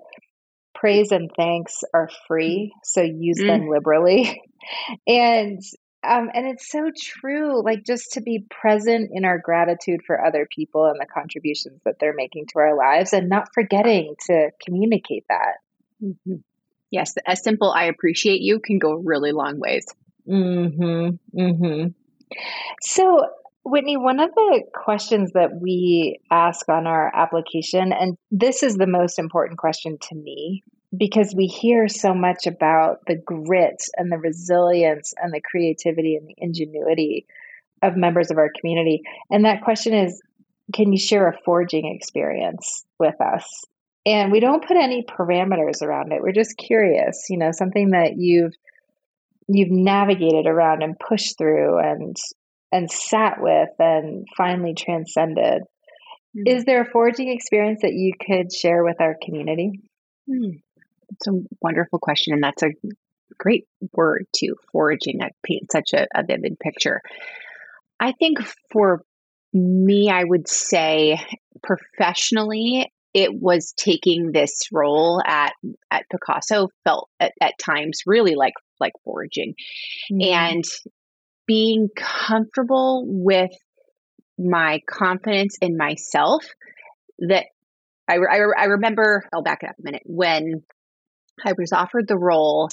praise 0.74 1.12
and 1.12 1.30
thanks 1.36 1.74
are 1.94 2.08
free, 2.26 2.72
so 2.82 3.02
use 3.02 3.38
mm. 3.40 3.46
them 3.46 3.68
liberally. 3.68 4.40
and 5.06 5.60
um, 6.04 6.30
and 6.34 6.46
it's 6.46 6.70
so 6.70 6.90
true, 6.96 7.62
like 7.62 7.84
just 7.84 8.12
to 8.12 8.20
be 8.20 8.44
present 8.50 9.10
in 9.12 9.24
our 9.24 9.38
gratitude 9.38 10.00
for 10.06 10.24
other 10.24 10.48
people 10.50 10.86
and 10.86 10.98
the 11.00 11.06
contributions 11.06 11.80
that 11.84 11.96
they're 12.00 12.14
making 12.14 12.46
to 12.48 12.58
our 12.58 12.76
lives 12.76 13.12
and 13.12 13.28
not 13.28 13.48
forgetting 13.54 14.14
to 14.26 14.50
communicate 14.64 15.24
that. 15.28 15.58
Mm-hmm. 16.02 16.36
Yes, 16.90 17.14
a 17.26 17.36
simple 17.36 17.70
I 17.70 17.84
appreciate 17.84 18.40
you 18.40 18.58
can 18.58 18.78
go 18.78 18.94
really 18.94 19.32
long 19.32 19.60
ways. 19.60 19.86
Mm-hmm. 20.28 21.40
Mm-hmm. 21.40 21.88
So, 22.82 23.26
Whitney, 23.64 23.96
one 23.96 24.18
of 24.18 24.34
the 24.34 24.62
questions 24.74 25.32
that 25.32 25.54
we 25.60 26.18
ask 26.30 26.68
on 26.68 26.86
our 26.86 27.14
application, 27.14 27.92
and 27.92 28.16
this 28.30 28.62
is 28.62 28.74
the 28.74 28.88
most 28.88 29.18
important 29.18 29.58
question 29.58 29.98
to 30.08 30.16
me, 30.16 30.64
because 30.96 31.34
we 31.34 31.46
hear 31.46 31.88
so 31.88 32.14
much 32.14 32.46
about 32.46 32.98
the 33.06 33.16
grit 33.16 33.82
and 33.96 34.12
the 34.12 34.18
resilience 34.18 35.14
and 35.16 35.32
the 35.32 35.40
creativity 35.40 36.16
and 36.16 36.28
the 36.28 36.34
ingenuity 36.36 37.26
of 37.82 37.96
members 37.96 38.30
of 38.30 38.38
our 38.38 38.50
community. 38.60 39.02
And 39.30 39.44
that 39.44 39.62
question 39.62 39.94
is 39.94 40.20
can 40.72 40.92
you 40.92 40.98
share 40.98 41.28
a 41.28 41.38
forging 41.44 41.86
experience 41.86 42.84
with 42.98 43.20
us? 43.20 43.64
And 44.04 44.32
we 44.32 44.40
don't 44.40 44.66
put 44.66 44.76
any 44.76 45.04
parameters 45.04 45.82
around 45.82 46.12
it. 46.12 46.22
We're 46.22 46.32
just 46.32 46.56
curious, 46.56 47.26
you 47.28 47.38
know, 47.38 47.50
something 47.52 47.90
that 47.90 48.16
you've 48.16 48.54
you've 49.48 49.70
navigated 49.70 50.46
around 50.46 50.82
and 50.82 50.98
pushed 50.98 51.38
through 51.38 51.78
and 51.78 52.16
and 52.70 52.90
sat 52.90 53.40
with 53.40 53.70
and 53.78 54.26
finally 54.36 54.74
transcended. 54.74 55.62
Mm-hmm. 56.36 56.42
Is 56.46 56.64
there 56.64 56.82
a 56.82 56.90
forging 56.90 57.28
experience 57.28 57.80
that 57.82 57.92
you 57.92 58.12
could 58.18 58.52
share 58.52 58.82
with 58.82 59.00
our 59.00 59.16
community? 59.22 59.80
Mm. 60.28 60.62
It's 61.12 61.26
a 61.28 61.32
wonderful 61.60 61.98
question, 61.98 62.34
and 62.34 62.42
that's 62.42 62.62
a 62.62 62.70
great 63.38 63.66
word 63.92 64.26
too. 64.34 64.56
Foraging 64.72 65.18
that 65.18 65.32
paints 65.44 65.72
such 65.72 65.92
a, 65.94 66.06
a 66.14 66.24
vivid 66.24 66.58
picture. 66.58 67.00
I 68.00 68.12
think 68.12 68.38
for 68.70 69.02
me, 69.52 70.10
I 70.10 70.24
would 70.24 70.48
say 70.48 71.20
professionally, 71.62 72.90
it 73.14 73.30
was 73.32 73.74
taking 73.76 74.32
this 74.32 74.68
role 74.72 75.22
at 75.24 75.52
at 75.90 76.06
Pacaso 76.12 76.68
felt 76.84 77.08
at, 77.20 77.32
at 77.40 77.58
times 77.58 78.02
really 78.06 78.34
like 78.34 78.54
like 78.80 78.92
foraging, 79.04 79.54
mm. 80.10 80.26
and 80.26 80.64
being 81.46 81.88
comfortable 81.96 83.04
with 83.06 83.50
my 84.38 84.80
confidence 84.88 85.56
in 85.60 85.76
myself 85.76 86.44
that 87.18 87.46
I, 88.08 88.16
I, 88.16 88.38
I 88.58 88.64
remember 88.64 89.24
I'll 89.32 89.42
back 89.42 89.62
it 89.62 89.68
up 89.68 89.76
a 89.78 89.82
minute 89.82 90.02
when 90.04 90.62
I 91.44 91.52
was 91.56 91.72
offered 91.72 92.08
the 92.08 92.18
role. 92.18 92.68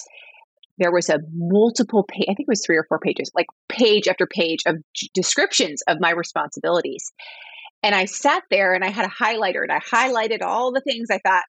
There 0.78 0.92
was 0.92 1.10
a 1.10 1.20
multiple 1.34 2.04
page, 2.04 2.26
I 2.30 2.34
think 2.34 2.48
it 2.48 2.48
was 2.48 2.64
three 2.66 2.78
or 2.78 2.86
four 2.88 3.00
pages, 3.00 3.32
like 3.36 3.48
page 3.68 4.08
after 4.08 4.26
page 4.26 4.64
of 4.66 4.78
descriptions 5.14 5.82
of 5.88 6.00
my 6.00 6.12
responsibilities. 6.12 7.12
And 7.84 7.96
I 7.96 8.06
sat 8.06 8.44
there 8.50 8.74
and 8.74 8.84
I 8.84 8.90
had 8.90 9.06
a 9.06 9.24
highlighter 9.24 9.62
and 9.64 9.72
I 9.72 9.80
highlighted 9.80 10.42
all 10.42 10.72
the 10.72 10.82
things 10.82 11.08
I 11.12 11.20
thought 11.20 11.44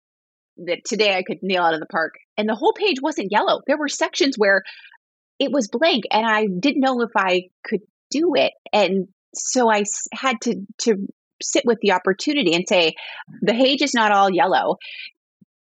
that 0.67 0.85
today 0.85 1.17
I 1.17 1.23
could 1.23 1.39
nail 1.43 1.63
out 1.63 1.75
of 1.75 1.81
the 1.81 1.87
park. 1.87 2.15
And 2.37 2.49
the 2.49 2.55
whole 2.55 2.73
page 2.73 3.01
wasn't 3.01 3.33
yellow. 3.33 3.61
There 3.67 3.79
were 3.79 3.89
sections 3.89 4.37
where 4.37 4.63
it 5.39 5.51
was 5.53 5.69
blank 5.69 6.05
and 6.11 6.27
I 6.27 6.47
didn't 6.47 6.83
know 6.83 7.01
if 7.01 7.11
I 7.17 7.45
could 7.65 7.81
do 8.11 8.35
it. 8.35 8.53
And 8.73 9.09
so 9.35 9.71
I 9.71 9.85
had 10.13 10.37
to 10.43 10.57
to 10.83 11.07
sit 11.43 11.65
with 11.65 11.79
the 11.81 11.93
opportunity 11.93 12.55
and 12.55 12.69
say 12.69 12.95
the 13.41 13.55
page 13.55 13.81
is 13.81 13.95
not 13.95 14.13
all 14.13 14.31
yellow 14.31 14.77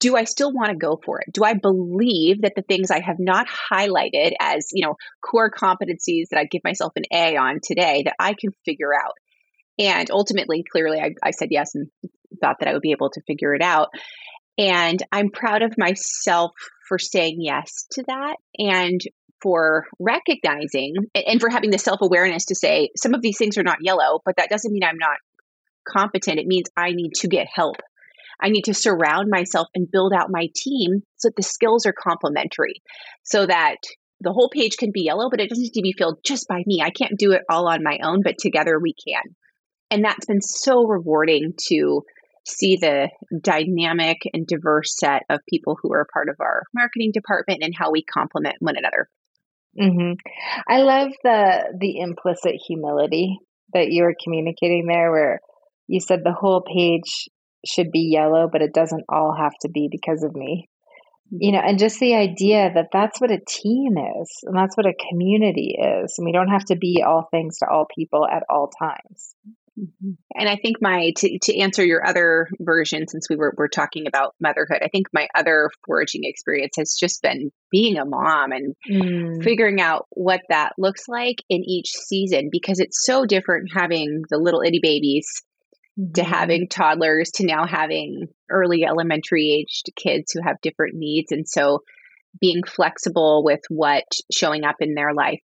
do 0.01 0.17
I 0.17 0.25
still 0.25 0.53
want 0.53 0.71
to 0.71 0.77
go 0.77 1.01
for 1.05 1.21
it? 1.21 1.33
Do 1.33 1.45
I 1.45 1.55
believe 1.55 2.43
that 2.43 2.53
the 2.55 2.63
things 2.63 2.91
I 2.91 3.01
have 3.01 3.19
not 3.19 3.47
highlighted 3.49 4.33
as, 4.41 4.69
you 4.73 4.87
know, 4.87 4.95
core 5.23 5.51
competencies 5.51 6.29
that 6.31 6.39
I 6.39 6.45
give 6.45 6.63
myself 6.65 6.93
an 6.97 7.05
A 7.13 7.37
on 7.37 7.59
today 7.63 8.03
that 8.05 8.15
I 8.19 8.35
can 8.39 8.51
figure 8.65 8.95
out? 8.95 9.15
And 9.79 10.11
ultimately, 10.11 10.65
clearly, 10.71 11.01
I, 11.01 11.15
I 11.23 11.31
said 11.33 11.49
yes 11.51 11.75
and 11.75 11.89
thought 12.41 12.57
that 12.61 12.69
I 12.69 12.73
would 12.73 12.83
be 12.83 12.93
able 12.93 13.11
to 13.11 13.23
figure 13.27 13.55
it 13.55 13.63
out. 13.63 13.89
And 14.57 15.01
I'm 15.13 15.31
proud 15.31 15.63
of 15.63 15.79
myself 15.79 16.53
for 16.89 16.99
saying 16.99 17.39
yes 17.41 17.87
to 17.93 18.05
that 18.07 18.37
and 18.57 19.01
for 19.41 19.87
recognizing 20.01 20.95
and 21.15 21.41
for 21.41 21.49
having 21.49 21.71
the 21.71 21.79
self 21.79 22.01
awareness 22.03 22.47
to 22.47 22.57
say 22.57 22.91
some 22.97 23.15
of 23.15 23.23
these 23.23 23.39
things 23.39 23.57
are 23.57 23.63
not 23.63 23.79
yellow, 23.83 24.21
but 24.25 24.37
that 24.37 24.51
doesn't 24.51 24.73
mean 24.73 24.83
I'm 24.83 24.99
not 24.99 25.19
competent. 25.87 26.41
It 26.41 26.47
means 26.47 26.67
I 26.77 26.91
need 26.91 27.15
to 27.17 27.29
get 27.29 27.47
help 27.53 27.77
I 28.41 28.51
need 28.51 28.65
to 28.65 28.75
surround 28.75 29.29
myself 29.31 29.69
and 29.75 29.91
build 29.91 30.13
out 30.13 30.31
my 30.31 30.49
team 30.55 31.03
so 31.17 31.29
that 31.29 31.37
the 31.37 31.43
skills 31.43 31.87
are 31.87 31.93
complementary 31.93 32.83
so 33.25 33.47
that 33.47 33.77
the 34.21 34.33
whole 34.33 34.49
page 34.49 34.77
can 34.77 34.91
be 34.93 35.03
yellow, 35.03 35.29
but 35.31 35.41
it 35.41 35.49
doesn't 35.49 35.63
need 35.63 35.73
to 35.75 35.83
be 35.83 35.95
filled 35.97 36.19
just 36.25 36.49
by 36.49 36.63
me. 36.67 36.83
I 36.83 36.91
can't 36.91 37.19
do 37.19 37.33
it 37.33 37.43
all 37.49 37.69
on 37.69 37.85
my 37.85 37.99
own, 38.03 38.23
but 38.23 38.37
together 38.39 38.79
we 38.81 38.95
can. 39.07 39.23
And 39.91 40.05
that's 40.05 40.27
been 40.27 40.41
so 40.41 40.87
rewarding 40.87 41.55
to 41.69 42.03
see 42.47 42.77
the 42.77 43.11
dynamic 43.43 44.19
and 44.33 44.47
diverse 44.47 44.97
set 44.99 45.23
of 45.29 45.41
people 45.49 45.77
who 45.81 45.93
are 45.93 46.07
part 46.13 46.29
of 46.29 46.37
our 46.41 46.63
marketing 46.75 47.11
department 47.13 47.63
and 47.63 47.75
how 47.77 47.91
we 47.91 48.03
complement 48.03 48.57
one 48.61 48.77
another. 48.77 49.09
Mm-hmm. 49.79 50.15
I 50.67 50.81
love 50.81 51.11
the 51.23 51.77
the 51.79 52.01
implicit 52.01 52.55
humility 52.67 53.39
that 53.75 53.91
you 53.91 54.03
were 54.03 54.17
communicating 54.25 54.87
there, 54.89 55.13
where 55.13 55.41
you 55.87 56.01
said 56.01 56.21
the 56.25 56.33
whole 56.33 56.63
page 56.63 57.29
should 57.67 57.91
be 57.91 58.11
yellow, 58.13 58.49
but 58.51 58.63
it 58.63 58.73
doesn't 58.73 59.05
all 59.09 59.35
have 59.37 59.55
to 59.63 59.69
be 59.69 59.89
because 59.91 60.23
of 60.23 60.35
me. 60.35 60.69
You 61.31 61.53
know, 61.53 61.59
and 61.59 61.79
just 61.79 62.01
the 62.01 62.15
idea 62.15 62.71
that 62.75 62.89
that's 62.91 63.21
what 63.21 63.31
a 63.31 63.41
team 63.47 63.99
is 63.99 64.31
and 64.45 64.57
that's 64.57 64.77
what 64.79 64.87
a 64.87 64.95
community 65.11 65.77
is. 65.79 66.15
And 66.17 66.25
we 66.25 66.33
don't 66.33 66.49
have 66.49 66.65
to 66.67 66.77
be 66.77 67.05
all 67.07 67.29
things 67.31 67.59
to 67.59 67.67
all 67.69 67.87
people 67.95 68.27
at 68.27 68.45
all 68.49 68.71
times. 68.71 69.35
Mm-hmm. 69.79 70.13
And 70.35 70.49
I 70.49 70.57
think 70.57 70.79
my 70.81 71.13
to, 71.17 71.39
to 71.43 71.59
answer 71.59 71.85
your 71.85 72.07
other 72.07 72.49
version, 72.61 73.07
since 73.07 73.29
we 73.29 73.37
were 73.37 73.53
we're 73.57 73.69
talking 73.69 74.07
about 74.07 74.35
motherhood, 74.41 74.79
I 74.83 74.89
think 74.89 75.07
my 75.13 75.29
other 75.37 75.71
foraging 75.87 76.23
experience 76.25 76.75
has 76.79 76.97
just 76.99 77.23
been 77.23 77.51
being 77.71 77.99
a 77.99 78.05
mom 78.05 78.53
and 78.53 78.75
mm. 78.91 79.45
figuring 79.45 79.81
out 79.81 80.07
what 80.11 80.41
that 80.49 80.73
looks 80.79 81.03
like 81.09 81.37
in 81.49 81.63
each 81.65 81.91
season 81.91 82.49
because 82.51 82.81
it's 82.81 83.05
so 83.05 83.25
different 83.25 83.71
having 83.73 84.23
the 84.31 84.39
little 84.39 84.63
itty 84.63 84.81
babies 84.83 85.27
to 86.15 86.23
having 86.23 86.69
toddlers 86.69 87.31
to 87.33 87.47
now 87.47 87.67
having 87.67 88.29
early 88.51 88.85
elementary 88.85 89.51
aged 89.51 89.91
kids 89.97 90.33
who 90.33 90.41
have 90.43 90.61
different 90.63 90.95
needs. 90.95 91.33
And 91.33 91.49
so 91.49 91.83
being 92.41 92.63
flexible 92.65 93.43
with 93.45 93.61
what 93.69 94.05
showing 94.33 94.65
up 94.65 94.77
in 94.81 94.95
their 94.95 95.13
life 95.13 95.43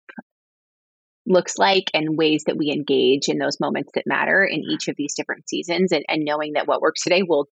looks 1.26 1.56
like 1.56 1.90
and 1.94 2.16
ways 2.16 2.44
that 2.46 2.56
we 2.56 2.70
engage 2.70 3.28
in 3.28 3.38
those 3.38 3.58
moments 3.58 3.90
that 3.94 4.04
matter 4.06 4.44
in 4.44 4.62
each 4.62 4.88
of 4.88 4.96
these 4.96 5.14
different 5.14 5.48
seasons 5.48 5.90
and, 5.90 6.04
and 6.08 6.24
knowing 6.24 6.52
that 6.52 6.68
what 6.68 6.82
works 6.82 7.02
today 7.02 7.22
will 7.26 7.48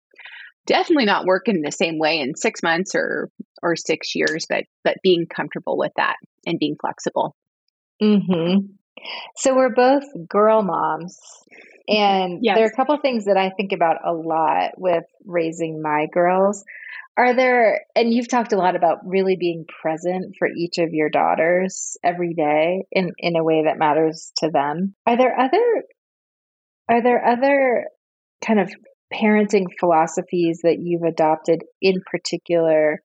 definitely 0.66 1.06
not 1.06 1.24
work 1.26 1.48
in 1.48 1.62
the 1.62 1.72
same 1.72 1.98
way 1.98 2.20
in 2.20 2.36
six 2.36 2.62
months 2.62 2.94
or 2.94 3.30
or 3.62 3.74
six 3.74 4.14
years 4.14 4.46
but 4.48 4.64
but 4.84 4.96
being 5.02 5.26
comfortable 5.26 5.78
with 5.78 5.92
that 5.96 6.16
and 6.46 6.58
being 6.58 6.76
flexible 6.80 7.34
mm-hmm. 8.00 8.58
so 9.36 9.56
we're 9.56 9.74
both 9.74 10.04
girl 10.28 10.62
moms 10.62 11.18
And 11.88 12.40
yes. 12.42 12.56
there 12.56 12.64
are 12.64 12.70
a 12.70 12.76
couple 12.76 12.94
of 12.94 13.02
things 13.02 13.24
that 13.24 13.36
I 13.36 13.50
think 13.50 13.72
about 13.72 13.96
a 14.04 14.12
lot 14.12 14.72
with 14.78 15.04
raising 15.24 15.82
my 15.82 16.06
girls. 16.12 16.64
Are 17.16 17.34
there, 17.34 17.82
and 17.94 18.12
you've 18.12 18.28
talked 18.28 18.52
a 18.52 18.56
lot 18.56 18.74
about 18.74 18.98
really 19.04 19.36
being 19.36 19.66
present 19.82 20.36
for 20.38 20.48
each 20.48 20.78
of 20.78 20.94
your 20.94 21.10
daughters 21.10 21.96
every 22.02 22.32
day 22.32 22.86
in, 22.90 23.12
in 23.18 23.36
a 23.36 23.44
way 23.44 23.64
that 23.64 23.78
matters 23.78 24.32
to 24.38 24.48
them. 24.50 24.94
Are 25.06 25.16
there 25.16 25.38
other, 25.38 25.82
are 26.88 27.02
there 27.02 27.24
other 27.24 27.86
kind 28.44 28.60
of 28.60 28.72
parenting 29.12 29.66
philosophies 29.78 30.60
that 30.62 30.78
you've 30.80 31.02
adopted 31.02 31.64
in 31.82 32.00
particular 32.10 33.02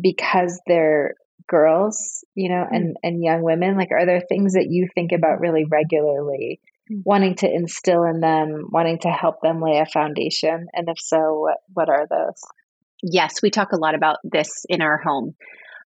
because 0.00 0.58
they're 0.66 1.14
girls, 1.48 2.24
you 2.34 2.48
know, 2.48 2.64
and, 2.70 2.90
mm. 2.90 2.94
and 3.02 3.22
young 3.22 3.42
women? 3.42 3.76
Like, 3.76 3.90
are 3.92 4.06
there 4.06 4.22
things 4.26 4.54
that 4.54 4.68
you 4.70 4.88
think 4.94 5.12
about 5.12 5.40
really 5.40 5.66
regularly. 5.70 6.60
Wanting 7.04 7.36
to 7.36 7.52
instill 7.52 8.04
in 8.04 8.20
them, 8.20 8.68
wanting 8.70 8.98
to 9.00 9.08
help 9.08 9.40
them 9.42 9.60
lay 9.60 9.78
a 9.78 9.86
foundation? 9.86 10.66
And 10.72 10.88
if 10.88 10.98
so, 10.98 11.40
what, 11.40 11.58
what 11.72 11.88
are 11.88 12.06
those? 12.08 12.40
Yes, 13.02 13.42
we 13.42 13.50
talk 13.50 13.72
a 13.72 13.78
lot 13.78 13.94
about 13.94 14.18
this 14.24 14.64
in 14.68 14.82
our 14.82 14.98
home. 14.98 15.34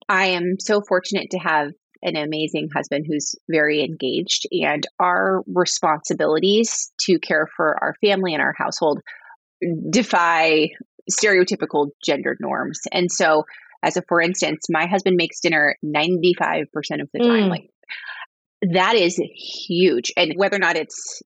I 0.09 0.27
am 0.29 0.57
so 0.59 0.81
fortunate 0.81 1.31
to 1.31 1.39
have 1.39 1.73
an 2.03 2.17
amazing 2.17 2.69
husband 2.75 3.07
who's 3.09 3.35
very 3.49 3.83
engaged, 3.83 4.47
and 4.51 4.85
our 4.99 5.43
responsibilities 5.47 6.93
to 7.03 7.19
care 7.19 7.47
for 7.57 7.77
our 7.81 7.95
family 8.05 8.35
and 8.35 8.43
our 8.43 8.55
household 8.57 9.01
defy 9.91 10.71
stereotypical 11.11 11.91
gendered 12.05 12.39
norms. 12.41 12.81
And 12.91 13.11
so, 13.11 13.45
as 13.83 13.97
a 13.97 14.03
for 14.09 14.21
instance, 14.21 14.67
my 14.69 14.87
husband 14.87 15.17
makes 15.17 15.41
dinner 15.41 15.77
95% 15.85 16.65
of 17.01 17.09
the 17.13 17.21
time. 17.21 17.45
Mm. 17.45 17.51
Like 17.51 17.71
that 18.71 18.95
is 18.95 19.21
huge. 19.35 20.13
And 20.17 20.35
whether 20.37 20.57
or 20.57 20.61
not 20.61 20.77
it's 20.77 21.23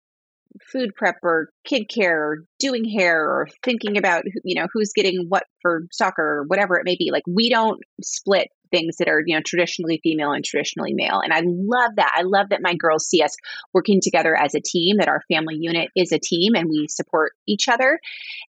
food 0.72 0.94
prep 0.94 1.16
or 1.22 1.50
kid 1.64 1.88
care 1.88 2.22
or 2.22 2.38
doing 2.58 2.84
hair 2.84 3.24
or 3.24 3.48
thinking 3.62 3.96
about 3.96 4.24
you 4.44 4.54
know 4.54 4.66
who's 4.72 4.92
getting 4.94 5.26
what 5.28 5.44
for 5.60 5.86
soccer 5.92 6.38
or 6.38 6.44
whatever 6.44 6.76
it 6.76 6.84
may 6.84 6.96
be 6.96 7.10
like 7.12 7.22
we 7.26 7.50
don't 7.50 7.80
split 8.02 8.48
things 8.70 8.96
that 8.96 9.08
are 9.08 9.22
you 9.26 9.34
know 9.34 9.42
traditionally 9.44 10.00
female 10.02 10.32
and 10.32 10.44
traditionally 10.44 10.94
male 10.94 11.20
and 11.22 11.32
i 11.32 11.42
love 11.44 11.92
that 11.96 12.12
i 12.16 12.22
love 12.22 12.48
that 12.48 12.62
my 12.62 12.74
girls 12.74 13.06
see 13.06 13.22
us 13.22 13.36
working 13.74 14.00
together 14.00 14.36
as 14.36 14.54
a 14.54 14.60
team 14.60 14.96
that 14.96 15.08
our 15.08 15.22
family 15.30 15.56
unit 15.58 15.90
is 15.94 16.12
a 16.12 16.18
team 16.18 16.54
and 16.54 16.68
we 16.68 16.86
support 16.88 17.32
each 17.46 17.68
other 17.68 18.00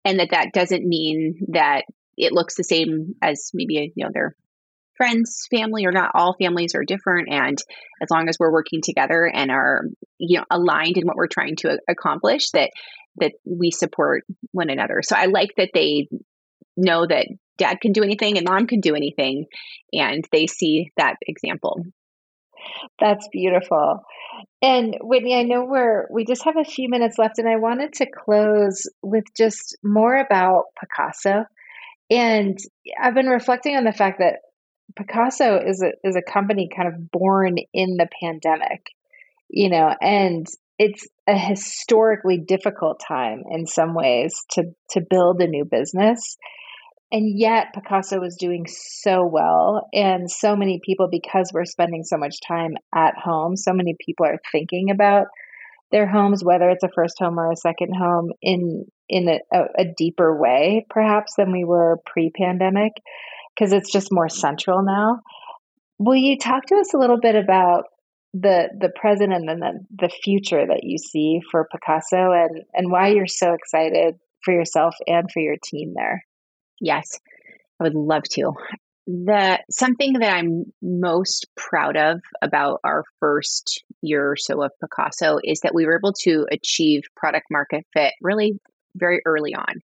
and 0.03 0.19
that 0.19 0.32
that 0.32 0.53
doesn't 0.53 0.86
mean 0.86 1.45
that 1.49 1.84
it 2.17 2.34
looks 2.34 2.55
the 2.55 2.63
same 2.63 3.15
as 3.21 3.51
maybe 3.53 3.93
you 3.95 4.03
know 4.03 4.11
their 4.13 4.36
friends 5.01 5.47
family 5.49 5.87
or 5.87 5.91
not 5.91 6.11
all 6.13 6.35
families 6.39 6.75
are 6.75 6.83
different. 6.83 7.27
And 7.31 7.57
as 8.03 8.11
long 8.11 8.29
as 8.29 8.37
we're 8.39 8.51
working 8.51 8.81
together 8.83 9.25
and 9.25 9.49
are 9.49 9.85
you 10.19 10.37
know 10.37 10.45
aligned 10.51 10.97
in 10.97 11.07
what 11.07 11.15
we're 11.15 11.25
trying 11.25 11.55
to 11.57 11.79
accomplish 11.89 12.51
that 12.51 12.69
that 13.15 13.31
we 13.43 13.71
support 13.71 14.23
one 14.51 14.69
another. 14.69 15.01
So 15.03 15.15
i 15.15 15.25
like 15.25 15.49
that 15.57 15.71
they 15.73 16.07
know 16.77 17.07
that 17.07 17.25
dad 17.57 17.81
can 17.81 17.93
do 17.93 18.03
anything 18.03 18.37
and 18.37 18.47
mom 18.47 18.67
can 18.67 18.79
do 18.79 18.93
anything 18.93 19.45
and 19.91 20.23
they 20.31 20.45
see 20.45 20.91
that 20.97 21.15
example. 21.25 21.83
That's 22.99 23.27
beautiful. 23.31 24.01
And 24.61 24.97
whitney 25.01 25.35
i 25.35 25.41
know 25.41 25.65
we're 25.65 26.05
we 26.11 26.25
just 26.25 26.45
have 26.45 26.57
a 26.57 26.63
few 26.63 26.89
minutes 26.89 27.17
left 27.17 27.39
and 27.39 27.49
i 27.49 27.55
wanted 27.55 27.93
to 27.93 28.05
close 28.05 28.83
with 29.01 29.23
just 29.35 29.75
more 29.83 30.15
about 30.15 30.65
Pacaso. 30.77 31.45
and 32.11 32.59
i've 33.01 33.15
been 33.15 33.25
reflecting 33.25 33.75
on 33.75 33.83
the 33.83 33.91
fact 33.91 34.19
that 34.19 34.35
pacaso 34.99 35.67
is 35.67 35.81
a 35.81 35.91
is 36.07 36.15
a 36.15 36.31
company 36.31 36.69
kind 36.75 36.87
of 36.87 37.11
born 37.11 37.55
in 37.73 37.97
the 37.97 38.07
pandemic 38.21 38.87
you 39.49 39.69
know 39.69 39.93
and 40.01 40.47
it's 40.81 41.07
a 41.27 41.37
historically 41.37 42.39
difficult 42.39 42.99
time 43.07 43.43
in 43.51 43.67
some 43.67 43.93
ways 43.93 44.33
to 44.49 44.63
to 44.89 45.01
build 45.07 45.39
a 45.39 45.47
new 45.47 45.63
business. 45.63 46.37
And 47.11 47.37
yet 47.37 47.75
Pacaso 47.75 48.25
is 48.25 48.35
doing 48.39 48.65
so 48.67 49.23
well 49.23 49.87
and 49.93 50.31
so 50.31 50.55
many 50.55 50.79
people 50.83 51.07
because 51.11 51.51
we're 51.53 51.65
spending 51.65 52.03
so 52.03 52.17
much 52.17 52.35
time 52.47 52.77
at 52.95 53.13
home 53.15 53.57
so 53.57 53.73
many 53.73 53.95
people 54.03 54.25
are 54.25 54.39
thinking 54.51 54.89
about 54.89 55.27
their 55.91 56.07
homes 56.07 56.43
whether 56.43 56.69
it's 56.69 56.85
a 56.85 56.89
first 56.95 57.15
home 57.19 57.37
or 57.37 57.51
a 57.51 57.57
second 57.57 57.93
home 57.93 58.31
in 58.41 58.85
in 59.09 59.27
a, 59.27 59.59
a 59.77 59.85
deeper 59.97 60.39
way 60.39 60.85
perhaps 60.89 61.33
than 61.37 61.51
we 61.51 61.65
were 61.65 61.97
pre-pandemic 62.05 62.93
because 63.55 63.73
it's 63.73 63.91
just 63.91 64.11
more 64.11 64.29
central 64.29 64.83
now 64.83 65.19
will 65.99 66.15
you 66.15 66.37
talk 66.37 66.65
to 66.65 66.75
us 66.75 66.93
a 66.93 66.97
little 66.97 67.19
bit 67.19 67.35
about 67.35 67.83
the 68.33 68.69
the 68.79 68.89
present 68.95 69.33
and 69.33 69.47
then 69.47 69.59
the, 69.59 69.79
the 70.07 70.09
future 70.09 70.65
that 70.65 70.81
you 70.83 70.97
see 70.97 71.41
for 71.51 71.67
Pacaso 71.73 72.31
and 72.33 72.63
and 72.73 72.91
why 72.91 73.09
you're 73.09 73.27
so 73.27 73.53
excited 73.53 74.15
for 74.43 74.53
yourself 74.53 74.95
and 75.05 75.29
for 75.31 75.41
your 75.41 75.57
team 75.63 75.93
there 75.95 76.23
Yes, 76.81 77.19
I 77.79 77.83
would 77.83 77.95
love 77.95 78.23
to. 78.31 78.53
The 79.07 79.59
something 79.69 80.13
that 80.13 80.33
I'm 80.35 80.65
most 80.81 81.47
proud 81.55 81.95
of 81.95 82.21
about 82.41 82.79
our 82.83 83.03
first 83.19 83.83
year 84.01 84.31
or 84.31 84.35
so 84.35 84.63
of 84.63 84.71
Pacaso 84.83 85.39
is 85.43 85.61
that 85.61 85.75
we 85.75 85.85
were 85.85 85.97
able 85.97 86.13
to 86.23 86.47
achieve 86.51 87.03
product 87.15 87.45
market 87.51 87.85
fit 87.93 88.13
really 88.21 88.59
very 88.95 89.21
early 89.25 89.53
on. 89.53 89.81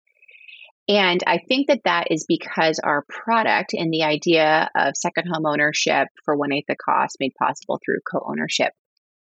And 0.87 1.21
I 1.27 1.39
think 1.49 1.67
that 1.67 1.81
that 1.83 2.07
is 2.11 2.25
because 2.27 2.79
our 2.79 3.03
product 3.09 3.73
and 3.73 3.91
the 3.91 4.03
idea 4.03 4.69
of 4.75 4.95
second 4.95 5.27
home 5.27 5.45
ownership 5.45 6.07
for 6.23 6.35
one 6.35 6.53
eighth 6.53 6.67
the 6.67 6.75
cost 6.75 7.17
made 7.19 7.33
possible 7.37 7.79
through 7.83 7.99
co 8.09 8.25
ownership 8.25 8.71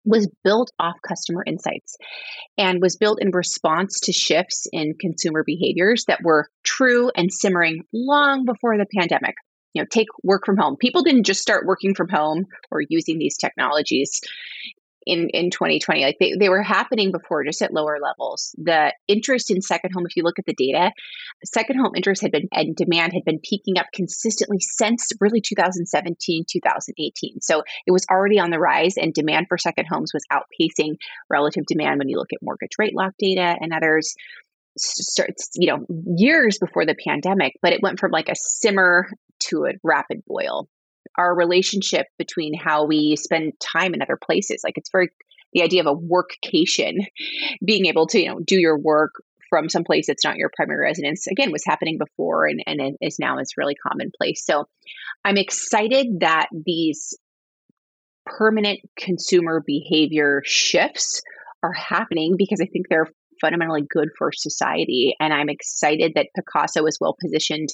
was 0.04 0.30
built 0.44 0.70
off 0.78 0.96
customer 1.06 1.42
insights 1.46 1.96
and 2.56 2.80
was 2.80 2.96
built 2.96 3.20
in 3.20 3.30
response 3.32 4.00
to 4.00 4.12
shifts 4.12 4.66
in 4.72 4.94
consumer 5.00 5.42
behaviors 5.44 6.04
that 6.06 6.22
were 6.22 6.48
true 6.62 7.10
and 7.16 7.32
simmering 7.32 7.82
long 7.92 8.44
before 8.44 8.78
the 8.78 8.86
pandemic. 8.96 9.34
You 9.74 9.82
know, 9.82 9.86
take 9.90 10.06
work 10.22 10.46
from 10.46 10.56
home. 10.56 10.76
People 10.76 11.02
didn't 11.02 11.24
just 11.24 11.42
start 11.42 11.66
working 11.66 11.94
from 11.94 12.08
home 12.08 12.46
or 12.70 12.80
using 12.88 13.18
these 13.18 13.36
technologies 13.36 14.20
in, 15.06 15.28
in 15.30 15.50
2020. 15.50 16.02
Like 16.02 16.16
they, 16.18 16.34
they 16.38 16.48
were 16.48 16.62
happening 16.62 17.12
before, 17.12 17.44
just 17.44 17.62
at 17.62 17.72
lower 17.72 17.98
levels. 18.02 18.54
The 18.58 18.92
interest 19.08 19.50
in 19.50 19.62
second 19.62 19.92
home, 19.92 20.04
if 20.06 20.16
you 20.16 20.24
look 20.24 20.38
at 20.38 20.46
the 20.46 20.54
data, 20.54 20.92
second 21.44 21.78
home 21.78 21.92
interest 21.94 22.22
had 22.22 22.32
been 22.32 22.48
and 22.52 22.74
demand 22.74 23.12
had 23.12 23.24
been 23.24 23.38
peaking 23.42 23.78
up 23.78 23.86
consistently 23.94 24.58
since 24.60 25.08
really 25.20 25.40
2017, 25.40 26.44
2018. 26.50 27.40
So 27.40 27.62
it 27.86 27.92
was 27.92 28.04
already 28.10 28.38
on 28.38 28.50
the 28.50 28.58
rise, 28.58 28.96
and 28.96 29.14
demand 29.14 29.46
for 29.48 29.58
second 29.58 29.86
homes 29.90 30.12
was 30.12 30.24
outpacing 30.32 30.96
relative 31.30 31.64
demand 31.66 31.98
when 31.98 32.08
you 32.08 32.18
look 32.18 32.32
at 32.32 32.40
mortgage 32.42 32.72
rate 32.78 32.94
lock 32.94 33.12
data 33.18 33.56
and 33.60 33.72
others 33.72 34.14
starts 34.78 35.50
you 35.54 35.66
know 35.66 35.86
years 36.16 36.58
before 36.58 36.84
the 36.84 36.94
pandemic 37.06 37.54
but 37.62 37.72
it 37.72 37.80
went 37.82 37.98
from 37.98 38.10
like 38.10 38.28
a 38.28 38.34
simmer 38.36 39.08
to 39.38 39.64
a 39.64 39.72
rapid 39.82 40.22
boil 40.26 40.68
our 41.18 41.34
relationship 41.34 42.06
between 42.18 42.54
how 42.54 42.86
we 42.86 43.16
spend 43.16 43.52
time 43.60 43.94
in 43.94 44.02
other 44.02 44.18
places. 44.22 44.62
Like 44.64 44.76
it's 44.76 44.90
very 44.90 45.10
the 45.52 45.62
idea 45.62 45.80
of 45.80 45.86
a 45.86 45.94
workcation, 45.94 47.06
being 47.64 47.86
able 47.86 48.06
to, 48.08 48.20
you 48.20 48.28
know, 48.28 48.40
do 48.40 48.58
your 48.60 48.78
work 48.78 49.12
from 49.48 49.68
some 49.68 49.84
place 49.84 50.06
that's 50.08 50.24
not 50.24 50.36
your 50.36 50.50
primary 50.54 50.84
residence 50.84 51.26
again 51.28 51.52
was 51.52 51.64
happening 51.64 51.98
before 51.98 52.46
and, 52.46 52.62
and 52.66 52.96
is 53.00 53.18
now 53.18 53.38
it's 53.38 53.56
really 53.56 53.76
commonplace. 53.76 54.44
So 54.44 54.66
I'm 55.24 55.36
excited 55.36 56.20
that 56.20 56.48
these 56.52 57.16
permanent 58.26 58.80
consumer 58.98 59.62
behavior 59.64 60.42
shifts 60.44 61.22
are 61.62 61.72
happening 61.72 62.34
because 62.36 62.60
I 62.60 62.66
think 62.66 62.88
they're 62.88 63.08
fundamentally 63.40 63.82
good 63.88 64.08
for 64.18 64.32
society. 64.32 65.14
And 65.20 65.32
I'm 65.32 65.48
excited 65.48 66.12
that 66.16 66.28
Pacaso 66.36 66.88
is 66.88 66.98
well 67.00 67.16
positioned 67.20 67.68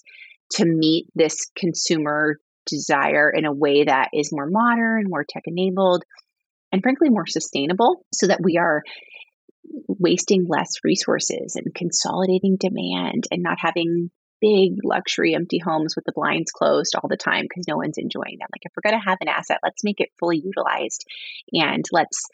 to 0.52 0.66
meet 0.66 1.06
this 1.14 1.50
consumer 1.56 2.36
desire 2.66 3.30
in 3.30 3.44
a 3.44 3.52
way 3.52 3.84
that 3.84 4.10
is 4.12 4.32
more 4.32 4.48
modern, 4.48 5.04
more 5.08 5.24
tech 5.28 5.42
enabled, 5.46 6.04
and 6.72 6.82
frankly, 6.82 7.10
more 7.10 7.26
sustainable 7.26 8.04
so 8.12 8.26
that 8.26 8.40
we 8.42 8.56
are 8.56 8.82
wasting 9.86 10.46
less 10.48 10.70
resources 10.84 11.56
and 11.56 11.74
consolidating 11.74 12.56
demand 12.58 13.24
and 13.30 13.42
not 13.42 13.58
having 13.60 14.10
big 14.40 14.72
luxury 14.82 15.34
empty 15.34 15.58
homes 15.58 15.94
with 15.94 16.04
the 16.04 16.12
blinds 16.14 16.50
closed 16.50 16.94
all 16.96 17.08
the 17.08 17.16
time 17.16 17.44
because 17.48 17.64
no 17.68 17.76
one's 17.76 17.98
enjoying 17.98 18.38
them. 18.40 18.48
Like, 18.52 18.62
if 18.62 18.72
we're 18.76 18.90
going 18.90 19.00
to 19.00 19.08
have 19.08 19.18
an 19.20 19.28
asset, 19.28 19.58
let's 19.62 19.84
make 19.84 20.00
it 20.00 20.10
fully 20.18 20.42
utilized 20.44 21.04
and 21.52 21.84
let's 21.92 22.26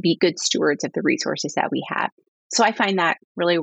be 0.00 0.18
good 0.20 0.38
stewards 0.38 0.84
of 0.84 0.92
the 0.92 1.02
resources 1.02 1.54
that 1.54 1.70
we 1.72 1.84
have. 1.88 2.10
So 2.52 2.64
I 2.64 2.72
find 2.72 2.98
that 2.98 3.16
really 3.36 3.58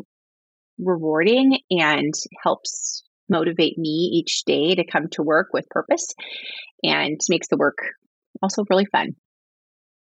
rewarding 0.80 1.60
and 1.70 2.14
helps 2.44 3.04
motivate 3.30 3.78
me 3.78 4.10
each 4.14 4.44
day 4.46 4.76
to 4.76 4.86
come 4.86 5.08
to 5.10 5.24
work 5.24 5.50
with 5.54 5.70
purpose 5.70 6.14
and 6.84 7.20
makes 7.30 7.48
the 7.48 7.58
work 7.58 7.78
also 8.42 8.64
really 8.70 8.86
fun. 8.86 9.16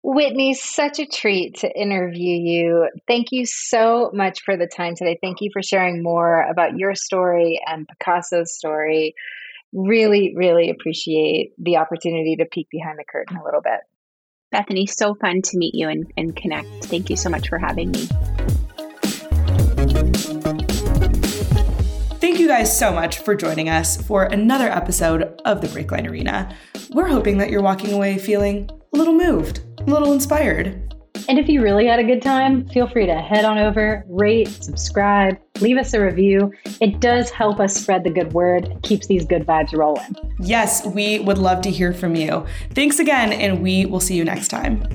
Whitney, 0.04 0.54
such 0.54 0.98
a 0.98 1.06
treat 1.06 1.58
to 1.58 1.80
interview 1.80 2.36
you. 2.36 2.88
Thank 3.06 3.28
you 3.30 3.46
so 3.46 4.10
much 4.12 4.42
for 4.42 4.56
the 4.56 4.66
time 4.66 4.96
today. 4.96 5.16
Thank 5.22 5.38
you 5.40 5.50
for 5.52 5.62
sharing 5.62 6.02
more 6.02 6.42
about 6.42 6.76
your 6.76 6.96
story 6.96 7.60
and 7.64 7.86
Pacaso's 7.86 8.52
story. 8.52 9.14
Really, 9.72 10.34
really 10.36 10.70
appreciate 10.70 11.52
the 11.56 11.76
opportunity 11.76 12.36
to 12.36 12.46
peek 12.46 12.68
behind 12.68 12.98
the 12.98 13.04
curtain 13.04 13.36
a 13.36 13.44
little 13.44 13.62
bit. 13.62 13.80
Bethany, 14.50 14.86
so 14.86 15.14
fun 15.14 15.40
to 15.42 15.56
meet 15.56 15.74
you 15.74 15.88
and, 15.88 16.12
and 16.16 16.34
connect. 16.34 16.68
Thank 16.84 17.08
you 17.08 17.16
so 17.16 17.30
much 17.30 17.48
for 17.48 17.58
having 17.58 17.92
me. 17.92 18.08
Guys 22.52 22.78
so 22.78 22.92
much 22.92 23.20
for 23.20 23.34
joining 23.34 23.70
us 23.70 23.96
for 24.02 24.24
another 24.24 24.68
episode 24.68 25.22
of 25.46 25.62
the 25.62 25.68
Breakline 25.68 26.06
Arena. 26.06 26.54
We're 26.90 27.08
hoping 27.08 27.38
that 27.38 27.48
you're 27.48 27.62
walking 27.62 27.94
away 27.94 28.18
feeling 28.18 28.68
a 28.92 28.98
little 28.98 29.14
moved, 29.14 29.60
a 29.78 29.84
little 29.84 30.12
inspired. 30.12 30.94
And 31.30 31.38
if 31.38 31.48
you 31.48 31.62
really 31.62 31.86
had 31.86 31.98
a 31.98 32.04
good 32.04 32.20
time, 32.20 32.68
feel 32.68 32.86
free 32.86 33.06
to 33.06 33.14
head 33.14 33.46
on 33.46 33.56
over, 33.56 34.04
rate, 34.06 34.48
subscribe, 34.48 35.38
leave 35.60 35.78
us 35.78 35.94
a 35.94 36.04
review. 36.04 36.52
It 36.82 37.00
does 37.00 37.30
help 37.30 37.58
us 37.58 37.74
spread 37.74 38.04
the 38.04 38.10
good 38.10 38.34
word, 38.34 38.70
keeps 38.82 39.06
these 39.06 39.24
good 39.24 39.46
vibes 39.46 39.74
rolling. 39.74 40.14
Yes, 40.38 40.84
we 40.84 41.20
would 41.20 41.38
love 41.38 41.62
to 41.62 41.70
hear 41.70 41.94
from 41.94 42.16
you. 42.16 42.44
Thanks 42.74 42.98
again, 42.98 43.32
and 43.32 43.62
we 43.62 43.86
will 43.86 44.00
see 44.00 44.14
you 44.14 44.24
next 44.24 44.48
time. 44.48 44.86